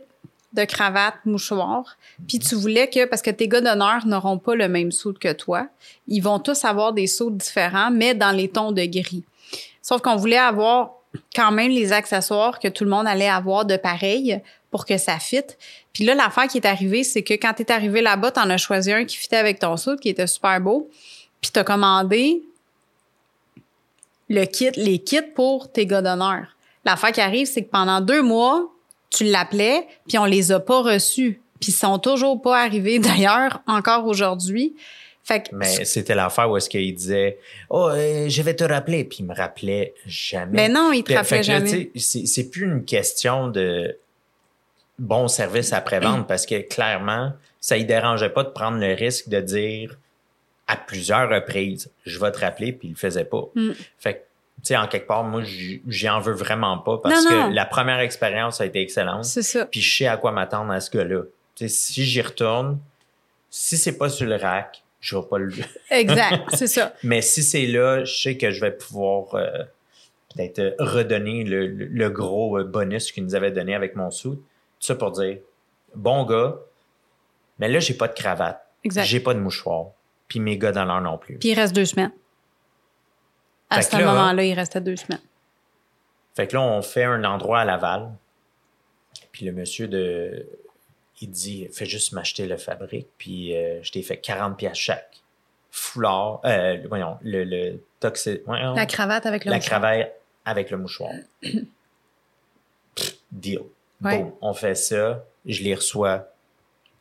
de 0.51 0.65
cravate, 0.65 1.15
mouchoir, 1.25 1.97
puis 2.27 2.39
tu 2.39 2.55
voulais 2.55 2.89
que, 2.89 3.05
parce 3.05 3.21
que 3.21 3.31
tes 3.31 3.47
gars 3.47 3.61
d'honneur 3.61 4.05
n'auront 4.05 4.37
pas 4.37 4.55
le 4.55 4.67
même 4.67 4.91
soude 4.91 5.17
que 5.17 5.31
toi, 5.31 5.67
ils 6.07 6.21
vont 6.21 6.39
tous 6.39 6.65
avoir 6.65 6.93
des 6.93 7.07
sauts 7.07 7.31
différents, 7.31 7.91
mais 7.91 8.13
dans 8.13 8.31
les 8.31 8.49
tons 8.49 8.71
de 8.71 8.83
gris. 8.83 9.23
Sauf 9.81 10.01
qu'on 10.01 10.15
voulait 10.15 10.37
avoir 10.37 10.93
quand 11.35 11.51
même 11.51 11.71
les 11.71 11.91
accessoires 11.91 12.59
que 12.59 12.67
tout 12.67 12.83
le 12.83 12.89
monde 12.89 13.07
allait 13.07 13.29
avoir 13.29 13.65
de 13.65 13.77
pareil 13.77 14.41
pour 14.73 14.87
que 14.87 14.97
ça 14.97 15.19
fitte. 15.19 15.59
Puis 15.93 16.03
là, 16.03 16.15
l'affaire 16.15 16.47
qui 16.47 16.57
est 16.57 16.65
arrivée, 16.65 17.03
c'est 17.03 17.21
que 17.21 17.35
quand 17.35 17.53
tu 17.53 17.61
es 17.61 17.71
arrivé 17.71 18.01
là-bas, 18.01 18.31
tu 18.31 18.39
en 18.39 18.49
as 18.49 18.57
choisi 18.57 18.91
un 18.91 19.05
qui 19.05 19.15
fitait 19.17 19.35
avec 19.35 19.59
ton 19.59 19.77
soude, 19.77 19.99
qui 19.99 20.09
était 20.09 20.25
super 20.25 20.59
beau, 20.59 20.89
puis 21.39 21.51
tu 21.53 21.59
as 21.59 21.63
commandé 21.63 22.41
le 24.29 24.45
kit, 24.45 24.71
les 24.75 24.97
kits 24.97 25.21
pour 25.35 25.71
tes 25.71 25.85
gars 25.85 26.01
d'honneur. 26.01 26.47
L'affaire 26.85 27.11
qui 27.11 27.21
arrive, 27.21 27.45
c'est 27.45 27.63
que 27.63 27.69
pendant 27.69 28.01
deux 28.01 28.23
mois, 28.23 28.67
tu 29.11 29.25
l'appelais, 29.25 29.85
puis 30.07 30.17
on 30.17 30.25
les 30.25 30.51
a 30.51 30.59
pas 30.59 30.81
reçus. 30.81 31.39
Puis 31.61 31.69
ils 31.71 31.75
sont 31.75 31.99
toujours 31.99 32.41
pas 32.41 32.59
arrivés, 32.63 32.97
d'ailleurs, 32.99 33.61
encore 33.67 34.07
aujourd'hui. 34.07 34.75
Fait 35.23 35.41
que, 35.47 35.55
Mais 35.55 35.85
c'était 35.85 36.15
l'affaire 36.15 36.49
où 36.49 36.57
est-ce 36.57 36.67
qu'il 36.69 36.93
disait 36.95 37.37
Oh, 37.69 37.89
euh, 37.91 38.27
je 38.27 38.41
vais 38.41 38.55
te 38.55 38.63
rappeler. 38.63 39.03
Puis 39.05 39.19
il 39.19 39.25
me 39.25 39.35
rappelait 39.35 39.93
jamais. 40.05 40.51
mais 40.51 40.67
non, 40.69 40.91
ils 40.91 41.03
te 41.03 41.13
Fait- 41.13 41.29
que 41.29 41.35
là, 41.35 41.41
jamais. 41.43 41.91
c'est 41.95 42.49
plus 42.49 42.65
une 42.65 42.83
question 42.83 43.47
de 43.47 43.95
bon 45.03 45.27
service 45.27 45.73
après-vente 45.73 46.27
parce 46.27 46.45
que 46.45 46.61
clairement, 46.61 47.33
ça 47.59 47.77
ne 47.77 47.83
dérangeait 47.83 48.29
pas 48.29 48.43
de 48.43 48.49
prendre 48.49 48.77
le 48.79 48.93
risque 48.93 49.29
de 49.29 49.39
dire 49.39 49.97
à 50.67 50.75
plusieurs 50.77 51.29
reprises 51.29 51.91
je 52.05 52.19
vais 52.19 52.31
te 52.31 52.39
rappeler, 52.39 52.71
puis 52.73 52.87
il 52.89 52.91
le 52.91 52.97
faisait 52.97 53.25
pas. 53.25 53.43
Mm. 53.55 53.71
Fait 53.99 54.13
que, 54.15 54.19
tu 54.19 54.67
sais, 54.67 54.77
en 54.77 54.87
quelque 54.87 55.07
part, 55.07 55.23
moi, 55.23 55.43
j'y 55.43 55.81
j'y 55.87 56.07
en 56.09 56.19
veux 56.21 56.33
vraiment 56.33 56.77
pas 56.77 56.97
parce 56.99 57.23
Non, 57.25 57.29
que 57.29 57.33
non. 57.35 57.49
la 57.49 57.65
première 57.65 57.99
expérience 57.99 58.61
a 58.61 58.65
été 58.65 58.79
excellente. 58.81 59.25
C'est 59.25 59.41
ça. 59.41 59.65
Puis 59.65 59.81
je 59.81 59.97
sais 59.97 60.07
à 60.07 60.15
quoi 60.17 60.31
m'attendre 60.31 60.71
à 60.71 60.79
ce 60.79 60.89
gars-là. 60.95 61.23
Tu 61.55 61.67
sais, 61.67 61.67
si 61.67 62.05
j'y 62.05 62.21
retourne, 62.21 62.79
si 63.49 63.77
c'est 63.77 63.97
pas 63.97 64.09
sur 64.09 64.25
le 64.25 64.35
rack, 64.37 64.83
je 65.01 65.17
vais 65.17 65.23
pas 65.29 65.37
le. 65.37 65.51
Exact, 65.91 66.43
c'est 66.53 66.67
ça. 66.67 66.93
Mais 67.03 67.21
si 67.21 67.43
c'est 67.43 67.65
là, 67.65 68.05
je 68.05 68.13
sais 68.15 68.37
que 68.37 68.51
je 68.51 68.61
vais 68.61 68.71
pouvoir 68.71 69.35
euh, 69.35 69.49
peut-être 70.33 70.59
euh, 70.59 70.71
redonner 70.79 71.43
le, 71.43 71.67
le- 71.67 71.85
le 71.87 72.09
gros 72.09 72.57
euh, 72.57 72.63
bonus 72.63 73.11
qu'il 73.11 73.23
nous 73.25 73.35
avait 73.35 73.51
donné 73.51 73.75
avec 73.75 73.95
mon 73.97 74.11
sou. 74.11 74.41
Tout 74.83 74.87
ça 74.87 74.95
pour 74.95 75.11
dire, 75.11 75.37
bon 75.95 76.25
gars, 76.25 76.55
mais 77.57 77.69
là, 77.69 77.79
j'ai 77.79 77.93
pas 77.93 78.09
de 78.09 78.13
cravate, 78.13 78.61
Exact. 78.83 79.05
j'ai 79.05 79.21
pas 79.21 79.33
de 79.33 79.39
mouchoir, 79.39 79.91
puis 80.27 80.41
mes 80.41 80.57
gars 80.57 80.73
dans 80.73 80.83
l'heure 80.83 80.99
non 80.99 81.17
plus. 81.17 81.37
Puis 81.37 81.49
il 81.51 81.55
reste 81.55 81.73
deux 81.73 81.85
semaines. 81.85 82.11
À 83.69 83.77
Fait 83.81 83.83
ce 83.83 84.03
moment-là, 84.03 84.43
il 84.43 84.53
restait 84.53 84.81
deux 84.81 84.97
semaines. 84.97 85.21
Fait 86.35 86.47
que 86.47 86.55
là, 86.57 86.61
on 86.63 86.81
fait 86.81 87.05
un 87.05 87.23
endroit 87.23 87.61
à 87.61 87.65
Laval, 87.65 88.11
puis 89.31 89.45
le 89.45 89.53
monsieur 89.53 89.87
de... 89.87 90.45
Il 91.21 91.29
dit, 91.31 91.69
fais 91.71 91.85
juste 91.85 92.11
m'acheter 92.11 92.45
le 92.45 92.57
fabrique, 92.57 93.07
puis 93.17 93.55
euh, 93.55 93.81
je 93.83 93.91
t'ai 93.93 94.01
fait 94.01 94.17
40 94.17 94.57
pièces 94.57 94.77
chaque. 94.77 95.21
Foulard, 95.71 96.41
euh, 96.43 96.77
voyons, 96.89 97.17
le, 97.21 97.45
le 97.45 97.79
toxi- 98.01 98.41
voyons. 98.45 98.73
La 98.73 98.85
cravate 98.85 99.25
avec 99.25 99.45
le 99.45 99.51
la 99.51 99.57
mouchoir. 99.57 99.79
cravate 99.79 100.11
avec 100.43 100.69
le 100.71 100.77
mouchoir. 100.77 101.11
Pff, 101.41 103.15
Deal. 103.31 103.61
Ouais. 104.03 104.19
Boom. 104.19 104.31
On 104.41 104.53
fait 104.53 104.75
ça. 104.75 105.23
Je 105.45 105.63
les 105.63 105.75
reçois 105.75 106.27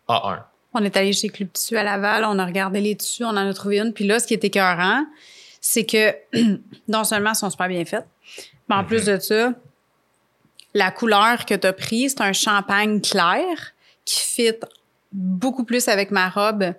A1. 0.09 0.43
On 0.75 0.83
est 0.85 0.97
allé 0.97 1.13
chez 1.13 1.29
Club 1.29 1.53
Tissu 1.53 1.77
à 1.77 1.83
Laval, 1.85 2.25
on 2.25 2.39
a 2.39 2.47
regardé 2.47 2.81
les 2.81 2.97
tissus, 2.97 3.25
on 3.25 3.29
en 3.29 3.37
a 3.37 3.53
trouvé 3.55 3.79
une. 3.79 3.93
Puis 3.93 4.07
là, 4.07 4.19
ce 4.19 4.27
qui 4.27 4.33
est 4.35 4.43
écœurant, 4.45 5.05
c'est 5.61 5.85
que 5.85 6.15
non 6.89 7.05
seulement 7.05 7.31
elles 7.31 7.37
sont 7.37 7.51
super 7.51 7.69
bien 7.69 7.85
faites, 7.85 8.07
mais 8.69 8.77
en 8.77 8.85
plus 8.85 9.05
de 9.05 9.19
ça, 9.19 9.53
la 10.75 10.91
couleur 10.91 11.45
que 11.45 11.55
tu 11.55 11.67
as 11.67 11.73
prise, 11.75 12.15
c'est 12.17 12.23
un 12.25 12.33
champagne 12.33 13.01
clair 13.03 13.45
qui 14.07 14.21
fit 14.21 14.53
beaucoup 15.13 15.65
plus 15.65 15.89
avec 15.89 16.11
ma 16.11 16.31
robe 16.31 16.73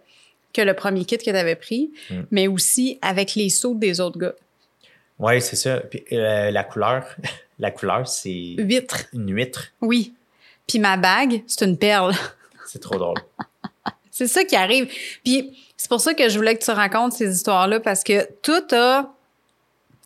que 0.54 0.62
le 0.62 0.74
premier 0.74 1.06
kit 1.06 1.18
que 1.18 1.24
tu 1.24 1.30
avais 1.30 1.56
pris, 1.56 1.92
Mm. 2.10 2.22
mais 2.32 2.48
aussi 2.48 2.98
avec 3.02 3.36
les 3.36 3.50
sauts 3.50 3.76
des 3.76 4.00
autres 4.00 4.18
gars. 4.20 4.34
Oui, 5.20 5.40
c'est 5.42 5.56
ça. 5.56 5.78
Puis, 5.82 6.04
euh, 6.12 6.50
la 6.50 6.64
couleur, 6.64 7.06
la 7.64 7.72
couleur, 7.72 8.08
c'est 8.08 8.56
Huître, 8.60 9.06
une 9.14 9.32
huître. 9.34 9.70
oui. 9.82 10.14
Puis 10.68 10.80
ma 10.80 10.96
bague, 10.98 11.44
c'est 11.48 11.66
une 11.66 11.78
perle. 11.78 12.14
C'est 12.68 12.80
trop 12.80 12.98
drôle. 12.98 13.18
C'est 14.12 14.28
ça 14.28 14.44
qui 14.46 14.56
arrive. 14.56 14.88
Puis 15.24 15.58
c'est 15.76 15.90
pour 15.90 16.00
ça 16.00 16.14
que 16.14 16.30
je 16.30 16.38
voulais 16.38 16.56
que 16.58 16.64
tu 16.64 16.72
racontes 16.72 17.12
ces 17.14 17.36
histoires-là 17.36 17.80
parce 17.82 18.04
que 18.04 18.28
tout 18.42 18.64
a, 18.76 19.14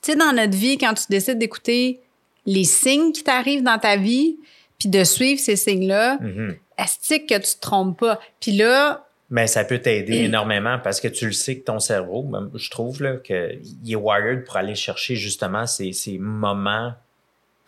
tu 0.02 0.12
sais, 0.12 0.16
dans 0.18 0.34
notre 0.34 0.56
vie, 0.58 0.78
quand 0.78 0.94
tu 0.96 1.04
décides 1.10 1.38
d'écouter 1.38 2.02
les 2.46 2.64
signes 2.64 3.12
qui 3.12 3.24
t'arrivent 3.24 3.64
dans 3.64 3.78
ta 3.78 3.96
vie, 3.98 4.38
puis 4.80 4.90
de 4.90 5.04
suivre 5.04 5.40
ces 5.40 5.56
signes-là, 5.56 6.18
Mhm. 6.22 6.56
est 6.78 7.26
que 7.26 7.36
tu 7.36 7.56
te 7.56 7.60
trompes 7.62 8.00
pas. 8.00 8.20
Puis 8.40 8.54
là, 8.54 9.06
Mais 9.30 9.46
ça 9.48 9.64
peut 9.66 9.80
t'aider 9.80 10.20
énormément 10.24 10.80
parce 10.84 11.00
que 11.02 11.08
tu 11.10 11.26
le 11.28 11.34
sais 11.34 11.60
que 11.60 11.66
ton 11.66 11.80
cerveau, 11.80 12.24
même, 12.24 12.50
je 12.56 12.70
trouve 12.70 13.04
là, 13.04 13.18
qu'il 13.18 13.62
est 13.88 13.96
wired 13.96 14.46
pour 14.46 14.56
aller 14.58 14.76
chercher 14.76 15.16
justement 15.16 15.68
ces, 15.68 15.92
ces 15.94 16.18
moments 16.18 16.94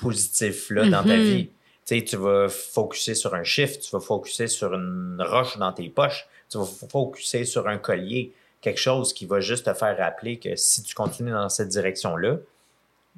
positifs-là 0.01 0.89
dans 0.89 1.03
ta 1.03 1.15
Mhm. 1.17 1.23
vie. 1.23 1.49
Tu 1.85 2.15
vas 2.17 2.49
focuser 2.49 3.15
sur 3.15 3.33
un 3.33 3.43
chiffre, 3.43 3.79
tu 3.79 3.89
vas 3.91 3.99
focuser 3.99 4.47
sur 4.47 4.73
une 4.75 5.17
roche 5.19 5.57
dans 5.57 5.73
tes 5.73 5.89
poches, 5.89 6.27
tu 6.49 6.57
vas 6.59 6.65
focuser 6.65 7.45
sur 7.45 7.67
un 7.67 7.77
collier, 7.79 8.31
quelque 8.61 8.79
chose 8.79 9.11
qui 9.13 9.25
va 9.25 9.39
juste 9.39 9.65
te 9.65 9.73
faire 9.73 9.97
rappeler 9.97 10.37
que 10.37 10.55
si 10.55 10.83
tu 10.83 10.93
continues 10.93 11.31
dans 11.31 11.49
cette 11.49 11.69
direction-là, 11.69 12.37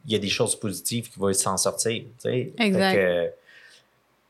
il 0.06 0.12
y 0.14 0.16
a 0.16 0.20
des 0.20 0.30
choses 0.30 0.58
positives 0.58 1.10
qui 1.10 1.20
vont 1.20 1.34
s'en 1.34 1.58
sortir. 1.58 2.04
tu 2.04 2.10
sais. 2.20 2.54
Exact. 2.60 2.92
Fait 2.94 3.34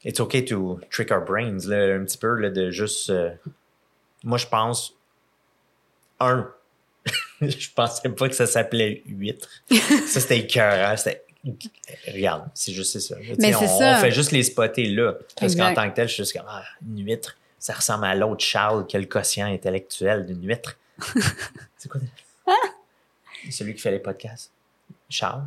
que, 0.03 0.09
it's 0.09 0.19
okay 0.19 0.43
to 0.43 0.79
trick 0.89 1.11
our 1.11 1.21
brains 1.23 1.67
là, 1.67 1.95
un 1.95 2.03
petit 2.03 2.17
peu 2.17 2.33
là, 2.35 2.49
de 2.49 2.71
juste. 2.71 3.11
euh, 3.11 3.29
moi, 4.23 4.37
je 4.39 4.47
pense 4.47 4.95
un. 6.19 6.51
je 7.41 7.67
pensais 7.75 8.09
pas 8.09 8.27
que 8.27 8.35
ça 8.35 8.47
s'appelait 8.47 9.03
huître. 9.05 9.47
ça, 10.07 10.19
c'était 10.19 10.39
écœurant. 10.39 10.97
C'était. 10.97 11.23
Regarde, 12.07 12.49
c'est 12.53 12.71
juste 12.71 12.99
ça. 12.99 13.15
Mais 13.39 13.55
on, 13.55 13.67
ça. 13.67 13.95
on 13.97 14.01
fait 14.01 14.11
juste 14.11 14.31
les 14.31 14.43
spotter 14.43 14.85
là. 14.85 15.13
Parce 15.39 15.55
qu'en 15.55 15.73
tant 15.73 15.89
que 15.89 15.95
tel, 15.95 16.07
je 16.07 16.13
suis 16.13 16.23
juste 16.23 16.37
comme 16.37 16.45
ah, 16.47 16.63
une 16.87 17.03
huître. 17.05 17.35
Ça 17.57 17.73
ressemble 17.73 18.05
à 18.05 18.15
l'autre 18.15 18.43
Charles 18.43 18.85
qui 18.87 18.95
a 18.97 18.99
le 18.99 19.05
quotient 19.05 19.47
intellectuel 19.47 20.25
d'une 20.25 20.47
huître. 20.47 20.77
c'est 21.77 21.89
quoi? 21.89 22.01
Celui 23.49 23.73
qui 23.73 23.81
fait 23.81 23.91
les 23.91 23.99
podcasts. 23.99 24.51
Charles? 25.09 25.43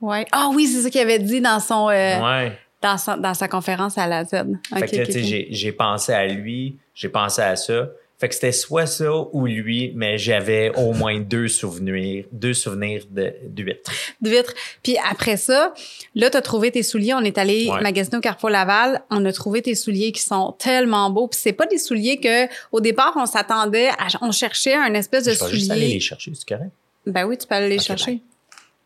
ouais. 0.00 0.24
Ah 0.32 0.48
oui, 0.54 0.66
c'est 0.66 0.82
ça 0.82 0.90
qu'il 0.90 1.00
avait 1.00 1.18
dit 1.18 1.40
dans 1.40 1.60
son, 1.60 1.88
euh, 1.88 2.20
Ouais. 2.20 2.58
dans, 2.80 2.96
son- 2.96 3.16
dans 3.16 3.34
sa 3.34 3.48
conférence 3.48 3.98
à 3.98 4.06
la 4.06 4.24
Z. 4.24 4.30
Fait 4.78 4.86
que 5.06 5.52
j'ai 5.52 5.72
pensé 5.72 6.12
à 6.12 6.26
lui, 6.26 6.78
j'ai 6.94 7.08
pensé 7.08 7.42
à 7.42 7.56
ça. 7.56 7.88
Fait 8.20 8.28
que 8.28 8.34
c'était 8.34 8.52
soit 8.52 8.84
ça 8.84 9.10
ou 9.32 9.46
lui, 9.46 9.92
mais 9.96 10.18
j'avais 10.18 10.70
au 10.76 10.92
moins 11.00 11.18
deux 11.20 11.48
souvenirs, 11.48 12.26
deux 12.32 12.52
souvenirs 12.52 13.04
de 13.10 13.32
d'huîtres. 13.46 13.90
d'huîtres. 14.20 14.52
Puis 14.82 14.96
après 15.10 15.38
ça, 15.38 15.72
là, 16.14 16.28
tu 16.28 16.36
as 16.36 16.42
trouvé 16.42 16.70
tes 16.70 16.82
souliers. 16.82 17.14
On 17.14 17.20
est 17.24 17.38
allé 17.38 17.68
Ouais. 17.70 17.80
magasiner 17.80 18.18
au 18.18 18.20
Carrefour 18.20 18.50
Laval. 18.50 19.02
On 19.10 19.24
a 19.24 19.32
trouvé 19.32 19.62
tes 19.62 19.74
souliers 19.74 20.12
qui 20.12 20.20
sont 20.22 20.54
tellement 20.58 21.08
beaux. 21.10 21.28
Puis 21.28 21.40
c'est 21.42 21.54
pas 21.54 21.64
des 21.66 21.78
souliers 21.78 22.18
que, 22.18 22.46
au 22.72 22.80
départ, 22.80 23.14
on 23.16 23.24
s'attendait 23.26 23.88
à, 23.88 24.08
on 24.20 24.32
cherchait 24.32 24.74
un 24.74 24.92
espèce 24.94 25.24
de 25.24 25.32
Je 25.32 25.42
vais 25.42 25.50
juste 25.52 25.70
aller 25.70 25.80
soulier. 25.80 25.94
les 25.94 26.00
chercher, 26.00 26.32
c'est 26.34 26.46
correct? 26.48 26.70
Ben 27.06 27.24
oui, 27.24 27.38
tu 27.38 27.46
peux 27.46 27.54
aller 27.54 27.70
les 27.70 27.78
chercher. 27.78 28.20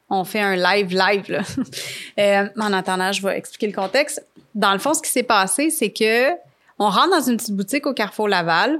On 0.08 0.22
fait 0.22 0.40
un 0.40 0.54
live 0.54 0.90
live, 0.96 1.24
là. 1.30 1.42
Euh, 2.20 2.46
en 2.60 2.72
attendant, 2.72 3.10
je 3.10 3.20
vais 3.26 3.36
expliquer 3.36 3.66
le 3.66 3.72
contexte. 3.72 4.24
Dans 4.54 4.72
le 4.72 4.78
fond, 4.78 4.94
ce 4.94 5.02
qui 5.02 5.10
s'est 5.10 5.24
passé, 5.24 5.70
c'est 5.70 5.90
que 5.90 6.28
on 6.78 6.88
rentre 6.88 7.10
dans 7.10 7.22
une 7.28 7.36
petite 7.36 7.56
boutique 7.56 7.86
au 7.88 7.92
Carrefour 7.94 8.28
Laval. 8.28 8.78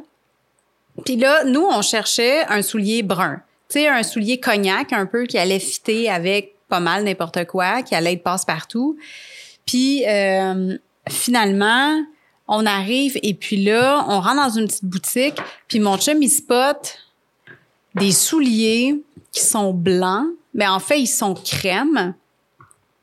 Puis 1.04 1.16
là, 1.16 1.44
nous, 1.44 1.64
on 1.64 1.82
cherchait 1.82 2.44
un 2.46 2.62
soulier 2.62 3.02
brun. 3.02 3.42
Tu 3.68 3.80
sais, 3.80 3.88
un 3.88 4.02
soulier 4.02 4.38
cognac 4.38 4.92
un 4.92 5.06
peu 5.06 5.24
qui 5.24 5.38
allait 5.38 5.58
fitter 5.58 6.08
avec 6.08 6.54
pas 6.68 6.80
mal 6.80 7.04
n'importe 7.04 7.46
quoi, 7.46 7.82
qui 7.82 7.94
allait 7.94 8.14
être 8.14 8.22
passe-partout. 8.22 8.96
Puis 9.66 10.04
euh, 10.06 10.76
finalement, 11.08 12.02
on 12.46 12.66
arrive 12.66 13.18
et 13.22 13.34
puis 13.34 13.62
là, 13.64 14.04
on 14.08 14.20
rentre 14.20 14.42
dans 14.42 14.50
une 14.50 14.66
petite 14.66 14.84
boutique. 14.84 15.36
Puis 15.68 15.80
mon 15.80 15.96
chum, 15.96 16.22
il 16.22 16.28
spot 16.28 16.98
des 17.94 18.12
souliers 18.12 19.00
qui 19.32 19.40
sont 19.40 19.72
blancs, 19.72 20.26
mais 20.52 20.66
en 20.66 20.78
fait, 20.78 21.00
ils 21.00 21.06
sont 21.06 21.34
crème. 21.34 22.14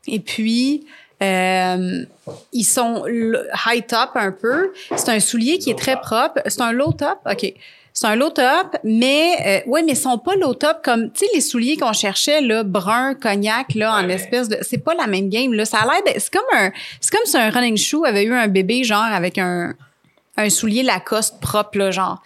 Et 0.08 0.20
puis, 0.20 0.86
euh, 1.22 2.06
ils 2.52 2.64
sont 2.64 3.06
high 3.08 3.86
top 3.86 4.12
un 4.16 4.32
peu. 4.32 4.74
C'est 4.96 5.10
un 5.10 5.20
soulier 5.20 5.60
qui 5.60 5.70
est 5.70 5.78
très 5.78 6.00
propre. 6.00 6.42
C'est 6.46 6.62
un 6.62 6.72
low 6.72 6.94
top, 6.94 7.20
ok. 7.30 7.54
C'est 7.94 8.08
un 8.08 8.16
low 8.16 8.30
top, 8.30 8.78
mais 8.84 9.64
euh, 9.66 9.70
ouais, 9.70 9.84
mais 9.84 9.92
ils 9.92 9.98
sont 9.98 10.18
pas 10.18 10.36
low 10.36 10.54
top 10.54 10.82
comme 10.84 11.12
tu 11.12 11.26
sais 11.26 11.32
les 11.34 11.42
souliers 11.42 11.78
qu'on 11.78 11.94
cherchait 11.94 12.42
là, 12.42 12.64
brun, 12.64 13.16
cognac 13.16 13.76
là, 13.76 13.96
en 13.96 14.08
espèce 14.08 14.48
de. 14.48 14.58
C'est 14.62 14.78
pas 14.78 14.94
la 14.94 15.08
même 15.08 15.30
game 15.30 15.54
là. 15.54 15.66
Ça 15.66 15.80
a 15.80 15.86
l'air. 15.86 16.02
C'est 16.18 16.32
comme 16.32 16.46
un. 16.54 16.72
C'est 17.00 17.12
comme 17.12 17.26
si 17.26 17.38
un 17.38 17.50
running 17.50 17.78
shoe 17.78 18.06
avait 18.06 18.24
eu 18.24 18.34
un 18.34 18.48
bébé 18.48 18.84
genre 18.84 19.04
avec 19.04 19.38
un 19.38 19.74
un 20.38 20.50
soulier 20.50 20.84
Lacoste 20.84 21.40
propre 21.42 21.78
là, 21.78 21.92
genre. 21.92 22.22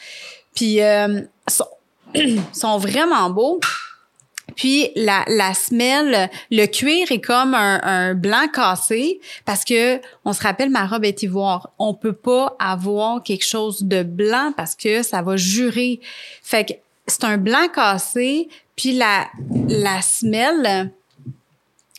Puis 0.55 0.81
euh, 0.81 1.21
sont, 1.47 1.67
sont 2.53 2.77
vraiment 2.77 3.29
beaux. 3.29 3.59
Puis 4.55 4.89
la, 4.95 5.23
la 5.27 5.53
semelle, 5.53 6.29
le 6.51 6.65
cuir 6.65 7.11
est 7.11 7.21
comme 7.21 7.53
un, 7.53 8.13
blanc 8.13 8.47
cassé 8.53 9.19
parce 9.45 9.63
que 9.63 9.99
on 10.23 10.33
se 10.33 10.41
rappelle 10.41 10.69
ma 10.69 10.85
robe 10.85 11.05
est 11.05 11.23
ivoire. 11.23 11.71
On 11.79 11.93
peut 11.93 12.13
pas 12.13 12.55
avoir 12.59 13.23
quelque 13.23 13.45
chose 13.45 13.83
de 13.83 14.03
blanc 14.03 14.53
parce 14.55 14.75
que 14.75 15.03
ça 15.03 15.21
va 15.21 15.37
jurer. 15.37 15.99
Fait 16.41 16.65
que 16.65 16.73
c'est 17.07 17.23
un 17.23 17.37
blanc 17.37 17.67
cassé. 17.73 18.47
Puis 18.75 18.93
la 18.93 19.27
la 19.69 20.01
semelle, 20.01 20.91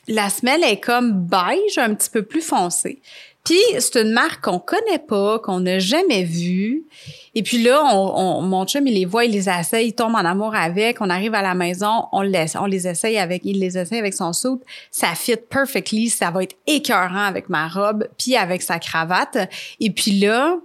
la 0.08 0.30
semelle 0.30 0.64
est 0.64 0.80
comme 0.80 1.12
beige, 1.12 1.78
un 1.78 1.94
petit 1.94 2.10
peu 2.10 2.22
plus 2.22 2.42
foncé. 2.42 3.00
Puis 3.46 3.60
c'est 3.78 4.02
une 4.02 4.10
marque 4.10 4.44
qu'on 4.44 4.58
connaît 4.58 4.98
pas, 4.98 5.38
qu'on 5.38 5.60
n'a 5.60 5.78
jamais 5.78 6.24
vue. 6.24 6.84
Et 7.38 7.42
puis 7.42 7.62
là, 7.62 7.82
on, 7.94 8.14
on- 8.16 8.42
mon 8.42 8.64
chum, 8.66 8.86
il 8.86 8.94
les 8.94 9.04
voit, 9.04 9.24
il 9.26 9.30
les 9.32 9.48
essaye, 9.48 9.88
il 9.88 9.92
tombe 9.92 10.14
en 10.14 10.24
amour 10.24 10.54
avec. 10.54 11.00
On 11.00 11.10
arrive 11.10 11.34
à 11.34 11.42
la 11.42 11.54
maison, 11.54 12.06
on, 12.10 12.22
laisse, 12.22 12.56
on 12.56 12.64
les 12.64 12.88
essaye 12.88 13.18
avec, 13.18 13.42
il 13.44 13.60
les 13.60 13.76
essaye 13.78 13.98
avec 13.98 14.14
son 14.14 14.32
soupe. 14.32 14.64
Ça 14.90 15.14
fit 15.14 15.36
perfectly, 15.36 16.08
ça 16.08 16.30
va 16.30 16.42
être 16.42 16.56
écœurant 16.66 17.24
avec 17.26 17.48
ma 17.50 17.68
robe, 17.68 18.08
puis 18.18 18.36
avec 18.36 18.62
sa 18.62 18.78
cravate. 18.78 19.36
Et 19.80 19.90
puis 19.90 20.12
là, 20.12 20.56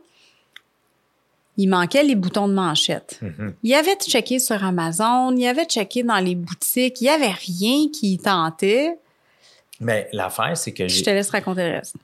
il 1.57 1.67
manquait 1.67 2.03
les 2.03 2.15
boutons 2.15 2.47
de 2.47 2.53
manchette. 2.53 3.19
Mhm. 3.21 3.53
Il 3.63 3.73
avait 3.73 3.95
checké 3.95 4.39
sur 4.39 4.63
Amazon, 4.63 5.35
il 5.35 5.45
avait 5.45 5.65
checké 5.65 6.03
dans 6.03 6.17
les 6.19 6.35
boutiques, 6.35 7.01
il 7.01 7.05
y 7.05 7.09
avait 7.09 7.31
rien 7.31 7.87
qui 7.93 8.17
tentait. 8.17 8.97
Mais 9.81 10.07
l'affaire, 10.13 10.55
c'est 10.55 10.71
que 10.71 10.87
Je 10.87 11.03
te 11.03 11.09
laisse 11.09 11.29
raconter 11.31 11.67
le 11.67 11.75
reste. 11.75 11.95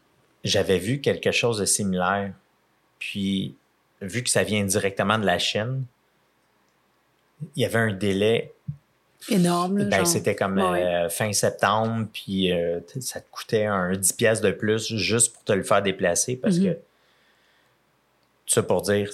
j'avais 0.43 0.77
vu 0.77 0.99
quelque 0.99 1.31
chose 1.31 1.59
de 1.59 1.65
similaire. 1.65 2.33
Puis, 2.99 3.55
vu 4.01 4.23
que 4.23 4.29
ça 4.29 4.43
vient 4.43 4.63
directement 4.63 5.17
de 5.17 5.25
la 5.25 5.39
Chine, 5.39 5.83
il 7.55 7.61
y 7.63 7.65
avait 7.65 7.79
un 7.79 7.93
délai. 7.93 8.51
Énorme, 9.29 9.89
Ben, 9.89 10.05
c'était 10.05 10.35
comme 10.35 10.57
Ouais. 10.57 10.83
euh, 10.83 11.09
fin 11.09 11.33
septembre, 11.33 12.07
puis 12.13 12.51
euh, 12.51 12.79
ça 12.99 13.19
te 13.19 13.25
coûtait 13.31 13.65
un 13.65 13.91
10 13.95 14.13
pièces 14.13 14.41
de 14.41 14.51
plus 14.51 14.95
juste 14.95 15.33
pour 15.33 15.43
te 15.43 15.53
le 15.53 15.63
faire 15.63 15.81
déplacer 15.81 16.35
parce 16.37 16.57
Mhm. 16.57 16.63
que, 16.65 16.69
tout 18.45 18.53
ça 18.53 18.63
pour 18.63 18.81
dire, 18.83 19.11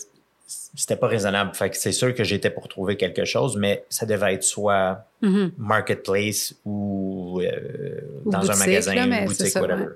c'était 0.75 0.97
pas 0.97 1.07
raisonnable. 1.07 1.55
Fait 1.55 1.69
que 1.69 1.77
c'est 1.77 1.91
sûr 1.93 2.13
que 2.13 2.23
j'étais 2.23 2.49
pour 2.51 2.67
trouver 2.67 2.95
quelque 2.97 3.25
chose, 3.25 3.55
mais 3.57 3.85
ça 3.89 4.05
devait 4.05 4.33
être 4.35 4.43
soit 4.43 5.05
Mhm. 5.21 5.51
marketplace 5.57 6.53
ou, 6.65 7.41
euh, 7.41 8.01
Ou 8.25 8.29
dans 8.31 8.51
un 8.51 8.55
magasin, 8.57 8.93
là, 9.07 9.25
boutique, 9.25 9.47
ça, 9.47 9.61
whatever. 9.61 9.87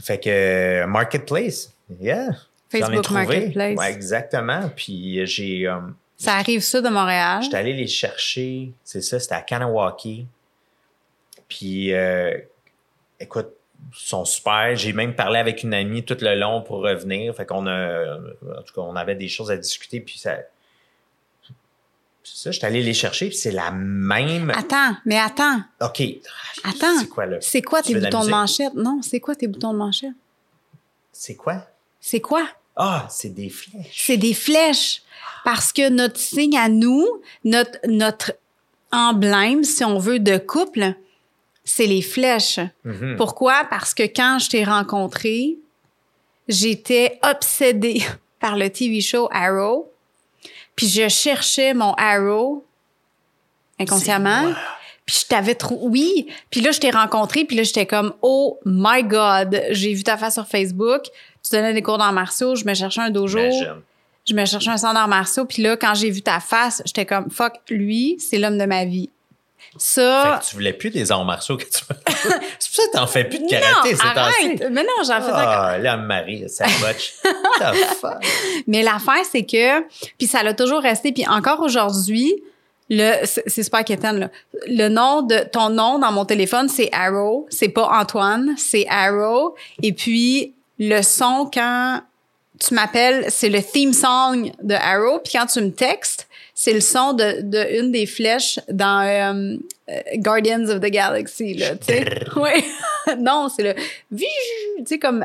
Fait 0.00 0.18
que 0.20 0.84
marketplace, 0.86 1.72
yeah. 2.00 2.28
Facebook 2.68 3.02
trouvé. 3.02 3.24
Marketplace. 3.24 3.78
Ouais, 3.78 3.92
exactement. 3.92 4.70
Puis 4.74 5.26
j'ai, 5.26 5.66
euh, 5.66 5.80
Ça 6.16 6.34
arrive 6.34 6.60
ça 6.60 6.80
de 6.80 6.88
Montréal. 6.88 7.42
j'étais 7.42 7.56
allé 7.56 7.72
les 7.72 7.86
chercher. 7.86 8.72
C'est 8.84 9.00
ça, 9.00 9.18
c'était 9.18 9.34
à 9.34 9.42
Kanawaki. 9.42 10.26
Puis, 11.48 11.94
euh, 11.94 12.36
écoute, 13.18 13.48
ils 13.92 13.98
sont 14.08 14.24
super. 14.24 14.76
J'ai 14.76 14.92
même 14.92 15.14
parlé 15.14 15.38
avec 15.38 15.62
une 15.62 15.72
amie 15.72 16.04
tout 16.04 16.16
le 16.20 16.34
long 16.34 16.62
pour 16.62 16.78
revenir. 16.82 17.34
Fait 17.34 17.46
qu'on 17.46 17.66
a, 17.66 18.16
en 18.16 18.62
tout 18.62 18.74
cas, 18.74 18.80
on 18.82 18.96
avait 18.96 19.14
des 19.14 19.28
choses 19.28 19.50
à 19.50 19.56
discuter. 19.56 20.00
Puis 20.00 20.18
ça, 20.18 20.36
c'est 22.22 22.36
ça, 22.36 22.50
j'étais 22.50 22.66
allé 22.66 22.82
les 22.82 22.92
chercher. 22.92 23.28
Puis 23.28 23.36
c'est 23.36 23.52
la 23.52 23.70
même. 23.70 24.50
Attends, 24.50 24.96
mais 25.06 25.18
attends. 25.18 25.62
OK. 25.80 26.02
Attends. 26.64 26.98
C'est 27.00 27.08
quoi, 27.08 27.26
là? 27.26 27.38
C'est 27.40 27.62
quoi 27.62 27.80
tes 27.82 27.94
de 27.94 28.00
boutons 28.00 28.24
de 28.24 28.30
manchette? 28.30 28.74
Non, 28.74 29.00
c'est 29.02 29.20
quoi 29.20 29.34
tes 29.34 29.46
boutons 29.46 29.72
de 29.72 29.78
manchette? 29.78 30.12
C'est 31.12 31.36
quoi? 31.36 31.66
C'est 32.00 32.20
quoi? 32.20 32.46
Ah, 32.78 33.06
c'est 33.10 33.34
des 33.34 33.50
flèches. 33.50 34.04
C'est 34.06 34.16
des 34.16 34.34
flèches. 34.34 35.02
Parce 35.44 35.72
que 35.72 35.88
notre 35.88 36.18
signe 36.18 36.56
à 36.56 36.68
nous, 36.68 37.06
notre, 37.44 37.78
notre 37.86 38.32
emblème, 38.92 39.64
si 39.64 39.84
on 39.84 39.98
veut, 39.98 40.20
de 40.20 40.38
couple, 40.38 40.94
c'est 41.64 41.86
les 41.86 42.02
flèches. 42.02 42.60
Mhm. 42.84 43.16
Pourquoi? 43.16 43.66
Parce 43.68 43.94
que 43.94 44.04
quand 44.04 44.38
je 44.38 44.50
t'ai 44.50 44.64
rencontré, 44.64 45.58
j'étais 46.46 47.18
obsédée 47.22 48.02
par 48.40 48.56
le 48.56 48.70
TV 48.70 49.00
show 49.00 49.28
Arrow. 49.32 49.92
Puis 50.76 50.88
je 50.88 51.08
cherchais 51.08 51.74
mon 51.74 51.92
Arrow 51.94 52.64
inconsciemment. 53.80 54.52
Puis 55.04 55.20
je 55.22 55.26
t'avais 55.26 55.54
trop... 55.54 55.78
Oui. 55.82 56.26
Puis 56.50 56.60
là, 56.60 56.70
je 56.70 56.80
t'ai 56.80 56.90
rencontré. 56.90 57.44
Puis 57.44 57.56
là, 57.56 57.62
j'étais 57.62 57.86
comme, 57.86 58.14
oh 58.22 58.58
my 58.64 59.02
God, 59.02 59.62
j'ai 59.70 59.94
vu 59.94 60.04
ta 60.04 60.16
face 60.16 60.34
sur 60.34 60.46
Facebook. 60.46 61.06
Tu 61.42 61.54
donnais 61.54 61.74
des 61.74 61.82
cours 61.82 61.98
d'arts 61.98 62.12
martiaux. 62.12 62.54
Je 62.54 62.64
me 62.64 62.74
cherchais 62.74 63.00
un 63.00 63.10
dojo. 63.10 63.38
Imagine. 63.38 63.82
Je 64.28 64.34
me 64.34 64.44
cherchais 64.44 64.70
un 64.70 64.76
centre 64.76 64.94
d'arts 64.94 65.08
martiaux. 65.08 65.44
Puis 65.46 65.62
là, 65.62 65.76
quand 65.76 65.94
j'ai 65.94 66.10
vu 66.10 66.22
ta 66.22 66.40
face, 66.40 66.82
j'étais 66.84 67.06
comme, 67.06 67.30
fuck, 67.30 67.54
lui, 67.70 68.16
c'est 68.18 68.38
l'homme 68.38 68.58
de 68.58 68.66
ma 68.66 68.84
vie. 68.84 69.10
Ça... 69.76 70.22
Fait 70.22 70.44
que 70.44 70.50
tu 70.50 70.56
voulais 70.56 70.72
plus 70.72 70.90
des 70.90 71.12
arts 71.12 71.24
martiaux 71.24 71.56
que 71.56 71.64
tu 71.64 71.70
C'est 71.78 71.88
pour 71.88 72.74
ça 72.74 72.82
que 72.86 72.96
t'en 72.96 73.06
fais 73.06 73.24
plus 73.24 73.38
de 73.38 73.48
karaté, 73.48 73.94
c'est 73.94 74.06
arrête! 74.06 74.70
Mais 74.70 74.82
non, 74.82 75.02
j'en 75.04 75.20
fais 75.20 75.30
encore. 75.30 75.42
Ah, 75.42 75.78
là, 75.78 75.96
Marie, 75.96 76.48
ça 76.48 76.64
botche. 76.80 77.14
The 77.58 77.74
fuck? 78.00 78.24
Mais 78.66 78.82
l'affaire, 78.82 79.24
c'est 79.30 79.44
que, 79.44 79.82
puis 80.16 80.26
ça 80.26 80.42
l'a 80.42 80.54
toujours 80.54 80.80
resté, 80.80 81.12
puis 81.12 81.26
encore 81.26 81.60
aujourd'hui, 81.60 82.34
le, 82.90 83.24
c'est 83.24 83.44
c'est 83.46 83.62
super 83.62 83.80
inquiétant, 83.80 84.12
là. 84.12 84.30
Le 84.66 84.88
nom 84.88 85.22
de, 85.22 85.44
ton 85.50 85.68
nom 85.68 85.98
dans 85.98 86.12
mon 86.12 86.24
téléphone, 86.24 86.68
c'est 86.68 86.88
Arrow. 86.92 87.46
C'est 87.50 87.68
pas 87.68 87.88
Antoine, 88.00 88.54
c'est 88.56 88.86
Arrow. 88.88 89.54
Et 89.82 89.92
puis, 89.92 90.54
le 90.78 91.02
son, 91.02 91.50
quand 91.52 92.02
tu 92.60 92.74
m'appelles, 92.74 93.26
c'est 93.30 93.48
le 93.50 93.62
theme 93.62 93.92
song 93.92 94.50
de 94.62 94.74
Arrow. 94.74 95.20
Puis 95.20 95.32
quand 95.34 95.46
tu 95.46 95.60
me 95.60 95.70
textes, 95.70 96.28
c'est 96.54 96.72
le 96.72 96.80
son 96.80 97.12
de, 97.12 97.40
de 97.42 97.78
une 97.80 97.92
des 97.92 98.04
flèches 98.06 98.58
dans 98.68 99.02
euh, 99.06 99.56
euh, 99.90 100.00
Guardians 100.16 100.64
of 100.68 100.80
the 100.80 100.86
Galaxy, 100.90 101.54
là, 101.54 101.76
tu 101.76 101.86
sais. 101.86 102.04
Oui. 102.36 102.50
non, 103.18 103.48
c'est 103.48 103.62
le, 103.62 103.74
tu 104.16 104.26
sais, 104.86 104.98
comme, 104.98 105.24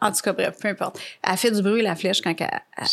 en 0.00 0.10
tout 0.12 0.20
cas, 0.22 0.32
bref, 0.32 0.56
peu 0.60 0.68
importe. 0.68 0.98
Elle 1.22 1.36
fait 1.36 1.50
du 1.50 1.60
bruit, 1.60 1.82
la 1.82 1.94
flèche, 1.94 2.22
quand 2.22 2.34
elle, 2.40 2.48
elle- 2.78 2.86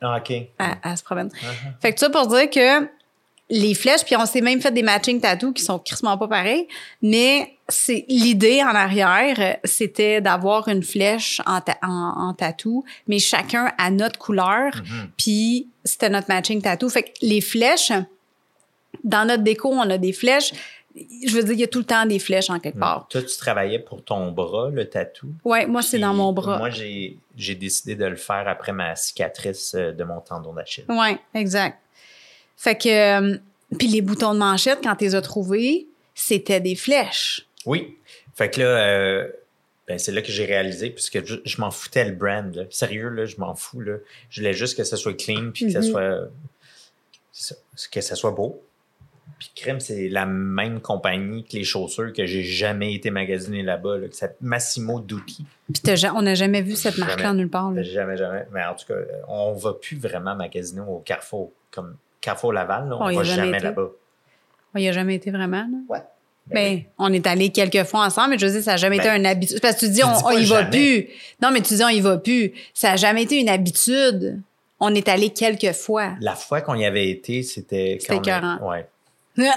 Ah, 0.00 0.18
OK. 0.18 0.30
elle- 0.30 0.48
elle 0.84 0.96
se 0.96 1.02
promène. 1.02 1.28
Uh-huh. 1.28 1.80
Fait 1.82 1.92
que 1.92 1.98
ça 1.98 2.10
pour 2.10 2.28
dire 2.28 2.48
que 2.48 2.86
les 3.50 3.74
flèches, 3.74 4.04
puis 4.04 4.16
on 4.16 4.24
s'est 4.24 4.40
même 4.40 4.60
fait 4.60 4.70
des 4.70 4.82
matching 4.82 5.20
tattoos 5.20 5.52
qui 5.52 5.64
sont 5.64 5.78
crissement 5.80 6.16
pas 6.16 6.28
pareils, 6.28 6.68
mais 7.02 7.53
c'est 7.68 8.04
l'idée 8.08 8.62
en 8.62 8.74
arrière, 8.74 9.36
euh, 9.38 9.52
c'était 9.64 10.20
d'avoir 10.20 10.68
une 10.68 10.82
flèche 10.82 11.40
en, 11.46 11.60
ta- 11.60 11.78
en, 11.82 12.28
en 12.28 12.34
tatou, 12.34 12.84
mais 13.08 13.18
chacun 13.18 13.72
à 13.78 13.90
notre 13.90 14.18
couleur, 14.18 14.72
Mm-hmm. 14.74 15.08
puis 15.16 15.68
c'était 15.84 16.10
notre 16.10 16.28
matching 16.28 16.60
tattoo. 16.62 16.88
Fait 16.88 17.02
que 17.04 17.10
les 17.22 17.40
flèches, 17.40 17.92
dans 19.02 19.26
notre 19.26 19.42
déco, 19.42 19.70
on 19.72 19.80
a 19.90 19.98
des 19.98 20.12
flèches. 20.12 20.52
Je 21.26 21.34
veux 21.34 21.42
dire, 21.42 21.52
il 21.54 21.60
y 21.60 21.64
a 21.64 21.66
tout 21.66 21.80
le 21.80 21.84
temps 21.84 22.06
des 22.06 22.18
flèches 22.20 22.50
en 22.50 22.60
quelque 22.60 22.78
part. 22.78 23.08
Toi, 23.08 23.22
tu 23.22 23.36
travaillais 23.36 23.80
pour 23.80 24.04
ton 24.04 24.30
bras, 24.30 24.70
le 24.70 24.88
tatou? 24.88 25.26
Ouais, 25.44 25.66
moi, 25.66 25.82
c'est 25.82 25.98
dans 25.98 26.14
mon 26.14 26.32
bras. 26.32 26.58
Moi, 26.58 26.70
j'ai 26.70 27.54
décidé 27.56 27.96
de 27.96 28.04
le 28.04 28.14
faire 28.16 28.44
après 28.46 28.72
ma 28.72 28.94
cicatrice 28.94 29.74
euh, 29.74 29.90
de 29.92 30.04
mon 30.04 30.20
tendon 30.20 30.52
d'Achille. 30.52 30.84
Ouais, 30.88 31.18
exact. 31.34 31.80
Fait 32.56 32.76
que, 32.76 32.88
euh, 33.34 33.38
puis 33.76 33.88
les 33.88 34.02
boutons 34.02 34.34
de 34.34 34.38
manchette, 34.38 34.78
quand 34.84 34.94
tu 34.94 35.04
les 35.04 35.14
as 35.16 35.20
trouvés, 35.22 35.88
c'était 36.14 36.60
des 36.60 36.76
flèches. 36.76 37.44
Oui. 37.66 37.96
Fait 38.34 38.50
que 38.50 38.60
là, 38.60 38.66
euh, 38.66 39.28
ben, 39.88 39.98
c'est 39.98 40.12
là 40.12 40.22
que 40.22 40.32
j'ai 40.32 40.44
réalisé, 40.44 40.90
puisque 40.90 41.24
je, 41.24 41.36
je 41.44 41.60
m'en 41.60 41.70
foutais 41.70 42.04
le 42.04 42.12
brand. 42.14 42.54
Là. 42.54 42.64
Sérieux, 42.70 43.08
là, 43.10 43.26
je 43.26 43.36
m'en 43.36 43.54
fous. 43.54 43.80
Là. 43.80 43.96
Je 44.30 44.40
voulais 44.40 44.54
juste 44.54 44.76
que 44.76 44.84
ça 44.84 44.96
soit 44.96 45.14
clean, 45.14 45.50
puis 45.52 45.66
que 45.66 45.72
ça 45.72 45.80
Mhm. 45.80 45.84
soit 45.90 46.18
ça, 47.32 47.54
que 47.90 48.00
ça 48.00 48.14
soit 48.14 48.30
beau. 48.30 48.62
Puis 49.38 49.50
crème, 49.56 49.80
c'est 49.80 50.08
la 50.08 50.26
même 50.26 50.80
compagnie 50.80 51.44
que 51.44 51.54
les 51.56 51.64
chaussures 51.64 52.12
que 52.12 52.24
j'ai 52.26 52.42
jamais 52.42 52.94
été 52.94 53.10
magasiné 53.10 53.62
là-bas. 53.62 53.98
Là, 53.98 54.08
que 54.08 54.14
c'est 54.14 54.36
Massimo 54.40 55.00
Dutti. 55.00 55.44
Puis 55.72 55.82
on 56.14 56.22
n'a 56.22 56.34
jamais 56.34 56.62
vu 56.62 56.76
cette 56.76 56.98
marque-là 56.98 57.32
nulle 57.32 57.48
part. 57.50 57.72
Là. 57.72 57.82
Jamais, 57.82 58.16
jamais. 58.16 58.46
Mais 58.52 58.64
en 58.64 58.74
tout 58.74 58.86
cas, 58.86 58.94
on 59.28 59.52
va 59.54 59.72
plus 59.74 59.96
vraiment 59.98 60.36
magasiner 60.36 60.82
au 60.82 60.98
Carrefour. 60.98 61.50
Comme 61.70 61.96
Carrefour 62.20 62.52
Laval, 62.52 62.88
là, 62.90 62.96
on 62.98 63.06
a 63.06 63.12
va 63.14 63.22
jamais 63.24 63.44
jamais 63.46 63.60
là-bas. 63.60 63.90
On 64.74 64.78
y 64.78 64.88
a 64.88 64.92
jamais 64.92 65.16
été 65.16 65.30
vraiment. 65.30 65.66
Là? 65.70 65.78
Ouais. 65.88 66.02
Ben, 66.48 66.82
on 66.98 67.12
est 67.12 67.26
allé 67.26 67.50
quelques 67.50 67.84
fois 67.84 68.04
ensemble, 68.04 68.30
mais 68.30 68.38
je 68.38 68.46
veux 68.46 68.52
dire, 68.52 68.62
ça 68.62 68.72
n'a 68.72 68.76
jamais 68.76 68.98
Ben, 68.98 69.06
été 69.06 69.16
une 69.16 69.26
habitude. 69.26 69.60
Parce 69.60 69.76
que 69.76 69.86
tu 69.86 69.92
dis, 69.92 70.04
on, 70.04 70.26
on 70.26 70.30
y 70.32 70.44
va 70.44 70.64
plus. 70.64 71.08
Non, 71.42 71.50
mais 71.50 71.62
tu 71.62 71.74
dis, 71.74 71.82
on 71.82 71.88
y 71.88 72.00
va 72.00 72.18
plus. 72.18 72.52
Ça 72.74 72.90
n'a 72.90 72.96
jamais 72.96 73.22
été 73.22 73.40
une 73.40 73.48
habitude. 73.48 74.40
On 74.78 74.94
est 74.94 75.08
allé 75.08 75.30
quelques 75.30 75.72
fois. 75.72 76.14
La 76.20 76.34
fois 76.34 76.60
qu'on 76.60 76.74
y 76.74 76.84
avait 76.84 77.08
été, 77.08 77.42
c'était 77.42 77.96
C'était 78.00 78.16
écœurant. 78.16 78.58
Ouais. 79.36 79.50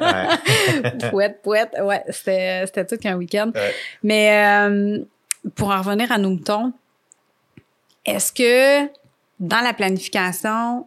ouais. 0.00 1.10
pouette, 1.10 1.42
pouette. 1.42 1.70
Ouais, 1.80 2.02
c'était, 2.08 2.66
c'était 2.66 2.86
tout 2.86 2.96
qu'un 2.96 3.16
week-end. 3.16 3.50
Ouais. 3.54 3.74
Mais 4.02 4.44
euh, 4.68 4.98
pour 5.54 5.70
en 5.70 5.78
revenir 5.82 6.12
à 6.12 6.18
nos 6.18 6.30
moutons, 6.30 6.72
est-ce 8.04 8.32
que 8.32 8.88
dans 9.40 9.60
la 9.60 9.72
planification, 9.74 10.86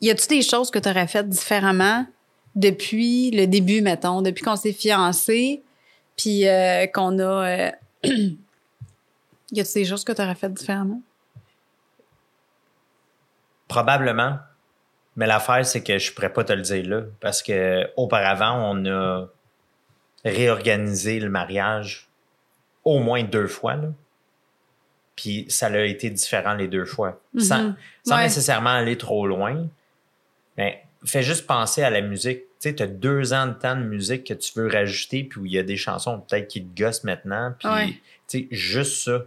y 0.00 0.10
a-tu 0.10 0.26
des 0.28 0.42
choses 0.42 0.70
que 0.70 0.78
tu 0.78 0.88
aurais 0.88 1.06
faites 1.06 1.28
différemment 1.28 2.06
depuis 2.54 3.30
le 3.30 3.46
début, 3.46 3.80
mettons, 3.82 4.22
depuis 4.22 4.42
qu'on 4.42 4.56
s'est 4.56 4.72
fiancés, 4.72 5.62
puis 6.16 6.46
euh, 6.48 6.86
qu'on 6.86 7.18
a. 7.18 7.22
euh, 7.48 7.70
y 9.52 9.60
a-tu 9.60 9.72
des 9.74 9.84
choses 9.84 10.04
que 10.04 10.12
tu 10.12 10.22
aurais 10.22 10.34
faites 10.34 10.54
différemment? 10.54 11.00
Probablement. 13.68 14.38
Mais 15.16 15.26
l'affaire, 15.26 15.64
c'est 15.64 15.82
que 15.82 15.98
je 15.98 16.12
pourrais 16.12 16.32
pas 16.32 16.44
te 16.44 16.52
le 16.52 16.62
dire 16.62 16.86
là. 16.88 17.02
Parce 17.20 17.42
que 17.42 17.88
auparavant, 17.96 18.70
on 18.72 18.84
a 18.86 19.26
réorganisé 20.24 21.20
le 21.20 21.28
mariage 21.30 22.08
au 22.84 22.98
moins 22.98 23.22
deux 23.22 23.46
fois. 23.46 23.76
Là. 23.76 23.88
Puis 25.16 25.46
ça 25.48 25.66
a 25.68 25.78
été 25.84 26.10
différent 26.10 26.54
les 26.54 26.66
deux 26.68 26.84
fois. 26.84 27.20
Sans, 27.38 27.62
Mhm. 27.62 27.76
sans 28.04 28.16
Ouais. 28.16 28.22
nécessairement 28.24 28.70
aller 28.70 28.98
trop 28.98 29.26
loin. 29.26 29.66
Mais 30.56 30.84
fais 31.10 31.22
juste 31.22 31.46
penser 31.46 31.82
à 31.82 31.90
la 31.90 32.00
musique. 32.00 32.40
Tu 32.60 32.68
sais, 32.70 32.74
tu 32.74 32.82
as 32.82 32.86
deux 32.86 33.32
ans 33.32 33.46
de 33.46 33.52
temps 33.52 33.76
de 33.76 33.82
musique 33.84 34.24
que 34.24 34.34
tu 34.34 34.52
veux 34.56 34.68
rajouter, 34.68 35.24
puis 35.24 35.40
où 35.40 35.46
il 35.46 35.52
y 35.52 35.58
a 35.58 35.62
des 35.62 35.76
chansons 35.76 36.20
peut-être 36.20 36.48
qui 36.48 36.64
te 36.64 36.82
gossent 36.82 37.04
maintenant. 37.04 37.54
Puis, 37.58 37.68
Ouais. 37.68 37.88
tu 38.28 38.38
sais, 38.40 38.48
juste 38.50 39.04
ça. 39.04 39.18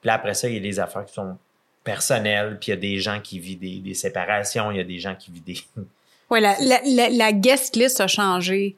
Puis 0.00 0.08
là, 0.08 0.14
après 0.14 0.34
ça, 0.34 0.48
il 0.48 0.54
y 0.54 0.58
a 0.58 0.60
des 0.60 0.80
affaires 0.80 1.04
qui 1.04 1.14
sont 1.14 1.36
personnelles, 1.84 2.58
puis 2.60 2.68
il 2.72 2.74
y 2.74 2.78
a 2.78 2.80
des 2.80 2.98
gens 2.98 3.20
qui 3.20 3.38
vivent 3.38 3.58
des, 3.60 3.78
des 3.78 3.94
séparations, 3.94 4.70
il 4.70 4.76
y 4.78 4.80
a 4.80 4.84
des 4.84 4.98
gens 4.98 5.14
qui 5.14 5.30
vivent 5.30 5.44
des. 5.44 5.56
Ouais, 6.30 6.40
la, 6.40 6.56
la, 6.62 6.80
la, 6.86 7.10
la 7.10 7.32
guest 7.34 7.76
list 7.76 8.00
a 8.00 8.06
changé. 8.06 8.74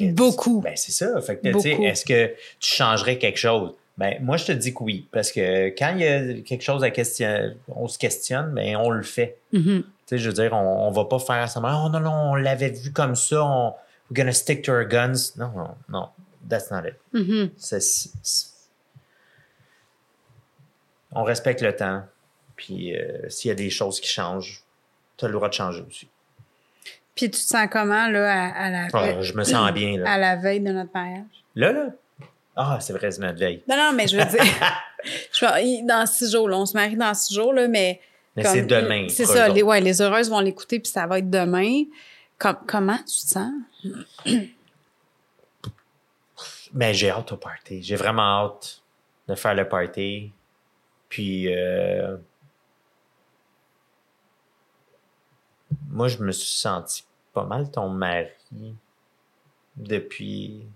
Beaucoup. 0.00 0.62
Ben, 0.62 0.72
c'est 0.76 0.92
ça. 0.92 1.20
Fait 1.20 1.36
que, 1.36 1.52
tu 1.52 1.60
sais, 1.60 1.72
est-ce 1.82 2.06
que 2.06 2.28
tu 2.58 2.74
changerais 2.74 3.18
quelque 3.18 3.38
chose? 3.38 3.74
Ben, 3.98 4.16
moi, 4.22 4.38
je 4.38 4.46
te 4.46 4.52
dis 4.52 4.72
que 4.72 4.82
oui. 4.82 5.06
Parce 5.12 5.30
que 5.30 5.68
quand 5.76 5.92
il 5.94 6.00
y 6.00 6.06
a 6.06 6.40
quelque 6.40 6.62
chose 6.62 6.82
à 6.82 6.90
question, 6.90 7.54
on 7.68 7.86
se 7.86 7.98
questionne, 7.98 8.52
ben, 8.54 8.76
on 8.76 8.88
le 8.88 9.02
fait. 9.02 9.36
Tu 9.52 9.84
sais, 10.06 10.18
je 10.18 10.28
veux 10.28 10.34
dire, 10.34 10.52
on, 10.52 10.86
on 10.88 10.90
va 10.90 11.04
pas 11.04 11.18
faire 11.18 11.48
ça. 11.48 11.60
Oh 11.60 11.88
non, 11.88 12.00
non, 12.00 12.12
on 12.30 12.34
l'avait 12.34 12.70
vu 12.70 12.92
comme 12.92 13.14
ça. 13.16 13.44
On, 13.44 13.70
we're 14.10 14.14
gonna 14.16 14.32
stick 14.32 14.62
to 14.64 14.72
our 14.72 14.84
guns. 14.84 15.32
Non, 15.36 15.50
non, 15.56 15.74
non. 15.88 16.08
That's 16.48 16.70
not 16.70 16.86
it. 16.86 16.94
Mhm. 17.12 17.50
C'est- 17.56 17.80
c'est- 17.80 18.50
on 21.12 21.22
respecte 21.24 21.60
le 21.62 21.74
temps. 21.74 22.02
Puis 22.56 22.96
euh, 22.96 23.28
s'il 23.28 23.48
y 23.48 23.52
a 23.52 23.54
des 23.54 23.70
choses 23.70 24.00
qui 24.00 24.08
changent, 24.08 24.62
tu 25.16 25.24
as 25.24 25.28
le 25.28 25.34
droit 25.34 25.48
de 25.48 25.54
changer 25.54 25.82
aussi. 25.86 26.08
Puis 27.14 27.26
tu 27.30 27.30
te 27.30 27.36
sens 27.36 27.66
comment, 27.70 28.08
là, 28.08 28.30
à, 28.30 28.64
à 28.66 28.70
la, 28.70 28.88
Ah, 28.92 29.22
je 29.22 29.32
me 29.32 29.44
sens 29.44 29.72
bien, 29.72 29.98
là. 29.98 30.10
à 30.12 30.18
la 30.18 30.36
veille 30.36 30.60
de 30.60 30.70
notre 30.72 30.90
mariage? 30.92 31.24
Là, 31.54 31.72
là? 31.72 31.86
Ah, 32.54 32.78
c'est 32.80 32.92
vrai, 32.92 33.10
c'est 33.10 33.20
notre 33.20 33.38
veille. 33.38 33.62
Non, 33.68 33.76
non, 33.76 33.92
mais 33.94 34.06
je 34.06 34.16
veux 34.18 34.24
dire, 34.24 34.42
je 35.32 35.86
dans 35.86 36.06
six 36.06 36.30
jours, 36.32 36.48
là, 36.48 36.56
on 36.58 36.66
se 36.66 36.74
marie 36.76 36.96
dans 36.96 37.12
six 37.14 37.34
jours, 37.34 37.52
là, 37.52 37.68
mais. 37.68 38.00
Mais 38.36 38.44
c'est 38.44 38.62
demain. 38.62 39.08
C'est 39.08 39.24
ça, 39.24 39.48
les, 39.48 39.62
ouais, 39.62 39.80
les 39.80 40.02
heureuses 40.02 40.28
vont 40.28 40.40
l'écouter, 40.40 40.78
puis 40.78 40.90
ça 40.90 41.06
va 41.06 41.18
être 41.18 41.30
demain. 41.30 41.84
Com- 42.38 42.58
comment 42.66 42.98
tu 42.98 43.04
te 43.04 43.10
sens? 43.28 43.52
Mais 46.74 46.92
j'ai 46.94 47.10
hâte 47.10 47.32
au 47.32 47.36
party. 47.38 47.82
J'ai 47.82 47.96
vraiment 47.96 48.44
hâte 48.44 48.82
de 49.28 49.34
faire 49.34 49.54
le 49.54 49.66
party. 49.66 50.32
Puis, 51.08 51.52
euh, 51.54 52.16
moi, 55.88 56.08
je 56.08 56.18
me 56.18 56.32
suis 56.32 56.56
senti 56.58 57.04
pas 57.32 57.44
mal 57.44 57.70
ton 57.70 57.88
mari 57.88 58.28
depuis 59.76 60.66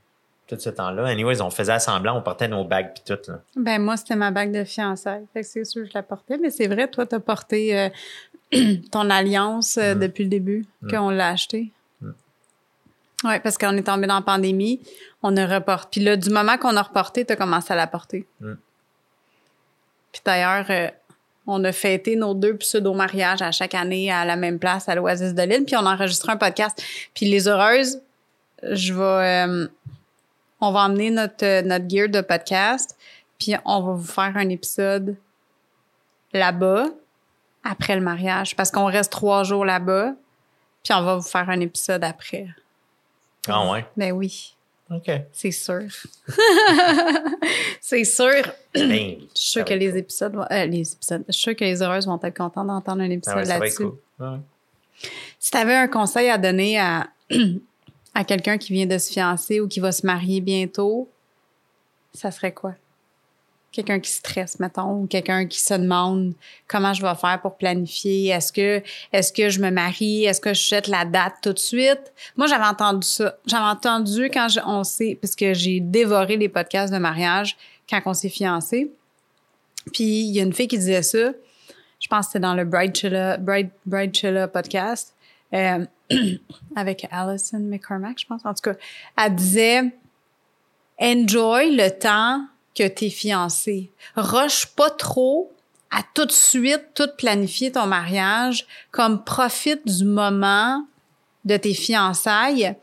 tout 0.56 0.58
ce 0.60 0.70
temps-là. 0.70 1.04
Anyways, 1.06 1.40
on 1.40 1.50
faisait 1.50 1.78
semblant, 1.78 2.16
on 2.18 2.22
portait 2.22 2.48
nos 2.48 2.64
bagues 2.64 2.92
puis 2.94 3.02
tout. 3.06 3.30
Là. 3.30 3.40
Ben, 3.56 3.80
moi, 3.80 3.96
c'était 3.96 4.16
ma 4.16 4.30
bague 4.30 4.52
de 4.52 4.64
fiançailles. 4.64 5.26
Fait 5.32 5.40
que 5.42 5.46
c'est 5.46 5.64
sûr 5.64 5.82
que 5.84 5.88
je 5.88 5.94
la 5.94 6.02
portais, 6.02 6.38
mais 6.38 6.50
c'est 6.50 6.66
vrai, 6.68 6.88
toi, 6.88 7.06
t'as 7.06 7.20
porté 7.20 7.78
euh, 7.78 7.88
ton 8.92 9.08
alliance 9.10 9.78
euh, 9.78 9.94
Mm. 9.94 9.98
depuis 10.00 10.24
le 10.24 10.30
début, 10.30 10.66
Mm. 10.82 10.90
qu'on 10.90 11.10
l'a 11.10 11.28
acheté. 11.28 11.70
Mm. 12.00 12.10
Oui, 13.24 13.40
parce 13.42 13.56
qu'on 13.58 13.76
est 13.76 13.82
tombé 13.86 14.06
dans 14.06 14.16
la 14.16 14.22
pandémie, 14.22 14.80
on 15.22 15.36
a 15.36 15.46
reporté. 15.46 15.88
Puis 15.92 16.00
là, 16.04 16.16
du 16.16 16.30
moment 16.30 16.56
qu'on 16.58 16.76
a 16.76 16.82
reporté, 16.82 17.24
t'as 17.24 17.36
commencé 17.36 17.72
à 17.72 17.76
la 17.76 17.86
porter. 17.86 18.26
Mm. 18.40 18.54
Puis 20.12 20.22
d'ailleurs, 20.24 20.66
euh, 20.70 20.88
on 21.46 21.62
a 21.64 21.72
fêté 21.72 22.16
nos 22.16 22.34
deux 22.34 22.56
pseudo-mariages 22.56 23.42
à 23.42 23.50
chaque 23.52 23.74
année 23.74 24.10
à 24.12 24.24
la 24.24 24.36
même 24.36 24.58
place, 24.58 24.88
à 24.88 24.94
l'Oasis 24.94 25.34
de 25.34 25.42
l'île, 25.42 25.64
puis 25.64 25.76
on 25.76 25.86
a 25.86 25.94
enregistré 25.94 26.32
un 26.32 26.36
podcast. 26.36 26.82
Puis 27.14 27.26
les 27.26 27.48
heureuses, 27.48 28.00
je 28.62 28.92
vais... 28.92 29.68
on 30.60 30.72
va 30.72 30.80
emmener 30.80 31.10
notre, 31.10 31.44
euh, 31.44 31.62
notre 31.62 31.88
gear 31.88 32.08
de 32.08 32.20
podcast, 32.20 32.96
puis 33.38 33.54
on 33.64 33.80
va 33.82 33.92
vous 33.94 34.04
faire 34.06 34.32
un 34.36 34.48
épisode 34.48 35.16
là-bas 36.32 36.86
après 37.64 37.94
le 37.94 38.00
mariage 38.02 38.54
parce 38.56 38.70
qu'on 38.70 38.86
reste 38.86 39.10
trois 39.12 39.42
jours 39.44 39.64
là-bas, 39.64 40.14
puis 40.84 40.94
on 40.94 41.02
va 41.02 41.16
vous 41.16 41.22
faire 41.28 41.48
un 41.50 41.60
épisode 41.60 42.04
après. 42.04 42.46
Ah 43.48 43.70
ouais? 43.70 43.84
Ben 43.96 44.12
oui. 44.12 44.54
OK. 44.90 45.08
C'est 45.32 45.50
sûr. 45.52 45.82
c'est 47.80 48.04
sûr. 48.04 48.42
Ben, 48.74 48.82
Je 48.82 49.40
suis 49.40 49.50
sûre 49.50 49.64
que 49.64 49.74
les 49.74 49.96
épisodes, 49.96 50.34
vont- 50.34 50.46
euh, 50.50 50.66
les 50.66 50.92
épisodes, 50.92 51.24
je 51.28 51.32
suis 51.32 51.42
sûre 51.42 51.56
que 51.56 51.64
les 51.64 51.80
heureuses 51.82 52.06
vont 52.06 52.18
être 52.22 52.36
contentes 52.36 52.66
d'entendre 52.66 53.02
un 53.02 53.10
Ah 53.10 53.12
épisode 53.14 53.36
ouais, 53.36 53.44
là-dessus. 53.44 53.76
cool. 53.84 53.98
Ouais. 54.18 54.38
Si 55.38 55.50
tu 55.50 55.56
avais 55.56 55.74
un 55.76 55.88
conseil 55.88 56.28
à 56.28 56.38
donner 56.38 56.78
à, 56.78 57.06
à 58.14 58.24
quelqu'un 58.24 58.58
qui 58.58 58.72
vient 58.72 58.86
de 58.86 58.98
se 58.98 59.12
fiancer 59.12 59.60
ou 59.60 59.68
qui 59.68 59.80
va 59.80 59.92
se 59.92 60.04
marier 60.06 60.40
bientôt, 60.40 61.08
ça 62.12 62.30
serait 62.30 62.52
quoi? 62.52 62.74
Quelqu'un 63.72 64.00
qui 64.00 64.10
stresse, 64.10 64.58
mettons, 64.58 65.02
ou 65.02 65.06
quelqu'un 65.06 65.46
qui 65.46 65.60
se 65.60 65.74
demande 65.74 66.32
comment 66.66 66.92
je 66.92 67.02
vais 67.02 67.14
faire 67.14 67.38
pour 67.40 67.56
planifier. 67.56 68.30
Est-ce 68.30 68.52
que, 68.52 68.82
est-ce 69.12 69.32
que 69.32 69.48
je 69.48 69.60
me 69.60 69.70
marie? 69.70 70.24
Est-ce 70.24 70.40
que 70.40 70.52
je 70.52 70.68
jette 70.68 70.88
la 70.88 71.04
date 71.04 71.34
tout 71.40 71.52
de 71.52 71.58
suite? 71.60 72.12
Moi, 72.36 72.48
j'avais 72.48 72.64
entendu 72.64 73.06
ça. 73.06 73.36
J'avais 73.46 73.70
entendu 73.70 74.24
quand 74.24 74.48
je- 74.48 74.58
on 74.66 74.82
s'est, 74.82 75.16
parce 75.22 75.36
que 75.36 75.54
j'ai 75.54 75.78
dévoré 75.78 76.36
les 76.36 76.48
podcasts 76.48 76.92
de 76.92 76.98
mariage 76.98 77.56
quand 77.88 78.00
on 78.06 78.14
s'est 78.14 78.28
fiancés. 78.28 78.90
Puis, 79.92 80.02
il 80.22 80.32
y 80.32 80.40
a 80.40 80.42
une 80.42 80.52
fille 80.52 80.66
qui 80.68 80.78
disait 80.78 81.02
ça. 81.02 81.30
Je 82.00 82.08
pense 82.08 82.26
que 82.26 82.32
c'était 82.32 82.40
dans 82.40 82.54
le 82.54 82.64
Bride 82.64 82.96
Chilla, 82.96 83.36
Bride, 83.36 83.70
Bride 83.86 84.12
Chilla 84.16 84.48
podcast 84.48 85.14
euh, 85.54 85.84
avec 86.76 87.06
Alison 87.10 87.60
McCormack, 87.60 88.18
je 88.18 88.26
pense. 88.26 88.44
En 88.44 88.54
tout 88.54 88.62
cas, 88.62 88.74
elle 89.16 89.34
disait 89.34 89.92
Enjoy 91.00 91.74
le 91.74 91.88
temps 91.90 92.46
que 92.74 92.86
t'es 92.86 93.10
fiancé. 93.10 93.90
Rush 94.16 94.66
pas 94.66 94.90
trop 94.90 95.50
à 95.90 96.02
tout 96.14 96.26
de 96.26 96.32
suite, 96.32 96.88
tout 96.94 97.08
planifier 97.18 97.72
ton 97.72 97.86
mariage, 97.86 98.66
comme 98.90 99.24
profite 99.24 99.86
du 99.86 100.04
moment 100.04 100.84
de 101.44 101.56
tes 101.56 101.74
fiançailles. 101.74 102.76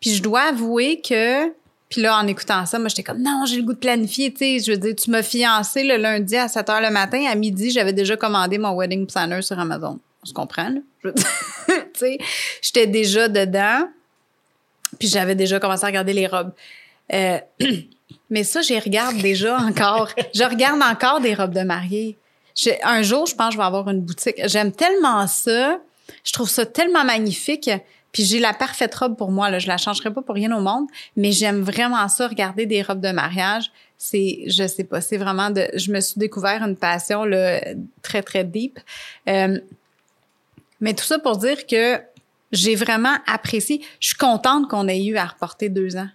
Puis 0.00 0.14
je 0.14 0.22
dois 0.22 0.42
avouer 0.42 1.00
que, 1.00 1.48
puis 1.88 2.00
là, 2.00 2.18
en 2.18 2.26
écoutant 2.26 2.64
ça, 2.64 2.78
moi, 2.78 2.88
j'étais 2.88 3.02
comme, 3.02 3.20
non, 3.20 3.44
j'ai 3.46 3.56
le 3.56 3.62
goût 3.62 3.74
de 3.74 3.78
planifier, 3.78 4.32
tu 4.32 4.38
sais. 4.38 4.58
Je 4.60 4.72
veux 4.72 4.78
dire, 4.78 4.94
tu 4.94 5.10
m'as 5.10 5.22
fiancé 5.22 5.84
le 5.84 5.96
lundi 5.96 6.36
à 6.36 6.48
7 6.48 6.66
h 6.68 6.82
le 6.82 6.90
matin. 6.90 7.24
À 7.28 7.34
midi, 7.34 7.70
j'avais 7.70 7.92
déjà 7.92 8.16
commandé 8.16 8.58
mon 8.58 8.74
wedding 8.74 9.06
planner 9.06 9.42
sur 9.42 9.58
Amazon. 9.58 9.98
On 10.22 10.26
se 10.26 10.32
comprend, 10.32 10.68
là? 10.68 10.80
Sais, 11.94 12.18
j'étais 12.62 12.86
déjà 12.86 13.28
dedans. 13.28 13.88
Puis 14.98 15.08
j'avais 15.08 15.34
déjà 15.34 15.58
commencé 15.58 15.84
à 15.84 15.86
regarder 15.86 16.12
les 16.12 16.26
robes. 16.26 16.52
Euh, 17.12 17.38
mais 18.30 18.44
ça, 18.44 18.62
j'y 18.62 18.78
regarde 18.78 19.16
déjà 19.18 19.58
encore. 19.58 20.10
je 20.34 20.44
regarde 20.44 20.80
encore 20.82 21.20
des 21.20 21.34
robes 21.34 21.54
de 21.54 21.62
mariée. 21.62 22.16
Un 22.82 23.02
jour, 23.02 23.26
je 23.26 23.34
pense 23.34 23.48
que 23.48 23.52
je 23.54 23.58
vais 23.58 23.64
avoir 23.64 23.88
une 23.88 24.00
boutique. 24.00 24.36
J'aime 24.44 24.72
tellement 24.72 25.26
ça. 25.26 25.78
Je 26.24 26.32
trouve 26.32 26.48
ça 26.48 26.64
tellement 26.64 27.04
magnifique. 27.04 27.70
Puis 28.12 28.24
j'ai 28.24 28.38
la 28.38 28.54
parfaite 28.54 28.94
robe 28.94 29.16
pour 29.16 29.30
moi. 29.30 29.50
Là. 29.50 29.58
Je 29.58 29.68
la 29.68 29.76
changerai 29.76 30.12
pas 30.12 30.22
pour 30.22 30.34
rien 30.34 30.56
au 30.56 30.60
monde. 30.60 30.86
Mais 31.16 31.32
j'aime 31.32 31.60
vraiment 31.60 32.08
ça, 32.08 32.28
regarder 32.28 32.64
des 32.64 32.82
robes 32.82 33.00
de 33.00 33.10
mariage. 33.10 33.70
C'est, 33.98 34.44
je 34.46 34.66
sais 34.66 34.84
pas, 34.84 35.00
c'est 35.00 35.16
vraiment 35.16 35.50
de... 35.50 35.68
Je 35.74 35.90
me 35.90 36.00
suis 36.00 36.18
découvert 36.18 36.62
une 36.62 36.76
passion 36.76 37.24
très, 38.02 38.22
très 38.22 38.44
deep. 38.44 38.78
Euh, 39.28 39.58
mais 40.80 40.94
tout 40.94 41.04
ça 41.04 41.18
pour 41.18 41.36
dire 41.36 41.66
que 41.66 42.00
j'ai 42.52 42.74
vraiment 42.74 43.16
apprécié. 43.26 43.82
Je 44.00 44.08
suis 44.08 44.16
contente 44.16 44.68
qu'on 44.68 44.88
ait 44.88 45.04
eu 45.04 45.16
à 45.16 45.26
reporter 45.26 45.68
deux 45.68 45.96
ans. 45.96 46.08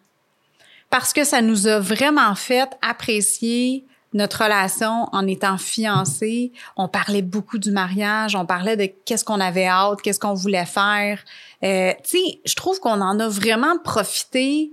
Parce 0.90 1.14
que 1.14 1.24
ça 1.24 1.42
nous 1.42 1.68
a 1.68 1.80
vraiment 1.80 2.36
fait 2.36 2.70
apprécier 2.82 3.86
notre 4.14 4.44
relation 4.44 5.08
en 5.14 5.26
étant 5.26 5.58
fiancés. 5.58 6.52
On 6.76 6.90
parlait 6.90 7.22
beaucoup 7.22 7.58
du 7.58 7.72
mariage, 7.72 8.36
on 8.36 8.46
parlait 8.46 8.76
de 8.76 8.90
qu'est-ce 9.06 9.24
qu'on 9.24 9.40
avait 9.40 9.68
hâte, 9.68 10.02
qu'est-ce 10.02 10.20
qu'on 10.20 10.34
voulait 10.34 10.66
faire. 10.66 11.24
Euh, 11.64 11.94
tu 12.04 12.18
sais, 12.18 12.42
je 12.44 12.56
trouve 12.56 12.80
qu'on 12.80 13.00
en 13.00 13.20
a 13.20 13.30
vraiment 13.30 13.78
profité 13.78 14.72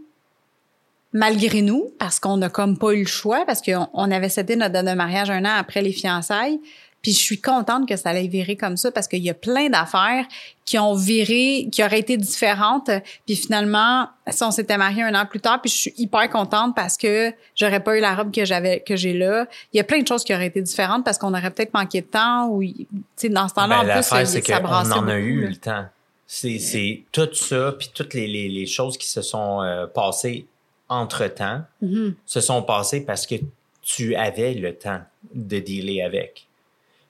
malgré 1.13 1.63
nous, 1.63 1.91
parce 1.99 2.21
qu'on 2.21 2.37
n'a 2.37 2.51
comme 2.51 2.77
pas 2.77 2.93
eu 2.93 3.03
le 3.03 3.09
choix, 3.09 3.45
parce 3.47 3.63
qu'on 3.63 3.89
on 3.95 4.11
avait 4.11 4.29
cédé 4.29 4.57
notre 4.57 4.73
date 4.73 4.87
de 4.87 4.93
mariage 4.93 5.31
un 5.31 5.45
an 5.45 5.55
après 5.57 5.83
les 5.83 5.93
fiançailles. 5.93 6.61
Puis 7.03 7.13
je 7.13 7.19
suis 7.19 7.41
contente 7.41 7.89
que 7.89 7.97
ça 7.97 8.11
allait 8.11 8.27
virer 8.27 8.57
comme 8.57 8.77
ça 8.77 8.91
parce 8.91 9.07
qu'il 9.07 9.23
y 9.23 9.31
a 9.31 9.35
plein 9.35 9.69
d'affaires 9.71 10.27
qui 10.65 10.79
ont 10.79 10.95
viré, 10.95 11.69
qui 11.71 11.83
auraient 11.85 12.01
été 12.01 12.17
différentes. 12.17 12.91
Puis 13.25 13.37
finalement, 13.37 14.09
si 14.29 14.43
on 14.43 14.51
s'était 14.51 14.77
marié 14.77 15.05
un 15.05 15.15
an 15.15 15.25
plus 15.25 15.41
tard, 15.41 15.61
puis 15.63 15.71
je 15.71 15.77
suis 15.77 15.95
hyper 15.97 16.29
contente 16.29 16.75
parce 16.75 16.97
que 16.97 17.33
j'aurais 17.55 17.81
pas 17.83 17.97
eu 17.97 18.01
la 18.01 18.15
robe 18.17 18.35
que 18.35 18.45
j'avais, 18.45 18.81
que 18.81 18.97
j'ai 18.97 19.13
là. 19.13 19.47
Il 19.73 19.77
y 19.77 19.81
a 19.81 19.85
plein 19.85 20.01
de 20.03 20.07
choses 20.09 20.25
qui 20.25 20.35
auraient 20.35 20.49
été 20.49 20.61
différentes 20.61 21.05
parce 21.05 21.19
qu'on 21.19 21.33
aurait 21.33 21.51
peut-être 21.51 21.73
manqué 21.73 22.01
de 22.01 22.07
temps 22.07 22.49
ou, 22.49 22.63
tu 22.65 22.75
sais, 23.17 23.29
dans 23.29 23.49
ce 23.49 23.55
temps-là, 23.55 23.85
Ben, 23.85 23.91
en 23.91 23.93
plus, 23.95 24.27
c'est 24.27 24.45
ça 24.45 24.61
brassait 24.61 24.93
en 24.93 25.07
a 25.09 25.17
eu 25.17 25.43
là. 25.43 25.49
le 25.51 25.57
temps. 25.57 25.85
C'est 26.27 26.59
c'est 26.59 27.05
tout 27.13 27.33
ça, 27.33 27.73
puis 27.79 27.91
toutes 27.95 28.13
les, 28.13 28.27
les- 28.27 28.49
les 28.51 28.67
choses 28.67 28.99
qui 28.99 29.07
se 29.09 29.23
sont 29.23 29.63
euh, 29.63 29.87
passées 29.87 30.47
entre-temps 30.89 31.63
Mhm. 31.81 32.15
se 32.27 32.41
sont 32.41 32.63
passées 32.63 33.01
parce 33.03 33.27
que 33.27 33.37
tu 33.83 34.15
avais 34.17 34.53
le 34.55 34.75
temps 34.75 35.01
de 35.35 35.59
dealer 35.61 36.03
avec. 36.03 36.47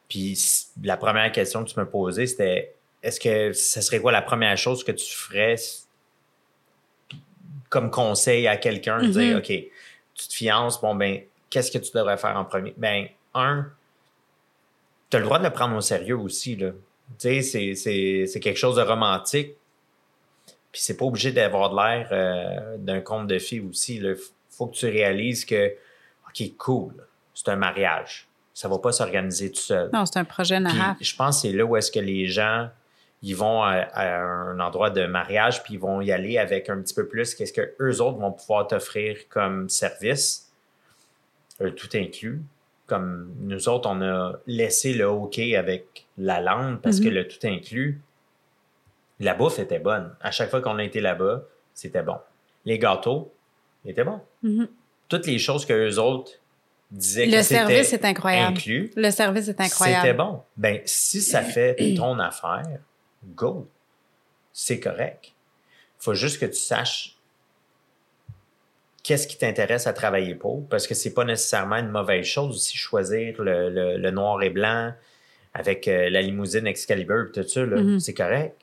Puis 0.08 0.38
la 0.82 0.96
première 0.96 1.30
question 1.32 1.64
que 1.64 1.70
tu 1.70 1.78
me 1.78 1.86
posais, 1.88 2.26
c'était 2.26 2.74
est-ce 3.02 3.20
que 3.20 3.52
ce 3.52 3.80
serait 3.80 4.00
quoi 4.00 4.10
la 4.12 4.22
première 4.22 4.56
chose 4.56 4.82
que 4.82 4.92
tu 4.92 5.06
ferais 5.14 5.56
comme 7.68 7.90
conseil 7.90 8.46
à 8.48 8.56
quelqu'un 8.56 9.02
de 9.02 9.08
dire 9.08 9.34
Mhm. 9.34 9.38
OK, 9.38 9.46
tu 10.14 10.28
te 10.28 10.32
fiances, 10.34 10.80
bon 10.80 10.94
ben, 10.94 11.20
qu'est-ce 11.50 11.70
que 11.70 11.78
tu 11.78 11.90
devrais 11.94 12.16
faire 12.16 12.36
en 12.36 12.44
premier? 12.44 12.74
Ben, 12.76 13.06
un, 13.34 13.70
tu 15.10 15.16
as 15.16 15.20
le 15.20 15.24
droit 15.26 15.38
de 15.38 15.44
le 15.44 15.50
prendre 15.52 15.76
au 15.76 15.80
sérieux 15.80 16.16
aussi, 16.18 16.56
là. 16.56 16.70
Tu 16.70 16.74
sais, 17.18 17.42
c'est- 17.42 17.74
c'est 17.74 18.26
c'est 18.26 18.40
quelque 18.40 18.58
chose 18.58 18.76
de 18.76 18.82
romantique. 18.82 19.54
Puis 20.72 20.82
c'est 20.82 20.96
pas 20.98 21.06
obligé 21.06 21.32
d'avoir 21.32 21.70
de 21.70 21.76
l'air 21.76 22.08
euh, 22.12 22.76
d'un 22.76 23.00
conte 23.00 23.26
de 23.26 23.38
fées 23.38 23.60
aussi. 23.60 23.96
Il 23.96 24.16
faut 24.50 24.66
que 24.66 24.76
tu 24.76 24.86
réalises 24.86 25.44
que, 25.46 25.74
OK, 26.28 26.56
cool, 26.58 26.94
c'est 27.34 27.48
un 27.48 27.56
mariage. 27.56 28.27
Ça 28.58 28.66
va 28.68 28.78
pas 28.78 28.90
s'organiser 28.90 29.52
tout 29.52 29.60
seul. 29.60 29.88
Non, 29.92 30.04
c'est 30.04 30.18
un 30.18 30.24
projet 30.24 30.58
narraf. 30.58 30.96
je 31.00 31.14
pense 31.14 31.36
que 31.36 31.48
c'est 31.48 31.54
là 31.54 31.64
où 31.64 31.76
est-ce 31.76 31.92
que 31.92 32.00
les 32.00 32.26
gens 32.26 32.68
ils 33.22 33.34
vont 33.36 33.62
à, 33.62 33.72
à 33.92 34.16
un 34.20 34.58
endroit 34.58 34.90
de 34.90 35.06
mariage 35.06 35.62
puis 35.62 35.74
ils 35.74 35.80
vont 35.80 36.00
y 36.00 36.10
aller 36.10 36.38
avec 36.38 36.68
un 36.68 36.80
petit 36.80 36.94
peu 36.94 37.06
plus 37.06 37.34
qu'est-ce 37.36 37.52
que 37.52 37.74
eux 37.80 38.00
autres 38.00 38.18
vont 38.18 38.32
pouvoir 38.32 38.66
t'offrir 38.66 39.16
comme 39.28 39.68
service 39.68 40.50
euh, 41.60 41.70
tout 41.70 41.88
inclus 41.94 42.42
comme 42.86 43.32
nous 43.40 43.68
autres 43.68 43.88
on 43.90 44.00
a 44.02 44.32
laissé 44.46 44.92
le 44.94 45.08
OK 45.08 45.38
avec 45.38 46.06
la 46.16 46.40
langue 46.40 46.80
parce 46.80 46.98
que 47.00 47.08
Mhm. 47.08 47.14
le 47.14 47.28
tout 47.28 47.44
inclus 47.46 48.00
la 49.20 49.34
bouffe 49.34 49.58
était 49.58 49.78
bonne 49.80 50.14
à 50.20 50.30
chaque 50.30 50.50
fois 50.50 50.60
qu'on 50.60 50.78
a 50.78 50.84
été 50.84 51.00
là-bas 51.00 51.42
c'était 51.74 52.02
bon 52.02 52.16
les 52.64 52.78
gâteaux 52.78 53.32
étaient 53.84 54.04
bons 54.04 54.20
Mhm. 54.42 54.68
toutes 55.08 55.26
les 55.26 55.38
choses 55.38 55.64
que 55.66 55.72
eux 55.74 55.98
autres 56.00 56.32
disaient 56.90 57.26
Le 57.26 57.32
que 57.38 57.42
service 57.42 57.92
est 57.92 58.04
incroyable. 58.04 58.56
inclus 58.58 58.90
Le 58.96 59.10
service 59.10 59.48
est 59.48 59.60
incroyable. 59.60 60.02
c'était 60.02 60.14
bon. 60.16 60.42
Ben, 60.56 60.80
si 60.84 61.20
ça 61.20 61.42
fait 61.42 61.76
ton 61.96 62.18
affaire, 62.18 62.62
go. 63.34 63.68
C'est 64.52 64.80
correct. 64.80 65.32
faut 65.98 66.14
juste 66.14 66.38
que 66.40 66.46
tu 66.46 66.54
saches 66.58 67.14
qu'est-ce 69.02 69.26
qui 69.26 69.38
t'intéresse 69.38 69.86
à 69.86 69.92
travailler 69.92 70.34
pour, 70.34 70.66
parce 70.68 70.86
que 70.86 70.94
c'est 70.94 71.14
pas 71.14 71.24
nécessairement 71.24 71.76
une 71.76 71.88
mauvaise 71.90 72.26
chose 72.26 72.54
aussi 72.56 72.76
choisir 72.76 73.40
le, 73.40 73.70
le- 73.70 73.96
le 73.96 74.10
noir 74.10 74.42
et 74.42 74.50
blanc 74.50 74.92
avec 75.54 75.88
euh, 75.88 76.10
la 76.10 76.20
limousine 76.20 76.66
Excalibur 76.66 77.28
et 77.28 77.32
tout 77.32 77.48
ça, 77.48 77.64
là. 77.64 77.80
Mhm. 77.80 78.00
c'est 78.00 78.12
correct. 78.14 78.54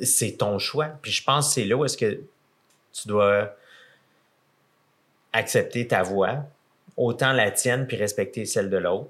C'est 0.00 0.32
ton 0.38 0.58
choix. 0.58 0.86
Puis 1.02 1.12
je 1.12 1.22
pense 1.22 1.48
que 1.48 1.54
c'est 1.54 1.64
là 1.64 1.76
où 1.76 1.84
est-ce 1.84 1.96
que 1.96 2.20
tu 2.92 3.06
dois 3.08 3.54
accepter 5.32 5.86
ta 5.86 6.02
voix, 6.02 6.44
autant 6.98 7.32
la 7.32 7.50
tienne, 7.50 7.86
puis 7.86 7.96
respecter 7.96 8.44
celle 8.44 8.68
de 8.68 8.76
l'autre. 8.76 9.08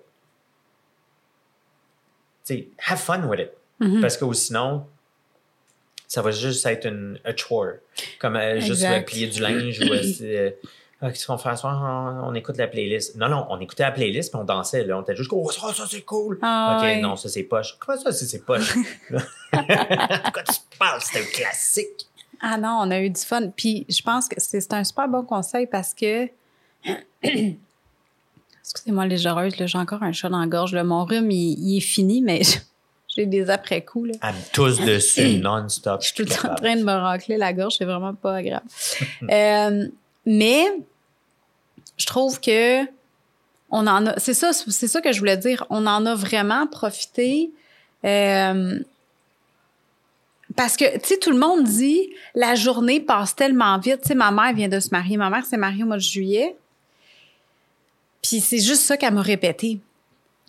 Tu 2.45 2.55
sais, 2.55 2.69
have 2.87 2.99
fun 2.99 3.25
with 3.27 3.41
it. 3.41 3.51
Mhm. 3.81 4.01
Parce 4.01 4.17
que 4.17 4.33
sinon, 4.33 4.87
ça 6.07 6.23
va 6.23 6.31
juste 6.31 6.65
être 6.67 6.87
une 6.87 7.19
a 7.25 7.35
chore. 7.35 7.75
Comme 8.19 8.37
euh, 8.37 8.61
juste 8.61 8.85
euh, 8.85 9.01
plier 9.01 9.27
du 9.27 9.41
linge 9.41 9.81
ou 9.81 9.93
euh, 9.93 10.03
euh, 10.23 10.51
Ah, 11.01 11.11
qu'est-ce 11.11 11.27
qu'on 11.27 11.39
fait 11.39 11.51
ce 11.51 11.63
soir? 11.63 11.81
On, 11.83 12.29
on 12.31 12.35
écoute 12.35 12.57
la 12.57 12.67
playlist. 12.67 13.17
Non, 13.17 13.29
non, 13.29 13.47
on 13.51 13.61
écoutait 13.61 13.85
la 13.85 13.93
playlist 13.93 14.33
puis 14.33 14.41
on 14.41 14.45
dansait. 14.45 14.85
Là. 14.85 14.99
On 14.99 15.03
était 15.03 15.17
juste, 15.17 15.31
oh, 15.33 15.51
ça, 15.51 15.73
ça 15.73 15.85
c'est 15.89 16.03
cool. 16.03 16.39
Ah, 16.43 16.81
ok, 16.81 17.03
non, 17.03 17.17
ça 17.17 17.29
c'est 17.29 17.45
poche. 17.45 17.77
Comment 17.79 17.99
ça, 17.99 18.13
c'est 18.13 18.45
poche? 18.45 18.75
De 19.53 20.33
quoi 20.33 20.43
tu 20.43 20.79
parles? 20.79 21.01
C'est 21.03 21.21
un 21.21 21.25
classique. 21.25 22.07
Ah 22.41 22.57
non, 22.57 22.81
on 22.83 22.91
a 22.91 23.01
eu 23.01 23.11
du 23.11 23.21
fun. 23.21 23.49
Puis 23.57 23.85
je 23.89 24.03
pense 24.03 24.29
que 24.29 24.37
c'est 24.39 24.61
c'est 24.61 24.73
un 24.75 24.85
super 24.85 25.09
bon 25.09 25.25
conseil 25.25 25.67
parce 25.67 25.95
que. 25.95 26.29
Excusez-moi, 28.71 29.07
les 29.07 29.17
j'ai 29.17 29.29
encore 29.79 30.03
un 30.03 30.13
chat 30.13 30.29
dans 30.29 30.41
la 30.41 30.47
gorge. 30.47 30.75
là. 30.75 30.85
Mon 30.85 31.05
rhume, 31.05 31.31
il, 31.31 31.59
il 31.59 31.79
est 31.79 31.81
fini, 31.81 32.21
mais 32.21 32.43
j'ai 33.17 33.27
des 33.27 33.51
après-coups. 33.51 34.11
Elle 34.23 34.35
me 34.35 34.53
tousse 34.53 34.79
dessus 34.81 35.39
non-stop. 35.43 36.03
Je 36.03 36.07
suis 36.07 36.15
tout 36.15 36.23
le 36.23 36.29
temps 36.29 36.53
en 36.53 36.55
train 36.55 36.77
de 36.77 36.83
me 36.85 36.93
racler 36.93 37.37
la 37.37 37.53
gorge, 37.53 37.77
c'est 37.79 37.85
vraiment 37.85 38.15
pas 38.15 38.37
agréable. 38.37 38.67
Euh, 39.31 39.87
mais 40.25 40.67
je 41.97 42.07
trouve 42.07 42.41
que 42.41 42.85
on 43.71 43.87
en 43.87 44.07
a, 44.07 44.19
c'est 44.19 44.35
ça, 44.35 44.53
c'est 44.53 44.89
ça 44.89 45.01
que 45.01 45.13
je 45.13 45.19
voulais 45.19 45.37
dire. 45.37 45.67
On 45.71 45.87
en 45.87 46.07
a 46.07 46.15
vraiment 46.15 46.67
profité. 46.67 47.51
Euh, 48.05 48.79
parce 50.57 50.77
que, 50.77 50.99
tu 50.99 51.09
sais, 51.09 51.19
tout 51.19 51.31
le 51.31 51.39
monde 51.39 51.65
dit, 51.65 52.11
la 52.35 52.55
journée 52.55 53.01
passe 53.01 53.35
tellement 53.35 53.79
vite. 53.79 54.01
Tu 54.03 54.09
sais, 54.09 54.15
ma 54.15 54.31
mère 54.31 54.55
vient 54.55 54.69
de 54.69 54.81
se 54.81 54.89
marier. 54.91 55.17
Ma 55.17 55.29
mère 55.29 55.45
s'est 55.45 55.59
mariée 55.59 55.83
au 55.83 55.87
mois 55.87 55.97
de 55.97 56.03
juillet. 56.03 56.57
Puis 58.23 58.41
c'est 58.41 58.61
juste 58.61 58.83
ça 58.83 58.97
qu'elle 58.97 59.15
m'a 59.15 59.23
répété. 59.23 59.81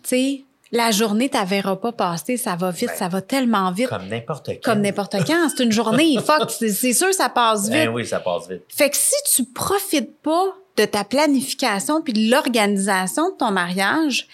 Tu 0.02 0.08
sais, 0.08 0.44
la 0.72 0.92
journée, 0.92 1.28
tu 1.28 1.38
verras 1.44 1.76
pas 1.76 1.92
passer, 1.92 2.36
ça 2.36 2.54
va 2.54 2.70
vite, 2.70 2.90
Ben, 2.90 2.96
ça 2.96 3.08
va 3.08 3.20
tellement 3.20 3.72
vite. 3.72 3.88
Comme 3.88 4.06
n'importe 4.06 4.48
quand. 4.48 4.72
Comme 4.72 4.80
n'importe 4.82 5.16
quand. 5.26 5.48
C'est 5.48 5.64
une 5.64 5.72
journée, 5.72 6.16
fuck, 6.24 6.50
c'est 6.50 6.92
sûr 6.92 7.12
ça 7.12 7.28
passe 7.28 7.64
vite. 7.64 7.72
Ben 7.72 7.88
oui, 7.88 8.06
ça 8.06 8.20
passe 8.20 8.48
vite. 8.48 8.62
Fait 8.68 8.90
que 8.90 8.96
si 8.96 9.16
tu 9.34 9.44
profites 9.44 10.16
pas 10.18 10.54
de 10.76 10.84
ta 10.84 11.04
planification 11.04 12.02
puis 12.02 12.12
de 12.12 12.30
l'organisation 12.30 13.30
de 13.30 13.36
ton 13.36 13.50
mariage, 13.50 14.28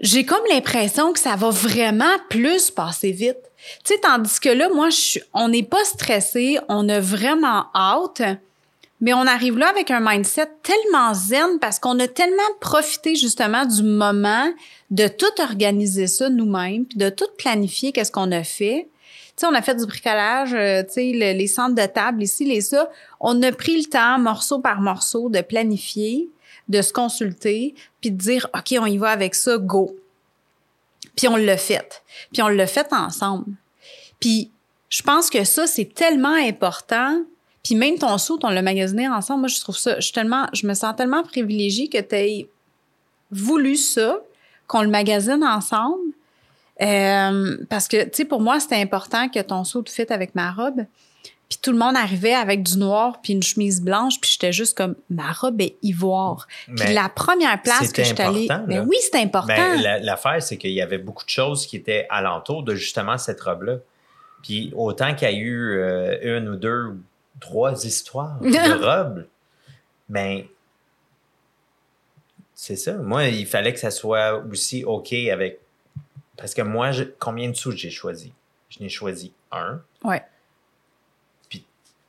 j'ai 0.00 0.24
comme 0.24 0.42
l'impression 0.50 1.12
que 1.12 1.20
ça 1.20 1.36
va 1.36 1.50
vraiment 1.50 2.16
plus 2.30 2.70
passer 2.70 3.12
vite. 3.12 3.36
Tu 3.84 3.94
sais, 3.94 4.00
tandis 4.00 4.40
que 4.40 4.48
là, 4.48 4.70
moi, 4.70 4.88
je 4.88 4.96
suis, 4.96 5.22
on 5.34 5.48
n'est 5.48 5.62
pas 5.62 5.84
stressé, 5.84 6.58
on 6.68 6.88
a 6.88 7.00
vraiment 7.00 7.66
hâte, 7.74 8.22
mais 9.00 9.12
on 9.14 9.26
arrive 9.26 9.56
là 9.58 9.68
avec 9.68 9.90
un 9.90 10.00
mindset 10.00 10.48
tellement 10.62 11.14
zen 11.14 11.58
parce 11.60 11.78
qu'on 11.78 11.98
a 12.00 12.08
tellement 12.08 12.42
profité 12.60 13.14
justement 13.14 13.64
du 13.64 13.82
moment 13.82 14.52
de 14.90 15.08
tout 15.08 15.40
organiser 15.40 16.06
ça 16.06 16.28
nous-mêmes, 16.28 16.84
puis 16.84 16.98
de 16.98 17.08
tout 17.08 17.28
planifier 17.38 17.92
qu'est-ce 17.92 18.12
qu'on 18.12 18.32
a 18.32 18.42
fait. 18.44 18.88
Tu 19.36 19.46
sais, 19.46 19.46
on 19.46 19.54
a 19.54 19.62
fait 19.62 19.74
du 19.76 19.86
bricolage, 19.86 20.52
euh, 20.52 20.82
tu 20.82 20.92
sais, 20.92 21.12
le- 21.14 21.38
les 21.38 21.46
centres 21.46 21.74
de 21.74 21.86
table 21.86 22.22
ici, 22.22 22.44
les 22.44 22.60
ça. 22.60 22.90
On 23.20 23.42
a 23.42 23.52
pris 23.52 23.78
le 23.80 23.88
temps, 23.88 24.18
morceau 24.18 24.58
par 24.58 24.80
morceau, 24.80 25.30
de 25.30 25.40
planifier, 25.40 26.28
de 26.68 26.82
se 26.82 26.92
consulter, 26.92 27.74
puis 28.00 28.10
de 28.10 28.16
dire, 28.18 28.48
OK, 28.54 28.74
on 28.78 28.86
y 28.86 28.98
va 28.98 29.10
avec 29.10 29.34
ça, 29.34 29.56
go. 29.56 29.96
Puis 31.16 31.26
on 31.28 31.36
l'a 31.36 31.56
fait. 31.56 32.02
Puis 32.32 32.42
on 32.42 32.48
l'a 32.48 32.66
fait 32.66 32.92
ensemble. 32.92 33.46
Puis 34.20 34.50
je 34.90 35.02
pense 35.02 35.30
que 35.30 35.44
ça, 35.44 35.66
c'est 35.66 35.94
tellement 35.94 36.34
important. 36.34 37.22
Puis 37.62 37.74
même 37.74 37.98
ton 37.98 38.16
saut, 38.18 38.38
on 38.42 38.48
l'a 38.48 38.62
magasiné 38.62 39.08
ensemble. 39.08 39.40
Moi, 39.40 39.48
je 39.48 39.60
trouve 39.60 39.76
ça, 39.76 40.00
je 40.00 40.12
tellement, 40.12 40.46
je 40.52 40.66
me 40.66 40.74
sens 40.74 40.94
tellement 40.96 41.22
privilégiée 41.22 41.88
que 41.88 42.00
tu 42.00 42.14
aies 42.14 42.48
voulu 43.30 43.76
ça, 43.76 44.18
qu'on 44.66 44.82
le 44.82 44.88
magasine 44.88 45.44
ensemble. 45.44 46.12
Euh, 46.80 47.58
parce 47.68 47.88
que, 47.88 48.04
tu 48.04 48.10
sais, 48.14 48.24
pour 48.24 48.40
moi, 48.40 48.58
c'était 48.60 48.80
important 48.80 49.28
que 49.28 49.40
ton 49.40 49.64
saut 49.64 49.84
fit 49.86 50.06
avec 50.10 50.34
ma 50.34 50.50
robe. 50.52 50.86
Puis 51.50 51.58
tout 51.60 51.72
le 51.72 51.78
monde 51.78 51.96
arrivait 51.96 52.32
avec 52.32 52.62
du 52.62 52.78
noir 52.78 53.20
puis 53.20 53.32
une 53.32 53.42
chemise 53.42 53.82
blanche, 53.82 54.20
puis 54.20 54.30
j'étais 54.30 54.52
juste 54.52 54.76
comme 54.76 54.94
ma 55.10 55.32
robe 55.32 55.60
est 55.60 55.76
ivoire. 55.82 56.46
Puis 56.76 56.94
la 56.94 57.08
première 57.08 57.60
place 57.60 57.92
que 57.92 58.02
je 58.04 58.14
suis 58.14 58.22
allée, 58.22 58.46
là. 58.68 58.84
oui, 58.88 58.96
c'est 59.00 59.20
important. 59.20 59.48
Ben, 59.56 59.82
la- 59.82 59.98
l'affaire, 59.98 60.40
c'est 60.40 60.56
qu'il 60.56 60.70
y 60.70 60.80
avait 60.80 60.98
beaucoup 60.98 61.24
de 61.24 61.30
choses 61.30 61.66
qui 61.66 61.74
étaient 61.76 62.06
alentour 62.08 62.62
de 62.62 62.76
justement 62.76 63.18
cette 63.18 63.40
robe-là. 63.40 63.78
Puis 64.44 64.72
autant 64.76 65.12
qu'il 65.16 65.28
y 65.28 65.32
a 65.32 65.34
eu 65.36 65.72
euh, 65.72 66.38
une 66.38 66.48
ou 66.50 66.56
deux 66.56 66.94
trois 67.40 67.84
histoires 67.84 68.38
de 68.40 68.84
robes, 68.84 69.26
mais 70.08 70.48
c'est 72.54 72.76
ça. 72.76 72.94
Moi, 72.94 73.24
il 73.28 73.46
fallait 73.46 73.72
que 73.72 73.80
ça 73.80 73.90
soit 73.90 74.34
aussi 74.50 74.84
OK 74.84 75.12
avec. 75.12 75.60
Parce 76.36 76.54
que 76.54 76.62
moi, 76.62 76.90
je- 76.92 77.04
combien 77.18 77.48
de 77.50 77.54
sous 77.56 77.72
j'ai 77.72 77.90
choisi? 77.90 78.32
Je 78.68 78.80
n'ai 78.80 78.88
choisi 78.88 79.32
un. 79.50 79.80
Ouais. 80.04 80.22
Puis 81.48 81.64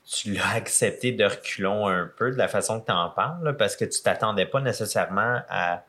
tu 0.05 0.33
l'as 0.33 0.49
accepté 0.55 1.11
de 1.11 1.23
reculons 1.25 1.87
un 1.87 2.05
peu 2.17 2.31
de 2.31 2.37
la 2.37 2.47
façon 2.47 2.79
que 2.81 2.85
tu 2.85 2.91
en 2.91 3.09
parles, 3.09 3.43
là, 3.43 3.53
parce 3.53 3.75
que 3.75 3.85
tu 3.85 4.01
t'attendais 4.01 4.45
pas 4.45 4.61
nécessairement 4.61 5.41
à. 5.49 5.83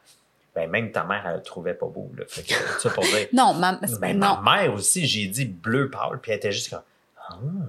Ben, 0.55 0.69
même 0.69 0.93
ta 0.93 1.03
mère, 1.05 1.27
elle 1.27 1.37
le 1.37 1.43
trouvait 1.43 1.73
pas 1.73 1.87
beau. 1.87 2.11
Là. 2.15 2.25
Fait 2.29 2.43
que, 2.43 2.53
ça 2.79 2.91
pour 2.91 3.05
dire. 3.05 3.27
Non, 3.33 3.55
ma, 3.55 3.73
Ben, 4.01 4.19
non. 4.19 4.39
ma 4.43 4.59
mère 4.63 4.75
aussi, 4.75 5.07
j'ai 5.07 5.27
dit 5.27 5.47
bleu 5.47 5.89
pâle, 5.91 6.19
puis 6.21 6.31
elle 6.31 6.37
était 6.37 6.53
juste 6.53 6.69
comme. 6.71 6.83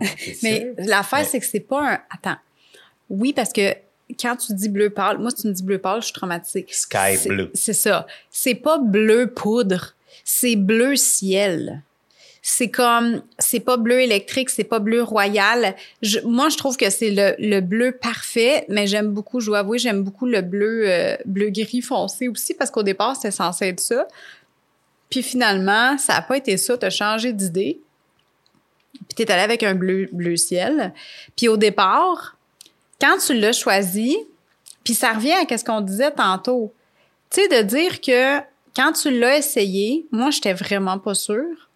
Ah, 0.01 0.05
Mais 0.43 0.73
l'affaire, 0.77 1.19
Mais- 1.19 1.25
c'est 1.25 1.39
que 1.39 1.45
c'est 1.45 1.59
pas 1.59 1.93
un. 1.93 1.99
Attends. 2.09 2.37
Oui, 3.09 3.33
parce 3.33 3.51
que 3.53 3.73
quand 4.19 4.35
tu 4.35 4.53
dis 4.53 4.69
bleu 4.69 4.89
pâle, 4.89 5.17
moi, 5.17 5.29
si 5.31 5.43
tu 5.43 5.47
me 5.47 5.53
dis 5.53 5.63
bleu 5.63 5.77
pâle, 5.79 6.01
je 6.01 6.05
suis 6.05 6.13
traumatisée. 6.13 6.65
Sky 6.69 7.27
blue. 7.27 7.49
C'est 7.53 7.73
ça. 7.73 8.05
C'est 8.29 8.55
pas 8.55 8.77
bleu 8.77 9.27
poudre, 9.31 9.95
c'est 10.23 10.55
bleu 10.55 10.95
ciel. 10.95 11.81
C'est 12.45 12.69
comme, 12.69 13.21
c'est 13.39 13.61
pas 13.61 13.77
bleu 13.77 14.01
électrique, 14.01 14.49
c'est 14.49 14.65
pas 14.65 14.79
bleu 14.79 15.01
royal. 15.01 15.75
Je- 16.01 16.19
moi, 16.25 16.49
je 16.49 16.57
trouve 16.57 16.75
que 16.75 16.89
c'est 16.89 17.09
le, 17.11 17.35
le 17.39 17.61
bleu 17.61 17.93
parfait, 17.93 18.65
mais 18.67 18.85
j'aime 18.85 19.11
beaucoup, 19.13 19.39
je 19.39 19.45
dois 19.45 19.59
avouer, 19.59 19.79
j'aime 19.79 20.03
beaucoup 20.03 20.25
le 20.25 20.41
bleu, 20.41 20.83
euh, 20.85 21.15
bleu 21.25 21.49
gris 21.51 21.81
foncé 21.81 22.27
aussi 22.27 22.53
parce 22.53 22.69
qu'au 22.69 22.83
départ, 22.83 23.15
c'était 23.15 23.31
censé 23.31 23.67
être 23.67 23.79
ça. 23.79 24.09
Puis 25.09 25.23
finalement, 25.23 25.97
ça 25.97 26.15
a 26.15 26.21
pas 26.21 26.35
été 26.35 26.57
ça, 26.57 26.77
t'as 26.77 26.89
changé 26.89 27.31
d'idée. 27.31 27.79
Puis 28.93 29.15
t'es 29.15 29.31
allé 29.31 29.41
avec 29.41 29.63
un 29.63 29.75
bleu, 29.75 30.35
ciel. 30.37 30.93
Puis 31.35 31.47
au 31.47 31.57
départ, 31.57 32.37
quand 33.01 33.17
tu 33.17 33.33
l'as 33.33 33.53
choisi, 33.53 34.17
puis 34.83 34.93
ça 34.93 35.13
revient 35.13 35.33
à 35.33 35.57
ce 35.57 35.63
qu'on 35.63 35.81
disait 35.81 36.11
tantôt. 36.11 36.73
Tu 37.29 37.41
sais, 37.41 37.47
de 37.47 37.67
dire 37.67 38.01
que 38.01 38.39
quand 38.75 38.93
tu 38.93 39.11
l'as 39.17 39.37
essayé, 39.37 40.05
moi, 40.11 40.31
j'étais 40.31 40.53
vraiment 40.53 40.99
pas 40.99 41.13
sûre, 41.13 41.69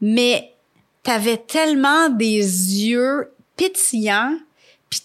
mais 0.00 0.52
t'avais 1.02 1.38
tellement 1.38 2.08
des 2.08 2.36
yeux 2.36 3.32
pétillants, 3.56 4.38
puis 4.88 5.02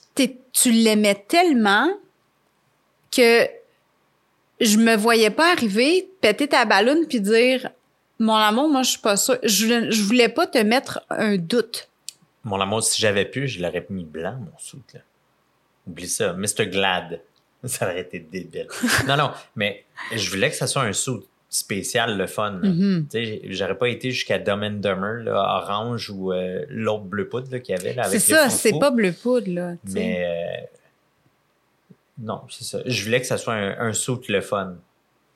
tu 0.51 0.71
l'aimais 0.71 1.25
tellement 1.27 1.89
que 3.11 3.47
je 4.59 4.77
me 4.77 4.95
voyais 4.95 5.29
pas 5.29 5.51
arriver, 5.51 6.09
péter 6.21 6.47
ta 6.47 6.65
balloune, 6.65 7.05
puis 7.07 7.19
dire 7.19 7.69
mon 8.23 8.35
amour, 8.35 8.69
moi, 8.69 8.83
je 8.83 8.91
suis 8.91 8.99
pas 8.99 9.17
sûre. 9.17 9.37
Je, 9.43 9.91
je 9.91 10.01
voulais 10.03 10.29
pas 10.29 10.47
te 10.47 10.57
mettre 10.57 11.01
un 11.09 11.37
doute. 11.37 11.89
Mon 12.43 12.59
amour, 12.59 12.81
si 12.83 13.01
j'avais 13.01 13.25
pu, 13.25 13.47
je 13.47 13.61
l'aurais 13.61 13.85
mis 13.89 14.05
blanc, 14.05 14.37
mon 14.39 14.57
soute. 14.57 14.93
Là. 14.93 15.01
Oublie 15.87 16.07
ça. 16.07 16.33
Mr. 16.33 16.67
Glad. 16.67 17.21
Ça 17.65 17.85
aurait 17.85 18.01
été 18.01 18.19
débile. 18.19 18.67
non, 19.07 19.15
non, 19.15 19.31
mais 19.55 19.85
je 20.13 20.29
voulais 20.29 20.49
que 20.49 20.55
ça 20.57 20.67
soit 20.67 20.81
un 20.81 20.91
saut 20.91 21.25
spécial, 21.47 22.17
le 22.17 22.27
fun. 22.27 22.59
Tu 22.61 23.05
sais, 23.09 23.41
J'aurais 23.45 23.77
pas 23.77 23.87
été 23.87 24.11
jusqu'à 24.11 24.37
Dumb 24.37 24.63
and 24.63 24.81
Dumber, 24.81 25.23
là, 25.23 25.61
orange 25.61 26.09
ou 26.09 26.33
euh, 26.33 26.65
l'autre 26.67 27.05
bleu 27.05 27.29
poudre 27.29 27.57
qu'il 27.59 27.73
y 27.73 27.79
avait. 27.79 27.93
là, 27.93 28.03
C'est 28.03 28.19
ça, 28.19 28.49
c'est 28.49 28.77
pas 28.77 28.91
bleu 28.91 29.13
poudre, 29.13 29.49
là. 29.49 29.75
Mais 29.85 30.25
euh, 30.25 30.65
non, 32.17 32.41
c'est 32.49 32.65
ça. 32.65 32.79
Je 32.85 33.03
voulais 33.05 33.21
que 33.21 33.27
ça 33.27 33.37
soit 33.37 33.53
un, 33.53 33.79
un 33.79 33.93
saut 33.93 34.21
le 34.27 34.41
fun. 34.41 34.75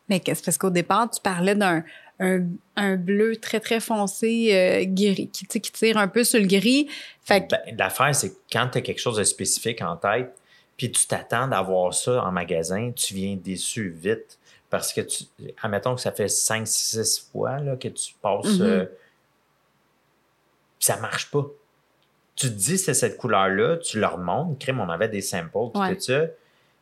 Mais 0.10 0.20
qu'est-ce 0.20 0.44
parce 0.44 0.58
qu'au 0.58 0.70
départ, 0.70 1.10
tu 1.10 1.22
parlais 1.22 1.56
d'un 1.56 1.84
un, 2.20 2.44
un 2.76 2.96
bleu 2.96 3.36
très, 3.38 3.60
très 3.60 3.80
foncé, 3.80 4.50
euh, 4.54 4.86
gris, 4.88 5.30
qui, 5.30 5.46
tire 5.46 5.98
un 5.98 6.08
peu 6.08 6.24
sur 6.24 6.40
le 6.40 6.48
gris. 6.48 6.88
Fait 7.24 7.42
que, 7.46 7.52
Ben, 7.52 7.78
L'affaire, 7.78 8.14
c'est 8.16 8.30
que 8.32 8.38
quand 8.52 8.70
tu 8.72 8.78
as 8.80 8.82
quelque 8.82 9.00
chose 9.00 9.18
de 9.18 9.24
spécifique 9.24 9.82
en 9.82 9.96
tête, 9.98 10.34
puis 10.78 10.92
tu 10.92 11.06
t'attends 11.08 11.48
d'avoir 11.48 11.94
ça 11.94 12.24
en 12.24 12.32
magasin, 12.32 12.92
tu 12.96 13.14
viens 13.14 13.36
déçu 13.36 13.90
vite. 13.90 14.38
Parce 14.70 14.92
que, 14.92 15.02
tu, 15.02 15.24
admettons 15.64 15.96
que 15.96 16.02
ça 16.02 16.12
fait 16.12 16.28
5, 16.28 16.68
6 16.68 17.30
fois 17.32 17.60
là, 17.60 17.76
que 17.78 17.88
tu 17.88 18.14
passes. 18.22 18.60
Euh, 18.60 18.86
puis 20.80 20.86
ça 20.86 20.98
marche 20.98 21.32
pas. 21.32 21.46
Tu 22.36 22.48
te 22.48 22.54
dis 22.54 22.78
c'est 22.78 22.94
cette 22.94 23.18
couleur-là, 23.18 23.78
tu 23.78 24.00
leur 24.00 24.18
montres, 24.18 24.60
crème, 24.60 24.80
on 24.80 24.90
avait 24.90 25.08
des 25.10 25.22
samples, 25.22 25.58
Ouais. 25.76 25.96
tout 25.96 26.02
ça. 26.02 26.26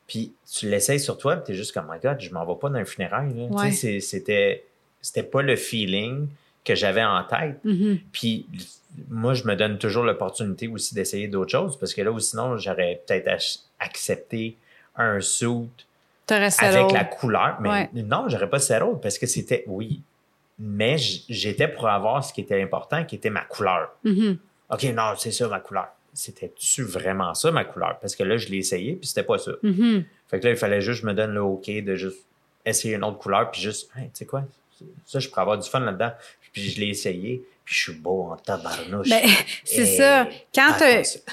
Puis 0.08 0.34
tu 0.52 0.70
l'essayes 0.70 1.00
sur 1.00 1.18
toi, 1.18 1.38
puis 1.38 1.46
tu 1.46 1.52
es 1.54 1.56
juste 1.56 1.74
comme, 1.74 1.88
my 1.90 2.00
God, 2.02 2.20
je 2.20 2.32
m'en 2.34 2.46
vais 2.46 2.60
pas 2.60 2.86
funérail. 2.86 3.34
Tu 3.34 3.40
sais, 3.40 3.54
Ouais. 3.54 3.72
c'est- 3.72 4.00
C'était, 4.02 4.66
c'était 5.06 5.24
pas 5.28 5.41
le 5.41 5.56
feeling 5.56 6.28
que 6.64 6.74
j'avais 6.76 7.03
en 7.03 7.24
tête. 7.24 7.64
mhm. 7.64 7.99
Puis 8.12 8.47
moi, 9.10 9.34
je 9.36 9.43
me 9.43 9.56
donne 9.56 9.78
toujours 9.78 10.03
l'opportunité 10.03 10.68
aussi 10.68 10.95
d'essayer 10.95 11.28
d'autres 11.28 11.51
choses 11.51 11.78
parce 11.78 11.93
que 11.93 12.01
là, 12.01 12.12
ou 12.12 12.20
sinon, 12.20 12.58
j'aurais 12.58 13.01
peut-être 13.06 13.30
accepté 13.80 14.58
un 14.95 15.20
suit 15.22 15.70
avec 16.28 16.91
la 16.91 17.03
couleur. 17.06 17.58
Mais 17.62 17.70
Ouais. 17.70 17.89
non, 17.93 18.28
j'aurais 18.30 18.49
pas 18.49 18.60
settled 18.60 18.99
parce 19.01 19.18
que 19.20 19.28
c'était, 19.28 19.64
oui. 19.68 20.01
Mais 20.58 20.97
j'étais 20.97 21.68
pour 21.68 21.88
avoir 21.88 22.24
ce 22.24 22.34
qui 22.34 22.41
était 22.41 22.62
important, 22.62 23.03
qui 23.03 23.16
était 23.16 23.30
ma 23.30 23.41
couleur. 23.43 23.89
Mhm. 24.03 24.38
OK, 24.72 24.84
non, 24.95 25.14
c'est 25.18 25.32
ça 25.32 25.47
ma 25.47 25.60
couleur. 25.60 25.88
C'était-tu 26.14 26.82
vraiment 26.84 27.34
ça 27.34 27.51
ma 27.51 27.66
couleur? 27.66 27.99
Parce 27.99 28.16
que 28.16 28.24
là, 28.24 28.38
je 28.38 28.47
l'ai 28.47 28.58
essayé, 28.58 28.93
puis 28.95 29.06
c'était 29.08 29.24
pas 29.24 29.38
ça. 29.38 29.51
Mhm. 29.62 30.06
Fait 30.30 30.39
que 30.39 30.45
là, 30.45 30.51
il 30.51 30.58
fallait 30.58 30.80
juste 30.82 31.01
que 31.01 31.08
je 31.08 31.08
me 31.08 31.14
donne 31.14 31.34
le 31.34 31.41
OK 31.41 31.70
de 31.70 31.95
juste 31.95 32.20
essayer 32.66 32.95
une 32.95 33.03
autre 33.03 33.18
couleur, 33.20 33.51
puis 33.51 33.62
juste, 33.62 33.91
Hey, 33.95 34.06
tu 34.06 34.12
sais 34.14 34.26
quoi, 34.26 34.43
ça, 35.05 35.19
je 35.19 35.30
pourrais 35.30 35.41
avoir 35.41 35.57
du 35.57 35.69
fun 35.69 35.80
là-dedans. 35.80 36.11
Puis 36.51 36.69
je 36.69 36.80
l'ai 36.80 36.88
essayé, 36.88 37.43
puis 37.65 37.76
je 37.76 37.84
suis 37.84 37.99
beau 37.99 38.30
en 38.32 38.38
tabarnouche. 38.38 39.09
Ben, 39.09 39.28
c'est 39.65 39.82
Hey, 39.82 39.97
ça. 39.97 40.28
Quand 40.53 40.73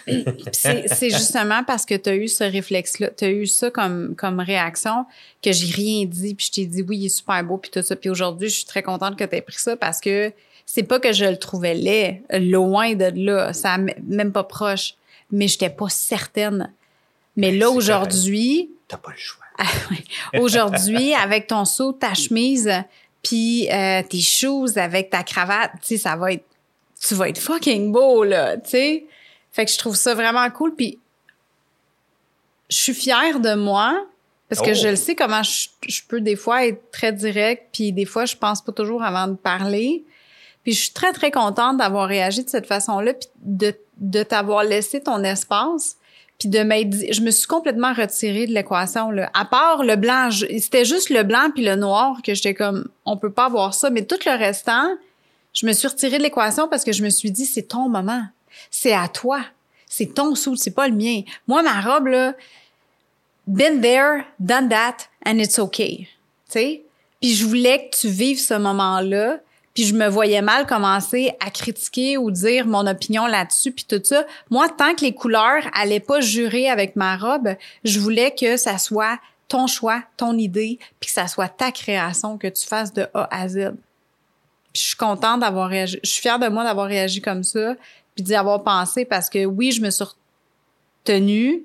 c'est 0.53 1.11
justement 1.11 1.63
parce 1.65 1.87
que 1.87 1.95
tu 1.95 2.11
as 2.11 2.17
eu 2.17 2.27
ce 2.27 2.43
réflexe-là, 2.45 3.11
tu 3.11 3.25
as 3.25 3.31
eu 3.31 3.47
ça 3.47 3.71
comme, 3.71 4.17
comme 4.17 4.41
réaction 4.41 5.07
que 5.43 5.53
j'ai 5.53 5.73
rien 5.73 6.07
dit, 6.07 6.35
puis 6.35 6.47
je 6.47 6.53
t'ai 6.53 6.67
dit 6.67 6.83
oui, 6.83 6.99
il 6.99 7.07
est 7.07 7.09
super 7.09 7.45
beau, 7.45 7.59
puis 7.59 7.71
tout 7.71 7.83
ça. 7.83 7.95
Puis 7.95 8.11
aujourd'hui, 8.11 8.49
je 8.49 8.57
suis 8.57 8.65
très 8.65 8.83
contente 8.83 9.17
que 9.17 9.25
tu 9.25 9.37
aies 9.37 9.43
pris 9.43 9.59
ça 9.59 9.77
parce 9.77 10.01
que 10.01 10.33
c'est 10.67 10.83
pas 10.83 10.99
que 10.99 11.13
je 11.13 11.25
le 11.25 11.37
trouvais 11.37 11.75
laid, 11.75 12.23
loin 12.33 12.95
de 12.95 13.13
là, 13.15 13.53
ça 13.53 13.79
même 13.79 14.33
pas 14.33 14.45
proche, 14.45 14.95
mais 15.31 15.47
j'étais 15.47 15.71
pas 15.71 15.89
certaine. 15.89 16.73
Mais 17.37 17.53
là, 17.53 17.67
C'est 17.69 17.77
aujourd'hui, 17.77 18.71
T'as 18.89 18.97
pas 18.97 19.11
le 19.11 19.17
choix. 19.17 19.45
Ah. 19.59 19.65
Aujourd'hui, 20.39 21.15
avec 21.15 21.47
ton 21.47 21.65
saut, 21.65 21.93
ta 21.93 22.15
chemise, 22.15 22.71
puis 23.23 23.69
euh, 23.71 24.03
tes 24.03 24.21
shoes 24.21 24.77
avec 24.77 25.11
ta 25.11 25.23
cravate, 25.23 25.73
tu 25.81 25.89
sais, 25.89 25.97
ça 25.99 26.17
va 26.17 26.33
être, 26.33 26.45
tu 27.01 27.15
vas 27.15 27.29
être 27.29 27.39
fucking 27.39 27.93
beau 27.93 28.25
là, 28.25 28.57
tu 28.57 28.71
sais. 28.71 29.05
Fait 29.53 29.65
que 29.65 29.71
je 29.71 29.79
trouve 29.79 29.97
ça 29.97 30.15
vraiment 30.15 30.49
cool, 30.51 30.75
puis 30.75 30.99
je 32.71 32.77
suis 32.77 32.95
fière 32.95 33.41
de 33.41 33.55
moi 33.55 34.07
parce 34.49 34.61
que 34.61 34.73
Oh. 34.73 34.75
je 34.75 34.89
le 34.89 34.97
sais 34.97 35.15
comment 35.15 35.43
je, 35.43 35.69
je 35.89 36.03
peux 36.07 36.21
des 36.21 36.37
fois 36.37 36.67
être 36.67 36.91
très 36.91 37.13
direct, 37.13 37.69
puis 37.73 37.93
des 37.93 38.05
fois 38.05 38.25
je 38.27 38.37
pense 38.37 38.63
pas 38.63 38.73
toujours 38.73 39.03
avant 39.03 39.27
de 39.29 39.35
parler. 39.35 40.05
Puis 40.63 40.75
je 40.75 40.81
suis 40.83 40.93
très 40.93 41.13
très 41.13 41.31
contente 41.31 41.79
d'avoir 41.79 42.07
réagi 42.07 42.45
de 42.45 42.51
cette 42.51 42.67
façon-là, 42.67 43.15
puis 43.15 43.29
de, 43.37 43.75
de 43.99 44.23
t'avoir 44.23 44.63
laissé 44.63 45.01
ton 45.01 45.25
espace, 45.25 45.97
puis 46.43 46.49
de 46.49 46.85
dit, 46.85 47.13
je 47.13 47.21
me 47.21 47.31
suis 47.31 47.47
complètement 47.47 47.93
retirée 47.93 48.49
de 48.49 48.53
l'équation 48.53 49.13
là. 49.13 49.31
À 49.33 49.45
part 49.45 49.85
le 49.85 49.95
blanc, 49.95 50.29
c'était 50.33 50.85
juste 50.85 51.09
le 51.09 51.23
blanc 51.23 51.51
puis 51.55 51.65
le 51.65 51.77
noir 51.77 52.21
que 52.21 52.35
j'étais 52.35 52.53
comme, 52.53 52.89
on 53.05 53.17
peut 53.17 53.31
pas 53.31 53.45
avoir 53.45 53.75
ça, 53.75 53.91
mais 53.91 54.05
tout 54.05 54.19
le 54.27 54.37
restant, 54.37 54.97
je 55.53 55.67
me 55.67 55.73
suis 55.73 55.87
retirée 55.87 56.19
de 56.19 56.25
l'équation 56.25 56.67
parce 56.67 56.83
que 56.83 56.91
je 56.91 57.05
me 57.05 57.11
suis 57.11 57.31
dit, 57.31 57.47
c'est 57.47 57.63
ton 57.63 57.89
moment, 57.89 58.25
c'est 58.73 58.93
à 58.93 59.07
toi, 59.07 59.41
c'est 59.87 60.15
ton 60.15 60.35
sou, 60.35 60.57
c'est 60.57 60.73
pas 60.73 60.89
le 60.89 60.97
mien. 60.97 61.21
Moi 61.47 61.63
ma 61.63 61.81
robe 61.81 62.09
là, 62.09 62.35
been 63.47 63.81
there, 63.81 64.25
done 64.41 64.69
that, 64.69 64.97
and 65.25 65.39
it's 65.39 65.61
okay. 65.61 66.09
Tu 66.47 66.59
sais? 66.59 66.83
Puis 67.21 67.35
je 67.35 67.47
voulais 67.47 67.89
que 67.89 67.99
tu 67.99 68.09
vives 68.09 68.41
ce 68.41 68.55
moment-là. 68.55 69.39
Puis 69.75 69.85
je 69.85 69.95
me 69.95 70.07
voyais 70.07 70.43
mal 70.43 70.67
commencer 70.67 71.33
à 71.41 71.51
critiquer 71.51 72.19
ou 72.19 72.31
dire 72.31 72.67
mon 72.67 72.87
opinion 72.87 73.27
là-dessus, 73.27 73.73
puis 73.73 73.85
tout 73.89 74.01
ça. 74.05 74.25
Moi, 74.51 74.69
tant 74.69 74.95
que 74.95 75.03
les 75.03 75.15
couleurs 75.15 75.65
allaient 75.73 76.01
pas 76.01 76.21
jurer 76.21 76.69
avec 76.69 76.95
ma 76.95 77.17
robe, 77.17 77.55
je 77.85 77.99
voulais 77.99 78.35
que 78.35 78.57
ça 78.57 78.77
soit 78.79 79.19
ton 79.49 79.67
choix, 79.67 80.03
ton 80.17 80.37
idée, 80.37 80.79
puis 81.01 81.09
que 81.09 81.13
ça 81.13 81.27
soit 81.27 81.49
ta 81.49 81.73
création, 81.73 82.39
que 82.39 82.49
tu 82.49 82.67
fasses 82.67 82.93
de 82.93 83.07
A 83.15 83.29
à 83.31 83.49
Z. 83.49 83.73
Puis 84.73 84.83
je 84.83 84.89
suis 84.89 84.97
contente 84.97 85.41
d'avoir 85.41 85.69
réagi. 85.69 85.99
Je 86.03 86.09
suis 86.09 86.23
fière 86.23 86.39
de 86.39 86.49
moi 86.49 86.65
d'avoir 86.65 86.87
réagi 86.87 87.21
comme 87.21 87.43
ça, 87.43 87.75
puis 88.15 88.25
d'y 88.25 88.35
avoir 88.35 88.63
pensé 88.63 89.05
parce 89.05 89.31
que 89.31 89.45
oui, 89.45 89.73
je 89.73 89.83
me 89.83 89.91
suis 89.91 90.05
retenue, 91.05 91.63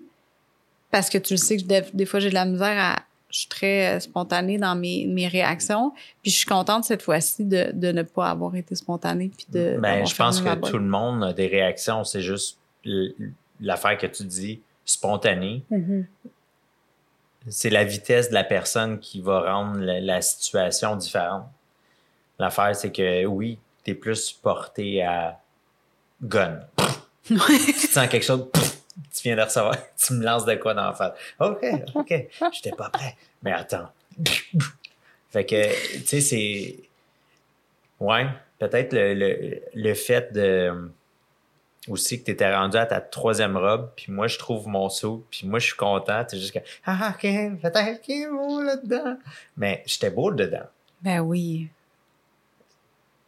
parce 0.92 1.10
que 1.10 1.18
tu 1.18 1.34
le 1.34 1.38
sais 1.38 1.58
que 1.58 1.64
des, 1.64 1.84
des 1.94 2.06
fois 2.06 2.20
j'ai 2.20 2.30
de 2.30 2.34
la 2.34 2.46
misère 2.46 2.78
à 2.78 3.04
je 3.30 3.40
suis 3.40 3.48
très 3.48 3.96
euh, 3.96 4.00
spontanée 4.00 4.58
dans 4.58 4.76
mes, 4.76 5.06
mes 5.06 5.28
réactions 5.28 5.92
puis 6.22 6.32
je 6.32 6.38
suis 6.38 6.46
contente 6.46 6.86
cette 6.86 7.02
fois-ci 7.02 7.44
de, 7.46 7.72
de 7.74 7.92
ne 7.92 8.04
pas 8.04 8.30
avoir 8.30 8.56
été 8.56 8.76
spontanée 8.76 9.32
puis 9.36 9.46
de 9.50 9.78
Ben, 9.80 10.06
je 10.06 10.16
pense 10.16 10.42
que 10.42 10.70
tout 10.70 10.78
le 10.78 10.86
monde 10.86 11.24
a 11.24 11.34
des 11.34 11.48
réactions. 11.48 12.04
C'est 12.04 12.22
juste 12.22 12.58
l'affaire 13.60 13.98
que 13.98 14.08
tu 14.08 14.24
dis, 14.24 14.62
spontanée. 14.86 15.64
Mhm. 15.70 16.06
C'est 17.50 17.70
la 17.70 17.84
vitesse 17.84 18.30
de 18.30 18.34
la 18.34 18.44
personne 18.44 19.00
qui 19.00 19.22
va 19.22 19.54
rendre 19.54 19.80
la, 19.80 20.02
la 20.02 20.22
situation 20.22 20.96
différente. 20.96 21.46
L'affaire, 22.40 22.76
c'est 22.76 22.92
que 22.92 23.26
oui, 23.26 23.58
tu 23.84 23.92
es 23.92 23.94
plus 23.94 24.32
porté 24.32 25.02
à 25.02 25.40
gun. 26.22 26.60
tu 27.24 27.38
sens 27.38 28.08
quelque 28.08 28.26
chose, 28.26 28.48
tu 29.14 29.24
viens 29.24 29.36
de 29.36 29.42
recevoir, 29.42 29.76
tu 29.98 30.14
me 30.14 30.24
lances 30.24 30.46
de 30.46 30.56
quoi 30.56 30.74
dans 30.74 30.86
la 30.88 30.94
face. 30.94 31.14
OK, 31.40 31.66
OK, 31.96 32.14
j'étais 32.54 32.72
pas 32.72 32.90
prêt. 32.90 33.16
Mais 33.44 33.52
attends. 33.54 33.90
fait 35.30 35.46
que, 35.46 36.00
tu 36.00 36.06
sais, 36.08 36.22
c'est. 36.22 36.76
Ouais, 38.00 38.28
peut-être 38.60 38.94
le, 38.94 39.14
le, 39.14 39.62
le 39.74 39.94
fait 39.94 40.32
de. 40.34 40.92
Aussi 41.88 42.20
que 42.20 42.26
tu 42.26 42.32
étais 42.32 42.54
rendu 42.54 42.76
à 42.76 42.86
ta 42.86 43.00
troisième 43.00 43.56
robe, 43.56 43.92
puis 43.96 44.12
moi 44.12 44.28
je 44.28 44.38
trouve 44.38 44.68
mon 44.68 44.90
saut, 44.90 45.26
puis 45.32 45.48
moi 45.48 45.58
je 45.60 45.68
suis 45.68 45.76
content, 45.78 46.26
t'es 46.26 46.38
juste 46.38 46.52
que 46.54 46.60
Ah, 46.86 47.14
ok, 47.16 47.22
peut-être 47.62 48.02
qu'il 48.02 48.24
est 48.24 48.28
beau 48.30 48.62
là-dedans. 48.62 49.18
Mais 49.56 49.84
j'étais 49.86 50.10
beau 50.10 50.32
dedans. 50.34 50.66
ben 51.02 51.22
oui 51.22 51.70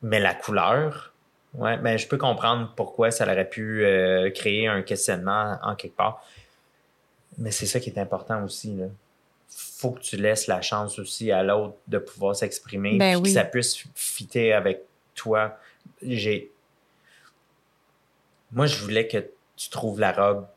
Mais 0.01 0.19
la 0.19 0.33
couleur, 0.33 1.08
ouais, 1.53 1.77
mais 1.77 1.97
je 1.97 2.07
peux 2.07 2.17
comprendre 2.17 2.71
pourquoi 2.75 3.11
ça 3.11 3.23
aurait 3.25 3.49
pu 3.49 3.85
euh, 3.85 4.29
créer 4.31 4.67
un 4.67 4.81
questionnement 4.81 5.57
en 5.63 5.75
quelque 5.75 5.95
part. 5.95 6.23
Mais 7.37 7.51
c'est 7.51 7.65
ça 7.65 7.79
qui 7.79 7.89
est 7.89 7.99
important 7.99 8.43
aussi. 8.43 8.75
Là. 8.75 8.85
Faut 9.49 9.91
que 9.91 10.01
tu 10.01 10.17
laisses 10.17 10.47
la 10.47 10.61
chance 10.61 10.99
aussi 10.99 11.31
à 11.31 11.41
l'autre 11.43 11.75
de 11.87 11.97
pouvoir 11.97 12.35
s'exprimer, 12.35 12.97
Ben 12.97 13.15
oui. 13.15 13.23
que 13.23 13.29
ça 13.29 13.45
puisse 13.45 13.83
fitter 13.95 14.51
avec 14.53 14.81
toi. 15.15 15.57
J'ai. 16.01 16.51
Moi, 18.51 18.65
je 18.65 18.77
voulais 18.83 19.07
que 19.07 19.29
tu 19.55 19.69
trouves 19.69 19.99
la 19.99 20.11
robe 20.11 20.47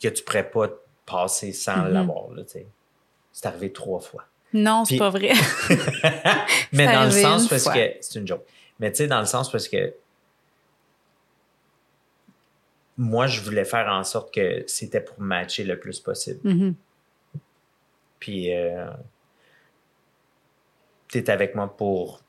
que 0.00 0.08
tu 0.08 0.22
pourrais 0.22 0.48
pas 0.48 0.68
passer 1.06 1.52
sans 1.52 1.84
l'avoir. 1.84 2.30
là, 2.32 2.42
tu 2.44 2.50
sais. 2.52 2.66
C'est 3.32 3.46
arrivé 3.46 3.72
trois 3.72 4.00
fois. 4.00 4.24
non 4.52 4.84
c'est 4.84 4.90
Puis- 4.94 4.98
pas 4.98 5.10
vrai 5.10 5.32
Mais 6.72 6.86
dans 6.86 7.04
le 7.04 7.10
sens 7.10 7.48
parce 7.48 7.64
fois. 7.64 7.74
que 7.74 7.94
c'est 8.00 8.18
une 8.18 8.26
joke. 8.26 8.44
Mais 8.80 8.90
tu 8.90 8.98
sais, 8.98 9.06
dans 9.06 9.20
le 9.20 9.26
sens 9.26 9.50
parce 9.50 9.68
que 9.68 9.94
moi, 12.98 13.26
je 13.26 13.40
voulais 13.40 13.64
faire 13.64 13.88
en 13.88 14.04
sorte 14.04 14.32
que 14.32 14.64
c'était 14.66 15.00
pour 15.00 15.20
matcher 15.20 15.64
le 15.64 15.78
plus 15.78 16.00
possible. 16.00 16.40
Mhm. 16.44 16.74
Puis 18.18 18.54
euh, 18.54 18.90
tu 21.08 21.18
es 21.18 21.30
avec 21.30 21.54
moi 21.54 21.74
pour 21.76 22.22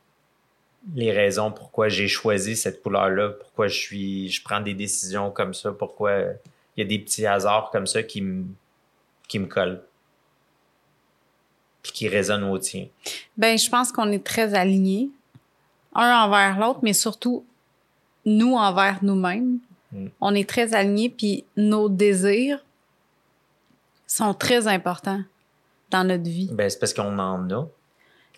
les 0.93 1.11
raisons 1.11 1.51
pourquoi 1.51 1.89
j'ai 1.89 2.07
choisi 2.07 2.55
cette 2.55 2.81
couleur-là, 2.81 3.29
pourquoi 3.29 3.67
je 3.67 3.77
suis, 3.77 4.29
je 4.29 4.43
prends 4.43 4.61
des 4.61 4.73
décisions 4.73 5.31
comme 5.31 5.53
ça, 5.53 5.71
pourquoi 5.71 6.19
il 6.75 6.81
y 6.81 6.81
a 6.81 6.85
des 6.85 6.99
petits 6.99 7.25
hasards 7.25 7.71
comme 7.71 7.87
ça 7.87 8.03
qui 8.03 8.21
me 8.21 8.45
qui 9.27 9.39
me 9.39 9.47
collent. 9.47 9.83
Puis 11.81 11.91
qui 11.91 12.07
résonnent 12.07 12.45
au 12.45 12.57
tien. 12.57 12.87
Ben, 13.37 13.57
je 13.57 13.69
pense 13.69 13.91
qu'on 13.91 14.11
est 14.11 14.23
très 14.23 14.53
alignés, 14.53 15.09
un 15.97 16.23
envers 16.23 16.57
l'autre, 16.59 16.79
mais 16.83 16.93
surtout 16.93 17.43
nous 18.25 18.53
envers 18.55 18.99
nous-mêmes. 19.03 19.59
Mm. 19.91 20.07
On 20.21 20.35
est 20.35 20.47
très 20.47 20.73
alignés, 20.73 21.09
puis 21.09 21.43
nos 21.57 21.89
désirs 21.89 22.63
sont 24.05 24.33
très 24.33 24.67
importants 24.67 25.21
dans 25.91 26.03
notre 26.03 26.23
vie. 26.23 26.49
Ben, 26.51 26.69
c'est 26.69 26.79
parce 26.79 26.93
qu'on 26.93 27.17
en 27.19 27.49
a. 27.49 27.67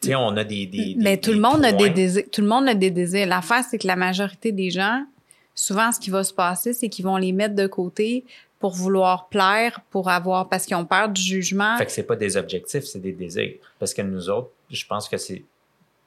Tu 0.02 0.10
sais, 0.10 0.16
on 0.16 0.30
a 0.38 0.44
des. 0.44 0.66
des, 0.66 0.96
Mais 0.98 1.18
des- 1.18 1.22
tout 1.22 1.32
le 1.32 1.40
monde 1.40 1.64
a 1.66 1.72
des 1.72 1.90
désirs. 1.90 2.24
Tout 2.32 2.42
le 2.42 2.48
monde 2.48 2.68
a 2.70 2.74
des 2.74 2.92
désirs. 2.92 3.28
L'affaire, 3.28 3.64
c'est 3.70 3.78
que 3.78 3.88
la 3.88 3.96
majorité 3.96 4.52
des 4.52 4.70
gens, 4.72 5.06
souvent, 5.54 5.92
ce 5.92 6.00
qui 6.00 6.10
va 6.10 6.24
se 6.24 6.34
passer, 6.34 6.74
c'est 6.74 6.88
qu'ils 6.90 7.06
vont 7.06 7.18
les 7.18 7.32
mettre 7.34 7.56
de 7.56 7.68
côté 7.68 8.24
pour 8.60 8.74
vouloir 8.74 9.28
plaire, 9.30 9.82
pour 9.90 10.10
avoir, 10.10 10.50
parce 10.50 10.66
qu'ils 10.66 10.76
ont 10.76 10.86
peur 10.86 11.10
du 11.10 11.22
jugement. 11.22 11.78
Fait 11.78 11.86
que 11.86 11.92
c'est 11.92 12.04
pas 12.04 12.16
des 12.16 12.38
objectifs, 12.38 12.84
c'est 12.86 13.00
des 13.00 13.12
désirs. 13.14 13.54
Parce 13.78 13.94
que 13.94 14.02
nous 14.02 14.30
autres, 14.30 14.50
je 14.70 14.86
pense 14.86 15.10
que 15.10 15.18
c'est. 15.18 15.44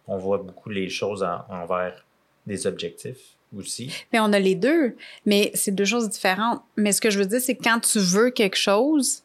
On 0.09 0.18
voit 0.18 0.38
beaucoup 0.38 0.68
les 0.70 0.88
choses 0.88 1.22
en- 1.22 1.44
envers 1.50 2.05
des 2.46 2.66
objectifs 2.66 3.18
aussi. 3.57 3.92
Mais 4.12 4.18
on 4.20 4.32
a 4.32 4.38
les 4.38 4.55
deux, 4.55 4.96
mais 5.26 5.50
c'est 5.55 5.70
deux 5.74 5.84
choses 5.84 6.09
différentes. 6.09 6.61
Mais 6.76 6.92
ce 6.92 7.00
que 7.00 7.11
je 7.11 7.18
veux 7.18 7.26
dire, 7.26 7.40
c'est 7.40 7.55
que 7.55 7.62
quand 7.62 7.80
tu 7.80 7.98
veux 7.98 8.30
quelque 8.30 8.57
chose, 8.57 9.22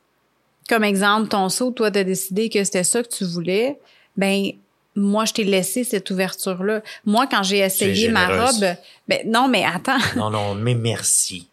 comme 0.70 0.84
exemple, 0.84 1.30
ton 1.30 1.50
saut, 1.50 1.72
toi, 1.72 1.90
t'as 1.90 2.04
décidé 2.04 2.50
que 2.50 2.64
c'était 2.64 2.84
ça 2.84 3.02
que 3.04 3.08
tu 3.10 3.24
voulais, 3.24 3.80
ben 4.18 4.52
moi, 4.96 5.26
je 5.26 5.34
t'ai 5.34 5.44
laissé 5.44 5.84
cette 5.84 6.10
ouverture-là. 6.10 6.82
Moi, 7.06 7.28
quand 7.28 7.44
j'ai 7.44 7.60
essayé 7.60 8.08
ma 8.12 8.28
robe, 8.52 8.76
ben 9.08 9.20
non, 9.26 9.48
mais 9.48 9.64
attends. 9.64 9.98
Non, 10.16 10.30
non, 10.30 10.56
mais 10.56 10.74
merci. 10.76 11.48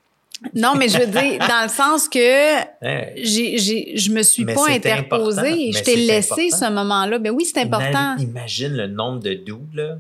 Non, 0.55 0.75
mais 0.77 0.89
je 0.89 0.99
veux 0.99 1.07
dire, 1.07 1.39
dans 1.39 1.63
le 1.63 1.69
sens 1.69 2.09
que 2.09 2.61
Hein? 2.85 3.07
j'ai, 3.17 3.59
j'ai, 3.59 3.97
je 3.97 4.11
me 4.13 4.23
suis 4.23 4.45
Mais 4.45 4.55
pas 4.55 4.69
interposée. 4.71 5.73
Je 5.73 5.83
t'ai 5.83 5.97
laissé 5.97 6.49
important. 6.49 6.67
ce 6.67 6.73
moment-là. 6.73 7.19
Ben 7.19 7.31
oui, 7.31 7.45
c'est 7.45 7.61
important. 7.61 8.17
Ima- 8.17 8.23
Imagine 8.23 8.77
le 8.77 8.87
nombre 8.87 9.21
de 9.21 9.31
là, 9.75 9.99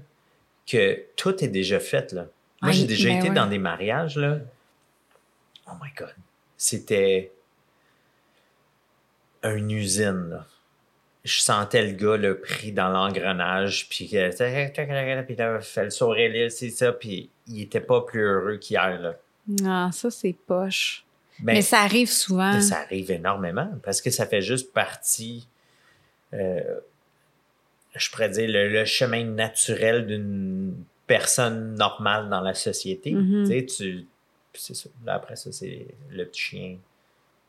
que 0.66 1.00
tout 1.16 1.42
est 1.42 1.48
déjà 1.48 1.80
fait, 1.80 2.12
là. 2.12 2.26
Moi, 2.62 2.70
Ah, 2.70 2.72
j'ai 2.72 2.84
déjà 2.86 3.08
ben 3.10 3.18
été 3.18 3.30
dans 3.30 3.46
des 3.46 3.58
mariages, 3.58 4.16
là. 4.16 4.38
Oh 5.66 5.72
my 5.82 5.90
God. 5.96 6.14
C'était 6.56 7.30
une 9.42 9.70
usine, 9.70 10.28
là. 10.30 10.46
Je 11.24 11.40
sentais 11.40 11.82
le 11.82 11.92
gars, 11.92 12.16
là, 12.18 12.34
pris 12.34 12.70
dans 12.72 12.90
l'engrenage, 12.90 13.88
puis 13.88 14.06
là, 14.08 14.30
fait 15.62 15.84
le 15.84 15.90
sourire, 15.90 16.50
c'est 16.50 16.68
ça, 16.70 16.92
puis 16.92 17.30
il 17.46 17.62
était 17.62 17.80
pas 17.80 18.02
plus 18.02 18.20
heureux 18.22 18.56
qu'hier, 18.58 19.00
là. 19.00 19.14
Ah, 19.64 19.90
ça, 19.92 20.10
c'est 20.10 20.34
poche. 20.46 21.04
Ben, 21.40 21.54
Mais 21.54 21.62
ça 21.62 21.80
arrive 21.80 22.10
souvent. 22.10 22.60
ça 22.60 22.80
arrive 22.80 23.10
énormément 23.10 23.68
parce 23.82 24.00
que 24.00 24.10
ça 24.10 24.24
fait 24.24 24.40
juste 24.40 24.72
partie, 24.72 25.48
euh, 26.32 26.60
je 27.94 28.10
pourrais 28.10 28.28
dire, 28.28 28.48
le, 28.48 28.68
le 28.68 28.84
chemin 28.84 29.24
naturel 29.24 30.06
d'une 30.06 30.74
personne 31.06 31.74
normale 31.74 32.28
dans 32.28 32.40
la 32.40 32.54
société. 32.54 33.12
Mhm. 33.12 33.44
Tu 33.46 33.52
sais, 33.52 33.66
tu. 33.66 34.06
C'est 34.56 34.76
ça. 34.76 34.88
Là, 35.04 35.14
après 35.14 35.34
ça, 35.34 35.50
c'est 35.50 35.86
le 36.10 36.24
petit 36.26 36.40
chien, 36.40 36.76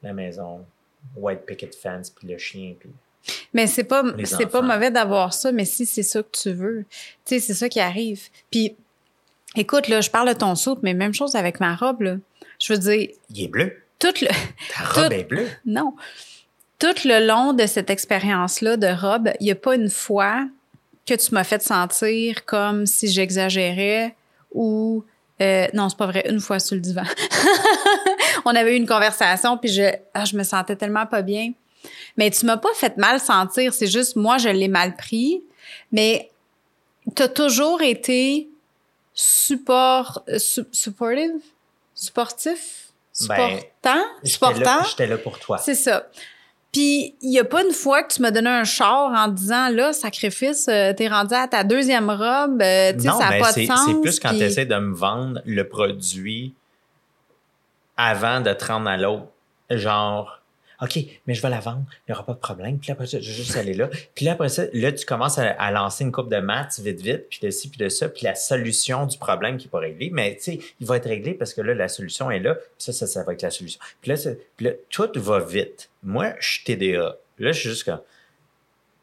la 0.02 0.14
maison, 0.14 0.66
white 1.16 1.46
picket 1.46 1.70
fence, 1.72 2.10
puis 2.10 2.28
le 2.28 2.38
chien, 2.38 2.74
puis. 2.80 2.90
Mais 3.54 3.66
c'est 3.68 3.84
pas 3.84 4.04
c'est 4.24 4.46
pas 4.48 4.62
mauvais 4.62 4.92
d'avoir 4.92 5.34
ça, 5.34 5.52
mais 5.52 5.66
si 5.66 5.86
c'est 5.86 6.04
ça 6.04 6.22
que 6.22 6.30
tu 6.32 6.52
veux, 6.52 6.86
tu 7.26 7.36
sais, 7.36 7.40
c'est 7.40 7.54
ça 7.56 7.70
qui 7.70 7.80
arrive. 7.80 8.30
Puis, 8.52 8.76
écoute, 9.56 9.88
là, 9.88 10.02
je 10.02 10.10
parle 10.10 10.30
de 10.30 10.34
ton 10.34 10.56
saut, 10.56 10.78
mais 10.82 10.94
même 10.94 11.14
chose 11.14 11.36
avec 11.36 11.60
ma 11.60 11.76
robe, 11.76 12.02
là. 12.02 12.16
Je 12.60 12.74
veux 12.74 12.80
dire, 12.80 13.10
Il 13.30 13.44
est 13.44 13.48
bleu. 13.48 13.74
tout 14.00 14.14
le... 14.22 14.28
Ta 14.28 14.84
robe 15.02 15.08
Tout- 15.10 15.14
est 15.14 15.24
bleue. 15.24 15.48
Non. 15.66 15.94
tout 16.80 16.96
le 17.06 17.26
long 17.26 17.54
de 17.54 17.66
cette 17.66 17.90
expérience-là 17.90 18.78
de 18.78 18.88
robe, 18.88 19.32
il 19.40 19.46
n'y 19.46 19.52
a 19.52 19.56
pas 19.56 19.76
une 19.76 19.90
fois 19.90 20.46
que 21.06 21.14
tu 21.14 21.34
m'as 21.34 21.44
fait 21.44 21.62
sentir 21.62 22.46
comme 22.46 22.86
si 22.86 23.08
j'exagérais 23.10 24.16
ou 24.54 25.04
euh, 25.42 25.68
non, 25.74 25.90
c'est 25.90 25.98
pas 25.98 26.08
vrai, 26.08 26.26
une 26.30 26.40
fois 26.40 26.60
sur 26.60 26.76
le 26.76 26.82
divan. 26.82 27.04
On 28.46 28.56
avait 28.56 28.74
eu 28.74 28.78
une 28.78 28.88
conversation 28.88 29.58
puis 29.58 29.70
je 29.70 29.84
ah, 30.14 30.26
je 30.26 30.36
me 30.38 30.44
sentais 30.44 30.76
tellement 30.76 31.06
pas 31.06 31.22
bien. 31.22 31.52
Mais 32.18 32.32
tu 32.32 32.46
m'as 32.46 32.58
pas 32.58 32.74
fait 32.74 32.98
mal 32.98 33.20
sentir, 33.20 33.74
c'est 33.74 33.88
juste 33.88 34.16
moi 34.16 34.38
je 34.38 34.50
l'ai 34.50 34.68
mal 34.70 34.96
pris, 34.96 35.44
mais 35.92 36.30
tu 37.16 37.22
as 37.24 37.28
toujours 37.28 37.82
été 37.82 38.48
support 39.16 40.24
euh, 40.30 40.38
supportive, 40.72 41.42
sportif, 41.96 42.90
Ben, 43.30 43.60
supportant, 43.82 44.04
supportant. 44.24 44.84
J'étais 44.90 45.08
là 45.08 45.18
pour 45.18 45.40
toi. 45.40 45.58
C'est 45.58 45.74
ça. 45.76 46.08
Puis, 46.74 47.16
il 47.22 47.30
n'y 47.30 47.40
a 47.40 47.46
pas 47.46 47.64
une 47.64 47.72
fois 47.72 48.04
que 48.04 48.14
tu 48.14 48.22
m'as 48.22 48.32
donné 48.32 48.50
un 48.50 48.66
char 48.66 49.10
en 49.14 49.30
disant, 49.30 49.70
là, 49.70 49.94
sacrifice, 49.94 50.68
euh, 50.68 50.92
t'es 50.92 51.08
rendu 51.08 51.34
à 51.34 51.48
ta 51.48 51.64
deuxième 51.64 52.10
robe, 52.10 52.62
euh, 52.62 52.92
tu 52.92 53.00
sais, 53.00 53.08
ça 53.08 53.18
n'a 53.18 53.30
mais 53.30 53.40
pas 53.40 53.54
de 53.54 53.66
sens. 53.66 53.80
c'est 53.88 54.02
plus 54.02 54.20
quand 54.20 54.30
puis- 54.30 54.40
tu 54.40 54.44
essaies 54.44 54.66
de 54.66 54.76
me 54.76 54.94
vendre 54.94 55.42
le 55.46 55.66
produit 55.66 56.54
avant 57.96 58.42
de 58.42 58.52
te 58.52 58.66
rendre 58.66 58.90
à 58.90 58.98
l'autre. 58.98 59.28
Genre, 59.70 60.42
OK, 60.82 61.00
mais 61.26 61.34
je 61.34 61.42
vais 61.42 61.50
la 61.50 61.60
vendre, 61.60 61.84
il 61.90 62.12
n'y 62.12 62.14
aura 62.14 62.26
pas 62.26 62.34
de 62.34 62.40
problème. 62.40 62.80
Puis 62.80 62.90
là, 62.90 62.94
après 62.94 63.08
ça, 63.08 63.20
je 63.20 63.28
vais 63.28 63.34
juste 63.36 63.56
aller 63.56 63.74
là. 63.74 63.90
Puis 64.14 64.26
là, 64.26 64.34
après 64.34 64.50
ça, 64.50 64.64
là, 64.74 64.92
tu 64.92 65.06
commences 65.06 65.38
à, 65.38 65.52
à 65.52 65.72
lancer 65.72 66.04
une 66.04 66.12
coupe 66.12 66.30
de 66.30 66.38
maths 66.38 66.80
vite, 66.80 67.02
vite, 67.02 67.30
puis 67.30 67.40
de 67.42 67.50
ci, 67.50 67.70
puis 67.70 67.78
de 67.78 67.90
ça, 67.90 68.10
puis 68.10 68.24
la 68.24 68.36
solution 68.36 69.06
du 69.06 69.18
problème 69.18 69.58
qui 69.58 69.66
n'est 69.68 69.72
pas 69.72 69.80
réglé. 69.80 70.10
Mais 70.12 70.36
tu 70.36 70.44
sais, 70.44 70.60
il 70.80 70.88
va 70.88 70.98
être 70.98 71.08
réglé 71.08 71.34
parce 71.34 71.54
que 71.54 71.62
là, 71.62 71.74
la 71.74 71.88
solution 71.88 72.30
est 72.32 72.40
là, 72.40 72.56
puis 72.56 72.64
ça, 72.78 72.94
ça, 72.94 73.08
ça 73.08 73.24
va 73.24 73.34
être 73.34 73.42
la 73.42 73.52
solution. 73.52 73.80
Puis 74.02 74.12
là, 74.12 74.18
puis 74.58 74.66
là, 74.66 74.72
tout 74.90 75.10
va 75.16 75.40
vite. 75.40 75.90
Moi, 76.04 76.34
je 76.40 76.48
suis 76.54 76.64
TDA. 76.64 77.18
Là, 77.40 77.52
je 77.52 77.60
suis 77.60 77.70
juste 77.70 77.84
comme 77.84 78.02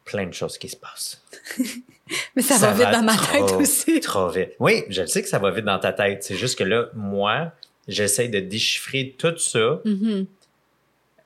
plein 0.05 0.27
de 0.27 0.35
choses 0.35 0.59
qui 0.59 0.69
se 0.69 0.77
passent. 0.77 1.23
Mais 2.37 2.43
ça, 2.43 2.59
va 2.59 2.73
vite 2.73 2.91
dans 2.91 3.03
ma 3.03 3.17
trop, 3.17 3.47
tête 3.47 3.57
aussi. 3.57 4.01
Trop 4.01 4.29
vite. 4.29 4.51
Oui, 4.59 4.85
je 4.89 5.07
sais 5.07 5.23
que 5.23 5.29
ça 5.29 5.39
va 5.39 5.51
vite 5.51 5.65
dans 5.65 5.79
ta 5.79 5.93
tête. 5.93 6.23
C'est 6.25 6.37
juste 6.37 6.59
que 6.59 6.65
là, 6.65 6.89
moi, 6.95 7.53
j'essaie 7.89 8.29
de 8.29 8.41
déchiffrer 8.41 9.15
tout 9.19 9.39
ça, 9.39 9.81
Mhm. 9.85 10.27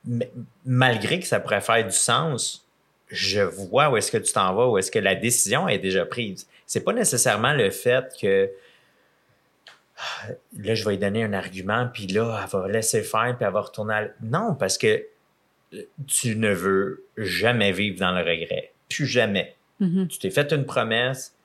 Mais 0.07 0.31
malgré 0.65 1.19
que 1.19 1.27
ça 1.27 1.39
pourrait 1.39 1.61
faire 1.61 1.85
du 1.85 1.95
sens, 1.95 2.65
je 3.09 3.41
vois 3.41 3.89
où 3.89 3.97
est-ce 3.97 4.11
que 4.11 4.17
tu 4.17 4.33
t'en 4.33 4.53
vas, 4.53 4.67
où 4.67 4.77
est-ce 4.77 4.91
que 4.91 4.99
la 4.99 5.15
décision 5.15 5.67
est 5.67 5.79
déjà 5.79 6.05
prise. 6.05 6.47
C'est 6.65 6.83
pas 6.83 6.93
nécessairement 6.93 7.53
le 7.53 7.69
fait 7.69 8.05
que 8.19 8.49
ah, 9.97 10.27
là, 10.59 10.75
je 10.75 10.83
vais 10.85 10.91
lui 10.91 10.97
donner 10.97 11.23
un 11.23 11.33
argument, 11.33 11.89
puis 11.91 12.07
là, 12.07 12.41
elle 12.43 12.49
va 12.49 12.67
laisser 12.67 13.01
faire, 13.01 13.35
puis 13.35 13.45
elle 13.45 13.53
va 13.53 13.61
retourner 13.61 13.93
à... 13.93 14.07
Non, 14.21 14.53
parce 14.53 14.77
que 14.77 15.03
euh, 15.73 15.83
tu 16.05 16.35
ne 16.35 16.53
veux 16.53 17.03
jamais 17.17 17.71
vivre 17.71 17.99
dans 17.99 18.11
le 18.11 18.19
regret. 18.19 18.73
Plus 18.89 19.07
jamais. 19.07 19.55
Mhm. 19.79 20.07
Tu 20.07 20.19
t'es 20.19 20.29
fait 20.29 20.51
une 20.51 20.65
promesse, 20.65 21.35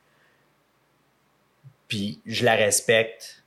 puis 1.89 2.21
je 2.27 2.45
la 2.45 2.55
respecte, 2.55 3.43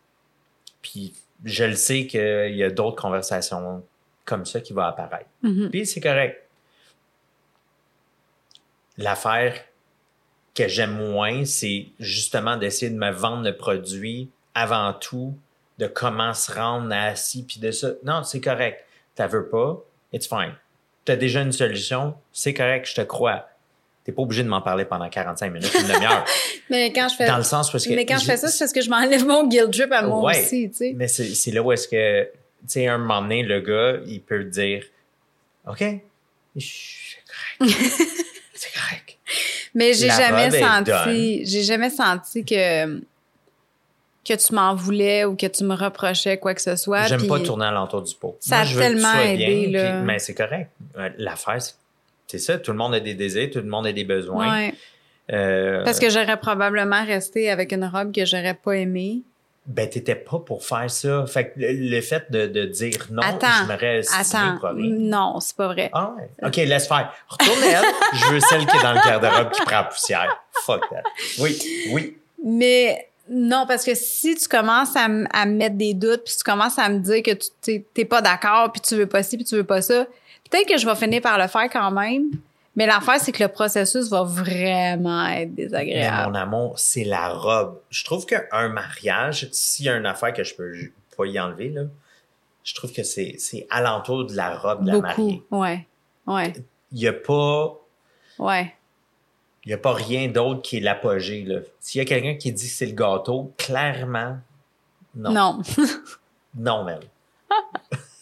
puis 0.81 1.13
je 1.43 1.65
le 1.65 1.75
sais 1.75 2.07
qu'il 2.07 2.55
y 2.55 2.63
a 2.63 2.69
d'autres 2.71 2.99
conversations 2.99 3.83
comme 4.25 4.45
ça 4.45 4.59
qui 4.59 4.73
vont 4.73 4.81
apparaître. 4.81 5.29
Mhm. 5.43 5.69
Puis 5.69 5.85
c'est 5.85 6.01
correct. 6.01 6.41
L'affaire 8.97 9.53
que 10.53 10.67
j'aime 10.67 10.95
moins, 11.11 11.43
c'est 11.45 11.87
justement 11.99 12.55
d'essayer 12.57 12.89
de 12.89 12.97
me 12.97 13.11
vendre 13.11 13.43
le 13.43 13.55
produit 13.55 14.29
avant 14.53 14.93
tout, 14.93 15.33
de 15.79 15.87
comment 15.87 16.33
se 16.33 16.51
rendre 16.53 16.93
à 16.93 17.15
ci, 17.15 17.43
puis 17.43 17.59
de 17.59 17.71
ça. 17.71 17.89
Non, 18.03 18.23
c'est 18.23 18.39
correct. 18.39 18.85
T'as 19.15 19.27
veux 19.27 19.47
pas, 19.49 19.83
it's 20.13 20.27
fine. 20.27 20.53
T'as 21.03 21.17
déjà 21.17 21.41
une 21.41 21.51
solution, 21.51 22.15
c'est 22.31 22.53
correct, 22.53 22.87
je 22.89 22.95
te 22.95 23.01
crois. 23.01 23.49
T'es 24.05 24.11
pas 24.11 24.21
obligé 24.21 24.43
de 24.43 24.47
m'en 24.47 24.61
parler 24.61 24.85
pendant 24.85 25.09
45 25.09 25.51
minutes, 25.51 25.73
une 25.73 25.87
demi-heure. 25.87 26.23
Mais 26.69 26.93
quand 26.93 27.09
je 27.09 27.15
fais, 27.15 27.27
Dans 27.27 27.37
le 27.37 27.43
sens 27.43 27.69
parce 27.71 27.85
que. 27.85 27.93
mais 27.93 28.05
quand 28.05 28.17
je 28.17 28.25
fais 28.25 28.37
ça, 28.37 28.47
c'est 28.47 28.59
parce 28.59 28.71
que 28.73 28.81
je 28.81 28.89
m'enlève 28.89 29.25
mon 29.25 29.47
guilt 29.47 29.71
trip 29.71 29.91
à 29.91 30.01
moi 30.03 30.21
Ouais. 30.31 30.39
aussi, 30.39 30.69
tu 30.71 30.77
sais. 30.77 30.93
Mais 30.95 31.07
c'est 31.07 31.51
là 31.51 31.61
où 31.61 31.71
est-ce 31.71 31.87
que, 31.87 32.27
sais, 32.67 32.87
un 32.87 32.97
moment 32.97 33.21
donné, 33.21 33.43
le 33.43 33.59
gars, 33.61 33.99
il 34.05 34.21
peut 34.21 34.43
dire 34.43 34.83
OK, 35.67 35.79
c'est 35.79 37.17
correct. 37.59 37.75
c'est 38.53 38.73
correct. 38.73 39.17
Mais 39.73 39.93
j'ai 39.93 40.09
jamais 40.09 40.51
senti, 40.51 41.45
j'ai 41.45 41.63
jamais 41.63 41.89
senti 41.89 42.45
que 42.45 43.01
que 44.27 44.33
tu 44.33 44.55
m'en 44.55 44.73
voulais 44.73 45.23
ou 45.23 45.35
que 45.35 45.45
tu 45.45 45.63
me 45.63 45.75
reprochais 45.75 46.37
quoi 46.39 46.55
que 46.55 46.61
ce 46.61 46.75
soit. 46.75 47.03
J'aime 47.05 47.27
pas 47.27 47.39
tourner 47.39 47.65
à 47.65 47.71
l'entour 47.71 48.01
du 48.01 48.15
pot. 48.15 48.35
Ça 48.39 48.55
Moi, 48.55 48.61
a 48.63 48.65
je 48.65 48.73
veux 48.75 48.81
que 48.81 48.87
tu 48.87 48.93
tellement 48.95 49.11
sois 49.13 49.25
aidé, 49.25 49.67
bien, 49.67 49.69
là. 49.83 49.91
puis- 49.97 50.05
mais 50.07 50.17
c'est 50.19 50.33
correct. 50.33 50.71
Euh, 50.97 51.09
L'affaire, 51.19 51.61
c'est- 51.61 51.75
c'est 52.25 52.39
ça. 52.39 52.57
Tout 52.57 52.71
le 52.71 52.77
monde 52.77 52.95
a 52.95 52.99
des 52.99 53.13
désirs, 53.13 53.51
tout 53.51 53.59
le 53.59 53.65
monde 53.67 53.85
a 53.85 53.91
des 53.91 54.03
besoins. 54.03 54.51
Ouais. 54.51 54.73
Euh, 55.31 55.83
Parce 55.83 55.99
que 55.99 56.09
j'aurais 56.09 56.39
probablement 56.39 57.05
resté 57.05 57.51
avec 57.51 57.71
une 57.71 57.85
robe 57.85 58.11
que 58.15 58.25
j'aurais 58.25 58.55
pas 58.55 58.71
aimée. 58.77 59.21
Ben, 59.67 59.89
t'étais 59.89 60.15
pas 60.15 60.37
pour 60.39 60.63
faire 60.63 60.89
ça. 60.91 61.25
Fait 61.25 61.45
que 61.49 61.53
le, 61.57 61.99
fait 62.01 62.31
de, 62.31 62.45
de 62.45 62.65
dire 62.65 63.07
non, 63.09 63.23
Attends, 63.23 63.47
je 63.63 63.71
m'aurais 63.71 64.03
stylé 64.03 64.21
Attends, 64.21 64.57
pour 64.59 64.69
rien. 64.69 64.91
non, 64.95 65.39
c'est 65.39 65.55
pas 65.55 65.67
vrai. 65.67 65.89
Ah 65.91 66.13
ouais? 66.17 66.29
OK, 66.47 66.55
laisse 66.57 66.87
faire. 66.87 67.11
Retourne 67.27 67.63
elle. 67.63 67.83
Je 68.13 68.33
veux 68.33 68.39
celle 68.41 68.65
qui 68.67 68.77
est 68.77 68.81
dans 68.83 68.93
le 68.93 68.99
garde-robe 69.03 69.51
qui 69.51 69.61
prend 69.63 69.77
la 69.77 69.83
poussière. 69.85 70.39
Fuck 70.65 70.81
that. 70.91 71.01
Oui, 71.39 71.59
oui. 71.91 72.17
Mais 72.43 73.09
non, 73.27 73.65
parce 73.67 73.83
que 73.83 73.95
si 73.95 74.35
tu 74.35 74.47
commences 74.47 74.95
à, 74.95 75.07
me 75.07 75.45
mettre 75.45 75.75
des 75.77 75.95
doutes, 75.95 76.23
puis 76.25 76.35
tu 76.37 76.43
commences 76.43 76.77
à 76.77 76.87
me 76.89 76.99
dire 76.99 77.23
que 77.23 77.31
tu 77.31 77.47
t'es- 77.59 77.85
t'es 77.91 78.05
pas 78.05 78.21
d'accord, 78.21 78.71
puis 78.71 78.81
tu 78.81 78.95
veux 78.95 79.07
pas 79.07 79.23
ci, 79.23 79.35
puis 79.35 79.45
tu 79.45 79.55
veux 79.55 79.63
pas 79.63 79.81
ça, 79.81 80.05
peut-être 80.51 80.67
que 80.67 80.77
je 80.77 80.85
vais 80.85 80.95
finir 80.95 81.21
par 81.23 81.39
le 81.39 81.47
faire 81.47 81.67
quand 81.71 81.89
même. 81.89 82.25
Mais 82.75 82.85
l'affaire, 82.85 83.19
c'est 83.19 83.31
que 83.31 83.43
le 83.43 83.49
processus 83.49 84.09
va 84.09 84.23
vraiment 84.23 85.25
être 85.27 85.49
Mais 85.49 85.55
désagréable. 85.55 86.29
mon 86.31 86.35
amour, 86.35 86.79
c'est 86.79 87.03
la 87.05 87.29
robe. 87.29 87.79
Je 87.89 88.03
trouve 88.03 88.25
qu'un 88.25 88.67
mariage, 88.69 89.47
s'il 89.51 89.85
y 89.85 89.89
a 89.89 89.95
une 89.95 90.05
affaire 90.05 90.33
que 90.33 90.43
je 90.43 90.55
peux 90.55 90.73
pas 91.15 91.25
y 91.25 91.39
enlever, 91.39 91.69
là, 91.69 91.83
je 92.63 92.73
trouve 92.75 92.91
que 92.91 93.03
c'est 93.03 93.35
c'est 93.39 93.65
alentour 93.69 94.25
de 94.25 94.35
la 94.35 94.55
robe 94.57 94.83
de 94.83 94.91
la 94.91 94.99
mariée. 94.99 95.41
Beaucoup. 95.49 95.61
Ouais. 95.61 95.87
Ouais. 96.27 96.53
Il 96.91 96.97
n'y 96.99 97.07
a 97.07 97.13
pas. 97.13 97.75
Ouais. 98.39 98.73
Il 99.63 99.71
y 99.71 99.73
a 99.73 99.77
pas 99.77 99.93
rien 99.93 100.27
d'autre 100.27 100.61
qui 100.61 100.77
est 100.77 100.81
l'apogée. 100.81 101.43
là. 101.43 101.59
S'il 101.79 101.99
y 101.99 102.01
a 102.01 102.05
quelqu'un 102.05 102.35
qui 102.35 102.51
dit 102.51 102.65
que 102.67 102.71
c'est 102.73 102.85
le 102.85 102.91
gâteau, 102.93 103.53
clairement, 103.57 104.37
non. 105.15 105.31
Non, 105.31 105.61
Non. 106.55 106.83
même. 106.83 106.99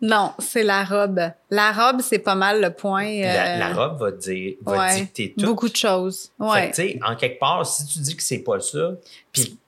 Non, 0.00 0.32
c'est 0.38 0.62
la 0.62 0.84
robe. 0.84 1.20
La 1.50 1.72
robe, 1.72 2.00
c'est 2.00 2.18
pas 2.20 2.34
mal 2.34 2.60
le 2.62 2.72
point. 2.72 3.20
La, 3.20 3.54
euh, 3.54 3.58
la 3.58 3.72
robe 3.74 3.98
va, 4.00 4.10
dire, 4.12 4.54
va 4.62 4.78
ouais. 4.78 5.00
dicter 5.00 5.34
tout. 5.38 5.44
Beaucoup 5.46 5.68
de 5.68 5.76
choses. 5.76 6.30
Fait 6.54 6.70
que, 6.98 7.04
en 7.12 7.16
quelque 7.16 7.38
part, 7.38 7.66
si 7.66 7.86
tu 7.86 7.98
dis 8.00 8.16
que 8.16 8.22
c'est 8.22 8.38
pas 8.42 8.60
ça, 8.60 8.92
puis 9.32 9.58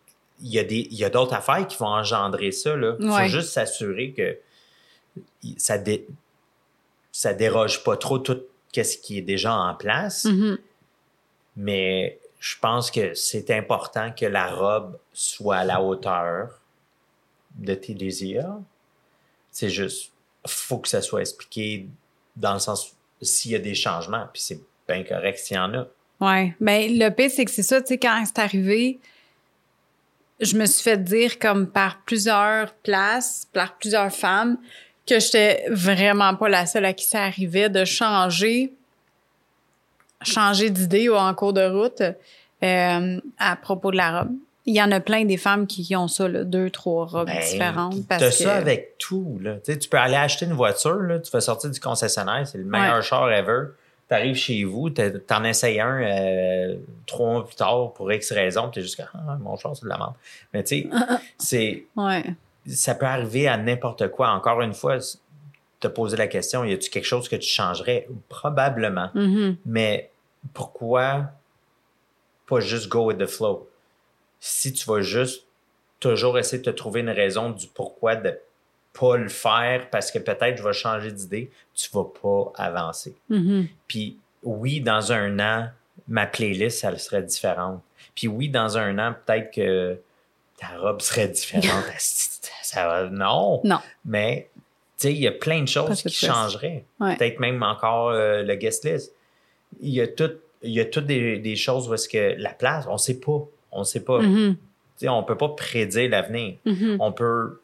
il 0.43 0.51
y 0.53 0.59
a 0.59 0.65
des 0.65 0.89
il 0.91 0.97
y 0.97 1.05
a 1.05 1.11
d'autres 1.11 1.35
affaires 1.35 1.67
qui 1.67 1.77
vont 1.77 1.87
engendrer 1.87 2.51
ça 2.53 2.75
là. 2.77 2.95
Faut 2.99 3.07
Ouais. 3.07 3.29
juste 3.29 3.51
s'assurer 3.53 4.13
que 4.13 4.39
ça 5.59 5.79
dé, 5.79 6.07
ça 7.13 7.35
déroge 7.35 7.85
pas 7.85 7.97
trop 7.97 8.19
tout 8.19 8.41
ce 8.75 8.97
qui 8.97 9.19
est 9.19 9.23
déjà 9.23 9.55
en 9.55 9.75
place, 9.75 10.25
Mhm. 10.25 10.59
mais 11.57 12.19
je 12.41 12.57
pense 12.61 12.91
que 12.91 13.15
c'est 13.15 13.51
important 13.51 14.11
que 14.13 14.25
la 14.27 14.49
robe 14.49 14.99
soit 15.13 15.57
à 15.59 15.65
la 15.65 15.81
hauteur 15.83 16.61
de 17.57 17.75
tes 17.75 17.95
désirs. 17.95 18.55
C'est 19.53 19.71
juste 19.71 20.13
faut 20.47 20.79
que 20.79 20.89
ça 20.89 21.03
soit 21.03 21.21
expliqué 21.21 21.87
dans 22.37 22.55
le 22.55 22.59
sens 22.59 22.95
s'il 23.21 23.53
y 23.53 23.55
a 23.55 23.59
des 23.59 23.75
changements, 23.75 24.27
puis 24.33 24.43
c'est 24.43 24.61
bien 24.89 25.05
correct 25.05 25.39
s'il 25.39 25.57
y 25.57 25.61
en 25.61 25.73
a. 25.75 25.87
Ouais. 26.21 26.55
Mais 26.61 26.89
le 26.89 27.11
pire, 27.11 27.31
c'est 27.31 27.45
que 27.45 27.51
c'est 27.51 27.63
ça, 27.63 27.81
tu 27.81 27.89
sais, 27.89 27.99
quand 27.99 28.23
c'est 28.27 28.41
arrivé, 28.41 28.99
je 30.41 30.57
me 30.57 30.67
suis 30.67 30.83
fait 30.83 31.03
dire 31.03 31.39
comme 31.39 31.69
par 31.69 32.03
plusieurs 32.03 32.73
places, 32.75 33.47
par 33.53 33.77
plusieurs 33.79 34.13
femmes, 34.13 34.59
que 35.07 35.19
j'étais 35.19 35.65
vraiment 35.69 36.35
pas 36.37 36.49
la 36.49 36.67
seule 36.67 36.85
à 36.85 36.93
qui 36.93 37.05
ça 37.05 37.25
arrivait 37.25 37.69
de 37.69 37.85
changer, 37.85 38.73
changer 40.23 40.71
d'idée 40.71 41.09
ou 41.09 41.15
en 41.15 41.35
cours 41.35 41.53
de 41.53 41.65
route 41.65 42.03
euh, 42.63 43.21
à 43.39 43.57
propos 43.57 43.91
de 43.91 43.97
la 43.97 44.21
robe. 44.21 44.37
Il 44.65 44.75
y 44.77 44.83
en 44.83 44.93
a 44.93 45.01
plein 45.01 45.25
des 45.25 45.37
femmes 45.37 45.67
qui, 45.67 45.95
ont 45.97 46.07
ça, 46.07 46.29
là, 46.29 46.45
deux, 46.45 46.71
trois 46.71 47.07
robes 47.07 47.27
Ben, 47.27 47.41
différentes. 47.41 47.97
T'as 48.09 48.19
que, 48.21 48.31
ça 48.31 48.55
avec 48.55 48.97
tout. 48.99 49.39
Là. 49.43 49.55
Tu, 49.57 49.73
sais, 49.73 49.79
tu 49.79 49.89
peux 49.89 49.97
aller 49.97 50.15
acheter 50.15 50.45
une 50.47 50.53
voiture, 50.53 51.01
là, 51.03 51.19
tu 51.19 51.31
vas 51.33 51.41
sortir 51.41 51.71
du 51.71 51.81
concessionnaire, 51.81 52.47
c'est 52.47 52.59
le 52.59 52.65
meilleur 52.65 52.97
Ouais. 52.97 53.03
char 53.03 53.31
ever. 53.33 53.69
Tu 54.09 54.15
arrives 54.15 54.37
chez 54.37 54.63
vous, 54.65 54.91
t'en 54.91 55.43
essayes 55.45 55.81
un 55.81 56.01
euh, 56.03 56.77
trois 57.07 57.27
mois 57.33 57.47
plus 57.47 57.57
tard 57.57 57.93
pour 57.95 58.13
X 58.13 58.31
raison, 58.33 58.69
tu 58.69 58.79
es 58.81 58.83
juste 58.83 59.03
ah, 59.15 59.37
mon 59.41 59.57
char, 59.57 59.75
c'est 59.75 59.85
de 59.85 59.89
la 59.89 59.99
merde. 59.99 60.15
Mais 60.53 60.63
tu 60.63 60.83
sais, 60.83 60.89
c'est, 61.39 61.85
Ouais. 61.97 62.23
ça 62.67 62.95
peut 62.95 63.07
arriver 63.07 63.49
à 63.49 63.57
n'importe 63.57 64.09
quoi. 64.11 64.31
Encore 64.31 64.61
une 64.61 64.75
fois, 64.75 64.99
te 65.81 65.89
poser 65.89 66.17
la 66.17 66.29
question, 66.29 66.63
y 66.63 66.73
a-tu 66.73 66.89
quelque 66.91 67.05
chose 67.07 67.29
que 67.29 67.35
tu 67.37 67.49
changerais? 67.49 68.07
Probablement. 68.29 69.11
Mhm. 69.15 69.57
Mais 69.67 70.11
pourquoi 70.55 71.31
pas 72.47 72.61
juste 72.61 72.89
go 72.89 73.07
with 73.07 73.19
the 73.19 73.27
flow? 73.27 73.69
Si 74.45 74.73
tu 74.73 74.85
vas 74.87 75.03
juste 75.03 75.47
toujours 76.01 76.37
essayer 76.37 76.59
de 76.59 76.69
te 76.69 76.77
trouver 76.77 76.99
une 76.99 77.11
raison 77.11 77.51
du 77.51 77.69
pourquoi 77.69 78.17
de 78.17 78.37
pas 78.93 79.17
le 79.17 79.29
faire 79.29 79.89
parce 79.89 80.11
que 80.11 80.19
peut-être 80.19 80.59
je 80.59 80.65
vais 80.65 80.73
changer 80.73 81.13
d'idée, 81.13 81.49
tu 81.75 81.89
vas 81.93 82.05
pas 82.05 82.53
avancer. 82.57 83.15
Mhm. 83.29 83.69
Puis 83.87 84.19
oui, 84.43 84.81
dans 84.81 85.13
un 85.13 85.39
an, 85.39 85.69
ma 86.09 86.27
playlist, 86.27 86.83
elle 86.83 86.99
serait 86.99 87.23
différente. 87.23 87.81
Puis 88.17 88.27
oui, 88.27 88.49
dans 88.49 88.77
un 88.77 88.99
an, 88.99 89.15
peut-être 89.25 89.53
que 89.55 89.97
ta 90.59 90.77
robe 90.77 91.01
serait 91.01 91.29
différente. 91.29 91.85
ça 91.99 92.89
va, 92.89 93.09
non. 93.09 93.61
Non. 93.63 93.79
Mais, 94.05 94.51
tu 94.99 95.07
sais, 95.07 95.13
il 95.13 95.21
y 95.21 95.29
a 95.29 95.33
plein 95.33 95.63
de 95.63 95.69
choses 95.69 96.03
qui 96.03 96.11
changeraient. 96.11 96.85
Ouais. 96.99 97.17
Peut-être 97.17 97.39
même 97.39 97.63
encore 97.63 98.09
euh, 98.09 98.43
le 98.43 98.57
guest 98.57 98.85
list. 98.85 99.15
Il 99.81 99.91
y 99.91 100.01
a 100.01 100.09
tout, 100.09 100.33
il 100.63 100.73
y 100.73 100.81
a 100.81 100.85
toutes 100.85 101.07
des, 101.07 101.39
des 101.39 101.55
choses 101.55 101.89
où 101.89 101.95
est-ce 101.95 102.09
que 102.09 102.35
la 102.39 102.51
place, 102.51 102.87
on 102.89 102.99
sait 102.99 103.21
pas. 103.21 103.47
On 103.73 103.85
sait 103.85 104.05
pas. 104.05 104.21
Mhm. 104.21 104.57
Tu 104.57 104.61
sais, 104.97 105.09
on 105.09 105.23
peut 105.25 105.37
pas 105.37 105.49
prédire 105.51 106.11
l'avenir. 106.11 106.57
Mhm. 106.65 106.97
On 107.01 107.13
peut, 107.13 107.61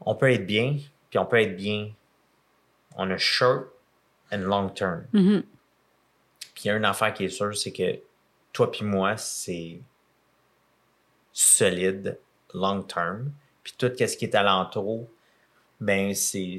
on 0.00 0.14
peut 0.14 0.30
être 0.30 0.46
bien, 0.46 0.76
puis 1.10 1.18
on 1.18 1.26
peut 1.26 1.40
être 1.40 1.56
bien 1.56 1.90
on 2.96 3.10
a 3.10 3.18
short 3.18 3.66
and 4.32 4.38
long 4.42 4.68
term. 4.68 5.04
Mhm. 5.12 5.42
Puis 6.54 6.64
il 6.64 6.68
y 6.68 6.70
a 6.70 6.76
une 6.76 6.84
affaire 6.84 7.12
qui 7.12 7.24
est 7.24 7.28
sûre, 7.28 7.56
c'est 7.56 7.72
que 7.72 7.98
toi 8.52 8.70
puis 8.70 8.84
moi, 8.84 9.16
c'est 9.16 9.80
solide, 11.32 12.18
long 12.52 12.82
term. 12.82 13.32
Puis 13.62 13.74
tout 13.76 13.90
ce 13.96 14.16
qui 14.16 14.24
est 14.26 14.34
alentour, 14.34 15.08
ben 15.80 16.14
c'est, 16.14 16.58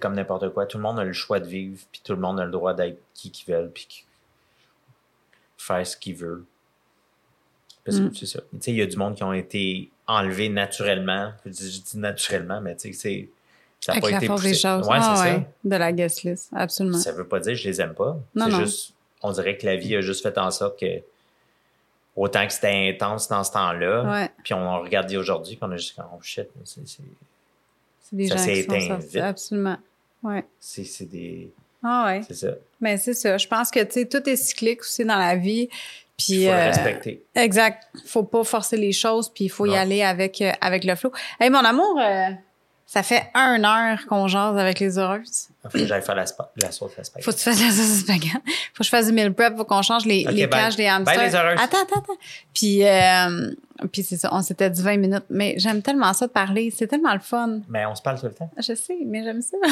comme 0.00 0.14
n'importe 0.14 0.50
quoi. 0.50 0.66
Tout 0.66 0.76
le 0.76 0.82
monde 0.82 0.98
a 0.98 1.04
le 1.04 1.12
choix 1.14 1.40
de 1.40 1.46
vivre, 1.46 1.80
puis 1.90 2.00
tout 2.04 2.12
le 2.12 2.20
monde 2.20 2.38
a 2.40 2.44
le 2.44 2.50
droit 2.50 2.74
d'être 2.74 3.00
qui 3.14 3.30
qu'ils 3.30 3.54
veulent, 3.54 3.70
puis 3.70 3.86
qui- 3.88 4.04
faire 5.62 5.86
ce 5.86 5.96
qu'ils 5.96 6.16
veulent. 6.16 6.44
Parce 7.84 7.98
que 7.98 8.04
Mm. 8.04 8.14
c'est 8.14 8.26
ça. 8.26 8.40
Tu 8.52 8.58
sais, 8.60 8.70
il 8.72 8.76
y 8.76 8.82
a 8.82 8.86
du 8.86 8.96
monde 8.96 9.14
qui 9.16 9.24
ont 9.24 9.32
été 9.32 9.90
enlevés 10.06 10.48
naturellement. 10.48 11.32
Je 11.44 11.50
dis, 11.50 11.72
je 11.72 11.80
dis 11.82 11.98
naturellement, 11.98 12.60
mais 12.60 12.76
tu 12.76 12.92
sais, 12.92 12.98
c'est- 12.98 13.28
ça 13.80 13.94
n'a 13.94 14.00
pas 14.00 14.10
la 14.10 14.16
été 14.18 14.26
force 14.26 14.40
poussé. 14.42 14.52
des 14.52 14.58
choses. 14.58 14.86
Ouais, 14.88 14.96
Ah 15.00 15.14
c'est 15.16 15.22
ouais, 15.32 15.36
ça. 15.40 15.46
De 15.64 15.76
la 15.76 15.92
guest 15.92 16.22
list, 16.22 16.48
absolument. 16.54 16.98
Ça 16.98 17.10
veut 17.12 17.26
pas 17.26 17.40
dire 17.40 17.52
que 17.54 17.58
je 17.58 17.68
les 17.68 17.80
aime 17.80 17.94
pas. 17.94 18.16
Non, 18.34 18.46
c'est 18.50 18.56
juste, 18.64 18.94
on 19.22 19.32
dirait 19.32 19.56
que 19.56 19.66
la 19.66 19.74
vie 19.76 19.96
a 19.96 20.00
juste 20.00 20.22
fait 20.22 20.38
en 20.38 20.50
sorte 20.52 20.78
que 20.78 21.02
autant 22.14 22.46
que 22.46 22.52
c'était 22.52 22.90
intense 22.94 23.26
dans 23.28 23.42
ce 23.42 23.50
temps-là, 23.52 24.28
puis 24.44 24.54
on 24.54 24.60
a 24.70 24.78
regardé 24.78 25.16
aujourd'hui, 25.16 25.56
puis 25.56 25.64
on 25.64 25.72
a 25.72 25.76
juste 25.76 25.98
oh 25.98 26.18
shit, 26.22 26.48
c'est, 26.64 26.86
c'est, 26.86 27.02
des 28.12 28.28
Ça 28.28 28.36
gens 28.36 28.44
qui 28.44 28.62
sont 28.64 29.00
sortis. 29.00 29.18
Absolument. 29.18 29.78
Ouais. 30.22 30.44
c'est 30.60 31.06
des. 31.06 31.50
Ah 31.84 32.06
ouais. 32.06 32.20
C'est 32.26 32.34
ça. 32.34 32.48
Mais 32.80 32.96
c'est 32.96 33.14
ça. 33.14 33.38
Je 33.38 33.46
pense 33.46 33.70
que, 33.70 33.80
tu 33.84 33.92
sais, 33.92 34.06
tout 34.06 34.28
est 34.28 34.36
cyclique 34.36 34.80
aussi 34.82 35.04
dans 35.04 35.16
la 35.18 35.36
vie. 35.36 35.68
Puis, 36.16 36.42
Il 36.42 36.46
faut 36.46 36.52
euh, 36.52 36.66
respecter. 36.66 37.24
Exact. 37.34 37.84
Faut 38.06 38.22
pas 38.22 38.44
forcer 38.44 38.76
les 38.76 38.92
choses, 38.92 39.28
puis 39.28 39.44
il 39.44 39.48
faut 39.50 39.66
y 39.66 39.76
aller 39.76 40.02
avec, 40.02 40.40
euh, 40.40 40.52
avec 40.60 40.84
le 40.84 40.94
flow. 40.94 41.10
Hey, 41.40 41.50
mon 41.50 41.64
amour, 41.64 41.98
euh, 42.00 42.28
ça 42.86 43.02
fait 43.02 43.30
une 43.34 43.64
heure 43.64 44.06
qu'on 44.06 44.28
jase 44.28 44.56
avec 44.58 44.78
les 44.78 44.98
heureuses. 44.98 45.48
Il 45.64 45.70
faut 45.70 45.78
que 45.78 45.86
j'aille 45.86 46.02
faire 46.02 46.14
la, 46.14 46.26
spa- 46.26 46.52
la 46.60 46.70
sauce 46.70 46.92
à 46.98 47.04
spaghetti. 47.04 47.24
Faut 47.24 47.32
que 47.32 47.36
tu 47.38 47.42
fasses 47.44 47.60
la 47.60 47.70
sauce 47.70 48.00
spaghetti. 48.00 48.28
Faut 48.74 48.78
que 48.80 48.84
je 48.84 48.88
fasse 48.90 49.06
du 49.06 49.12
meal 49.12 49.32
prep. 49.32 49.56
Faut 49.56 49.64
qu'on 49.64 49.82
change 49.82 50.04
les, 50.04 50.24
Ok, 50.26 50.34
les 50.34 50.48
cages 50.48 50.76
des 50.76 50.86
hamsters. 50.86 51.20
les 51.24 51.34
heureuses. 51.34 51.58
Attends, 51.60 51.82
attends, 51.82 52.00
attends. 52.00 52.16
Puis, 52.54 52.84
euh, 52.86 53.50
puis 53.90 54.02
c'est 54.04 54.16
ça. 54.18 54.28
On 54.32 54.42
s'était 54.42 54.68
dit 54.70 54.82
20 54.82 54.96
minutes. 54.98 55.24
Mais 55.30 55.54
j'aime 55.56 55.80
tellement 55.82 56.12
ça 56.12 56.26
de 56.26 56.32
parler. 56.32 56.72
C'est 56.76 56.86
tellement 56.86 57.14
le 57.14 57.20
fun. 57.20 57.60
Mais 57.68 57.86
on 57.86 57.94
se 57.94 58.02
parle 58.02 58.20
tout 58.20 58.26
le 58.26 58.34
temps. 58.34 58.50
Je 58.58 58.74
sais, 58.74 58.98
mais 59.06 59.24
j'aime 59.24 59.40
ça. 59.42 59.56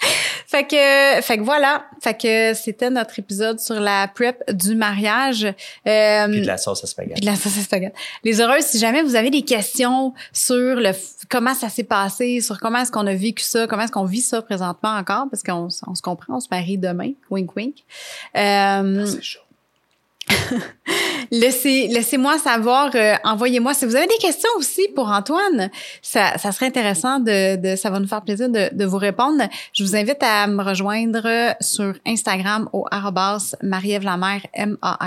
fait 0.46 0.64
que, 0.64 1.22
fait 1.22 1.38
que 1.38 1.42
voilà. 1.42 1.84
Fait 2.00 2.16
que 2.16 2.54
c'était 2.54 2.90
notre 2.90 3.18
épisode 3.18 3.60
sur 3.60 3.80
la 3.80 4.08
prep 4.08 4.42
du 4.52 4.74
mariage. 4.74 5.44
Euh, 5.44 6.28
Puis 6.28 6.40
de 6.42 6.46
la 6.46 6.56
sauce 6.58 6.78
à 6.78 6.82
puis 6.82 6.88
spaghetti. 6.90 7.20
de 7.20 7.26
la 7.26 7.36
sauce 7.36 7.58
à 7.58 7.62
spaghetti. 7.62 7.96
Les 8.24 8.40
heureuses, 8.40 8.64
si 8.64 8.78
jamais 8.78 9.02
vous 9.02 9.14
avez 9.16 9.30
des 9.30 9.42
questions 9.42 10.14
sur 10.32 10.76
le 10.76 10.92
comment 11.28 11.54
ça 11.54 11.68
s'est 11.68 11.84
passé, 11.84 12.40
sur 12.40 12.58
comment 12.58 12.78
est-ce 12.78 12.92
qu'on 12.92 13.06
a 13.06 13.14
vécu 13.14 13.42
ça, 13.42 13.66
comment 13.66 13.82
est-ce 13.82 13.92
qu'on 13.92 14.04
vit 14.04 14.20
ça 14.20 14.40
présentement 14.42 14.90
encore, 14.96 15.26
parce 15.30 15.42
qu'on 15.42 15.68
on 15.86 15.94
se 15.94 16.02
comprend, 16.02 16.36
on 16.36 16.40
se 16.40 16.48
marie 16.50 16.78
demain, 16.78 17.12
wink 17.30 17.54
wink. 17.56 17.84
Euh, 18.36 19.04
C'est 19.06 19.22
chaud. 19.22 19.40
laissez, 21.30 21.88
laissez-moi 21.88 22.38
savoir, 22.38 22.90
euh, 22.94 23.14
envoyez-moi 23.24 23.74
si 23.74 23.84
vous 23.86 23.96
avez 23.96 24.06
des 24.06 24.16
questions 24.18 24.48
aussi 24.56 24.88
pour 24.94 25.08
Antoine. 25.08 25.70
Ça, 26.02 26.36
serait 26.38 26.66
intéressant 26.66 27.18
de, 27.20 27.56
de, 27.56 27.74
ça 27.76 27.90
va 27.90 28.00
nous 28.00 28.06
faire 28.06 28.22
plaisir 28.22 28.48
de, 28.48 28.84
vous 28.84 28.96
répondre. 28.96 29.42
Je 29.72 29.84
vous 29.84 29.94
invite 29.96 30.22
à 30.22 30.46
me 30.46 30.62
rejoindre 30.62 31.54
sur 31.60 31.92
Instagram 32.06 32.70
au 32.72 32.86
arrobas 32.90 33.54
Marie-Ève 33.62 34.04
Lamère, 34.04 34.46
M-A-R-Y-E-V-E-L-A-M-E-R. 34.54 35.00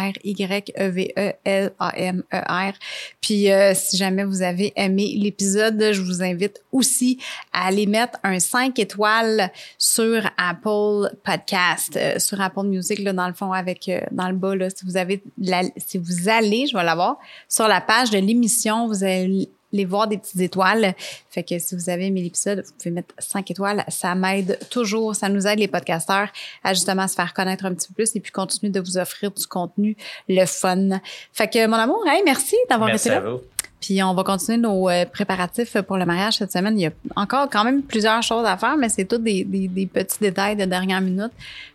Puis, 3.22 3.52
euh, 3.52 3.74
si 3.74 3.98
jamais 3.98 4.24
vous 4.24 4.44
avez 4.44 4.72
aimé 4.76 5.16
l'épisode, 5.18 5.84
je 5.92 6.02
vous 6.02 6.22
invite 6.22 6.62
aussi 6.72 7.18
à 7.54 7.66
aller 7.68 7.88
mettre 7.88 8.20
un 8.24 8.39
5 8.39 8.78
étoiles 8.78 9.52
sur 9.78 10.30
Apple 10.38 11.10
Podcast, 11.24 11.98
euh, 11.98 12.20
sur 12.20 12.39
Apple 12.39 12.66
Music, 12.66 13.00
là, 13.00 13.14
dans 13.14 13.28
le 13.28 13.34
fond, 13.34 13.52
avec, 13.52 13.89
dans 14.12 14.30
le 14.30 14.36
bas, 14.36 14.56
là, 14.56 14.70
si 14.70 14.86
vous 14.86 14.98
avez, 14.98 15.24
la- 15.38 15.64
si 15.78 15.98
vous 15.98 16.30
allez, 16.30 16.68
je 16.68 16.76
vais 16.78 16.84
l'avoir, 16.84 17.18
sur 17.50 17.68
la 17.68 17.82
page 17.82 18.10
de 18.10 18.18
l'émission, 18.18 18.88
vous 18.88 19.04
allez 19.04 19.50
les 19.74 19.86
voir 19.86 20.08
des 20.10 20.18
petites 20.18 20.42
étoiles. 20.42 20.94
Fait 21.30 21.44
que 21.44 21.58
si 21.58 21.76
vous 21.76 21.90
avez 21.90 22.08
aimé 22.08 22.22
l'épisode, 22.22 22.62
vous 22.66 22.74
pouvez 22.78 22.92
mettre 22.92 23.16
5 23.20 23.50
étoiles. 23.52 23.86
Ça 23.88 24.14
m'aide 24.16 24.60
toujours. 24.70 25.16
Ça 25.16 25.30
nous 25.30 25.48
aide, 25.48 25.60
les 25.60 25.70
podcasteurs, 25.70 26.28
à 26.62 26.74
justement 26.74 27.08
se 27.08 27.16
faire 27.16 27.34
connaître 27.34 27.66
un 27.66 27.74
petit 27.74 27.88
peu 27.88 27.94
plus 27.94 28.14
et 28.16 28.20
puis 28.20 28.34
continuer 28.34 28.70
de 28.70 28.82
vous 28.82 28.98
offrir 28.98 29.32
du 29.32 29.48
contenu, 29.48 29.96
le 30.28 30.46
fun. 30.46 31.00
Fait 31.32 31.48
que, 31.48 31.66
mon 31.68 31.78
amour, 31.78 32.04
hey, 32.06 32.22
merci 32.26 32.58
d'avoir 32.70 32.90
Merci 32.90 33.08
été 33.08 33.18
à 33.18 33.22
là. 33.22 33.30
vous. 33.32 33.40
Puis 33.82 34.02
on 34.04 34.14
va 34.14 34.24
continuer 34.24 34.60
nos 34.60 34.90
euh, 34.90 35.06
préparatifs 35.06 35.82
pour 35.82 35.98
le 35.98 36.06
mariage 36.06 36.38
cette 36.38 36.52
semaine. 36.52 36.80
Il 36.80 36.84
y 36.84 36.88
a 36.88 36.92
encore 37.16 37.50
quand 37.50 37.64
même 37.64 37.82
plusieurs 37.82 38.22
choses 38.22 38.46
à 38.46 38.56
faire, 38.56 38.78
mais 38.78 38.90
c'est 38.90 39.06
tous 39.06 39.18
des, 39.18 39.44
des, 39.44 39.68
des 39.68 39.88
petits 39.88 40.20
détails 40.20 40.56
de 40.56 40.66
dernière 40.66 41.02
minute. 41.02 41.32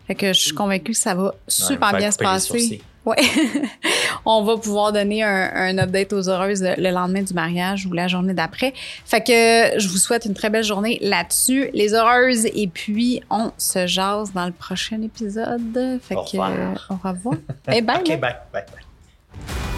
Fait 0.06 0.14
que 0.14 0.28
je 0.28 0.40
suis 0.40 0.52
convaincue 0.52 0.92
que 0.92 0.98
ça 0.98 1.14
va 1.14 1.34
super 1.48 1.96
bien 1.96 2.10
se 2.12 2.18
passer. 2.18 2.80
Ouais. 3.04 3.16
on 4.24 4.42
va 4.42 4.56
pouvoir 4.56 4.92
donner 4.92 5.22
un, 5.22 5.50
un 5.54 5.78
update 5.78 6.12
aux 6.12 6.28
heureuses 6.28 6.62
le 6.62 6.90
lendemain 6.90 7.22
du 7.22 7.34
mariage 7.34 7.86
ou 7.86 7.92
la 7.92 8.08
journée 8.08 8.34
d'après. 8.34 8.72
Fait 9.04 9.20
que 9.20 9.78
je 9.78 9.88
vous 9.88 9.96
souhaite 9.96 10.24
une 10.24 10.34
très 10.34 10.50
belle 10.50 10.64
journée 10.64 10.98
là-dessus, 11.00 11.70
les 11.72 11.94
heureuses. 11.94 12.46
Et 12.46 12.66
puis, 12.66 13.22
on 13.30 13.52
se 13.58 13.86
jase 13.86 14.32
dans 14.32 14.46
le 14.46 14.52
prochain 14.52 15.00
épisode. 15.02 16.00
Fait 16.02 16.16
Au 16.16 16.22
que, 16.22 16.36
revoir. 16.36 16.86
au 16.90 17.08
revoir. 17.08 17.34
Et 17.72 17.80
bye. 17.80 17.96
OK, 18.00 18.08
là. 18.08 18.16
bye. 18.16 18.36
bye, 18.52 18.64
bye. 18.72 19.75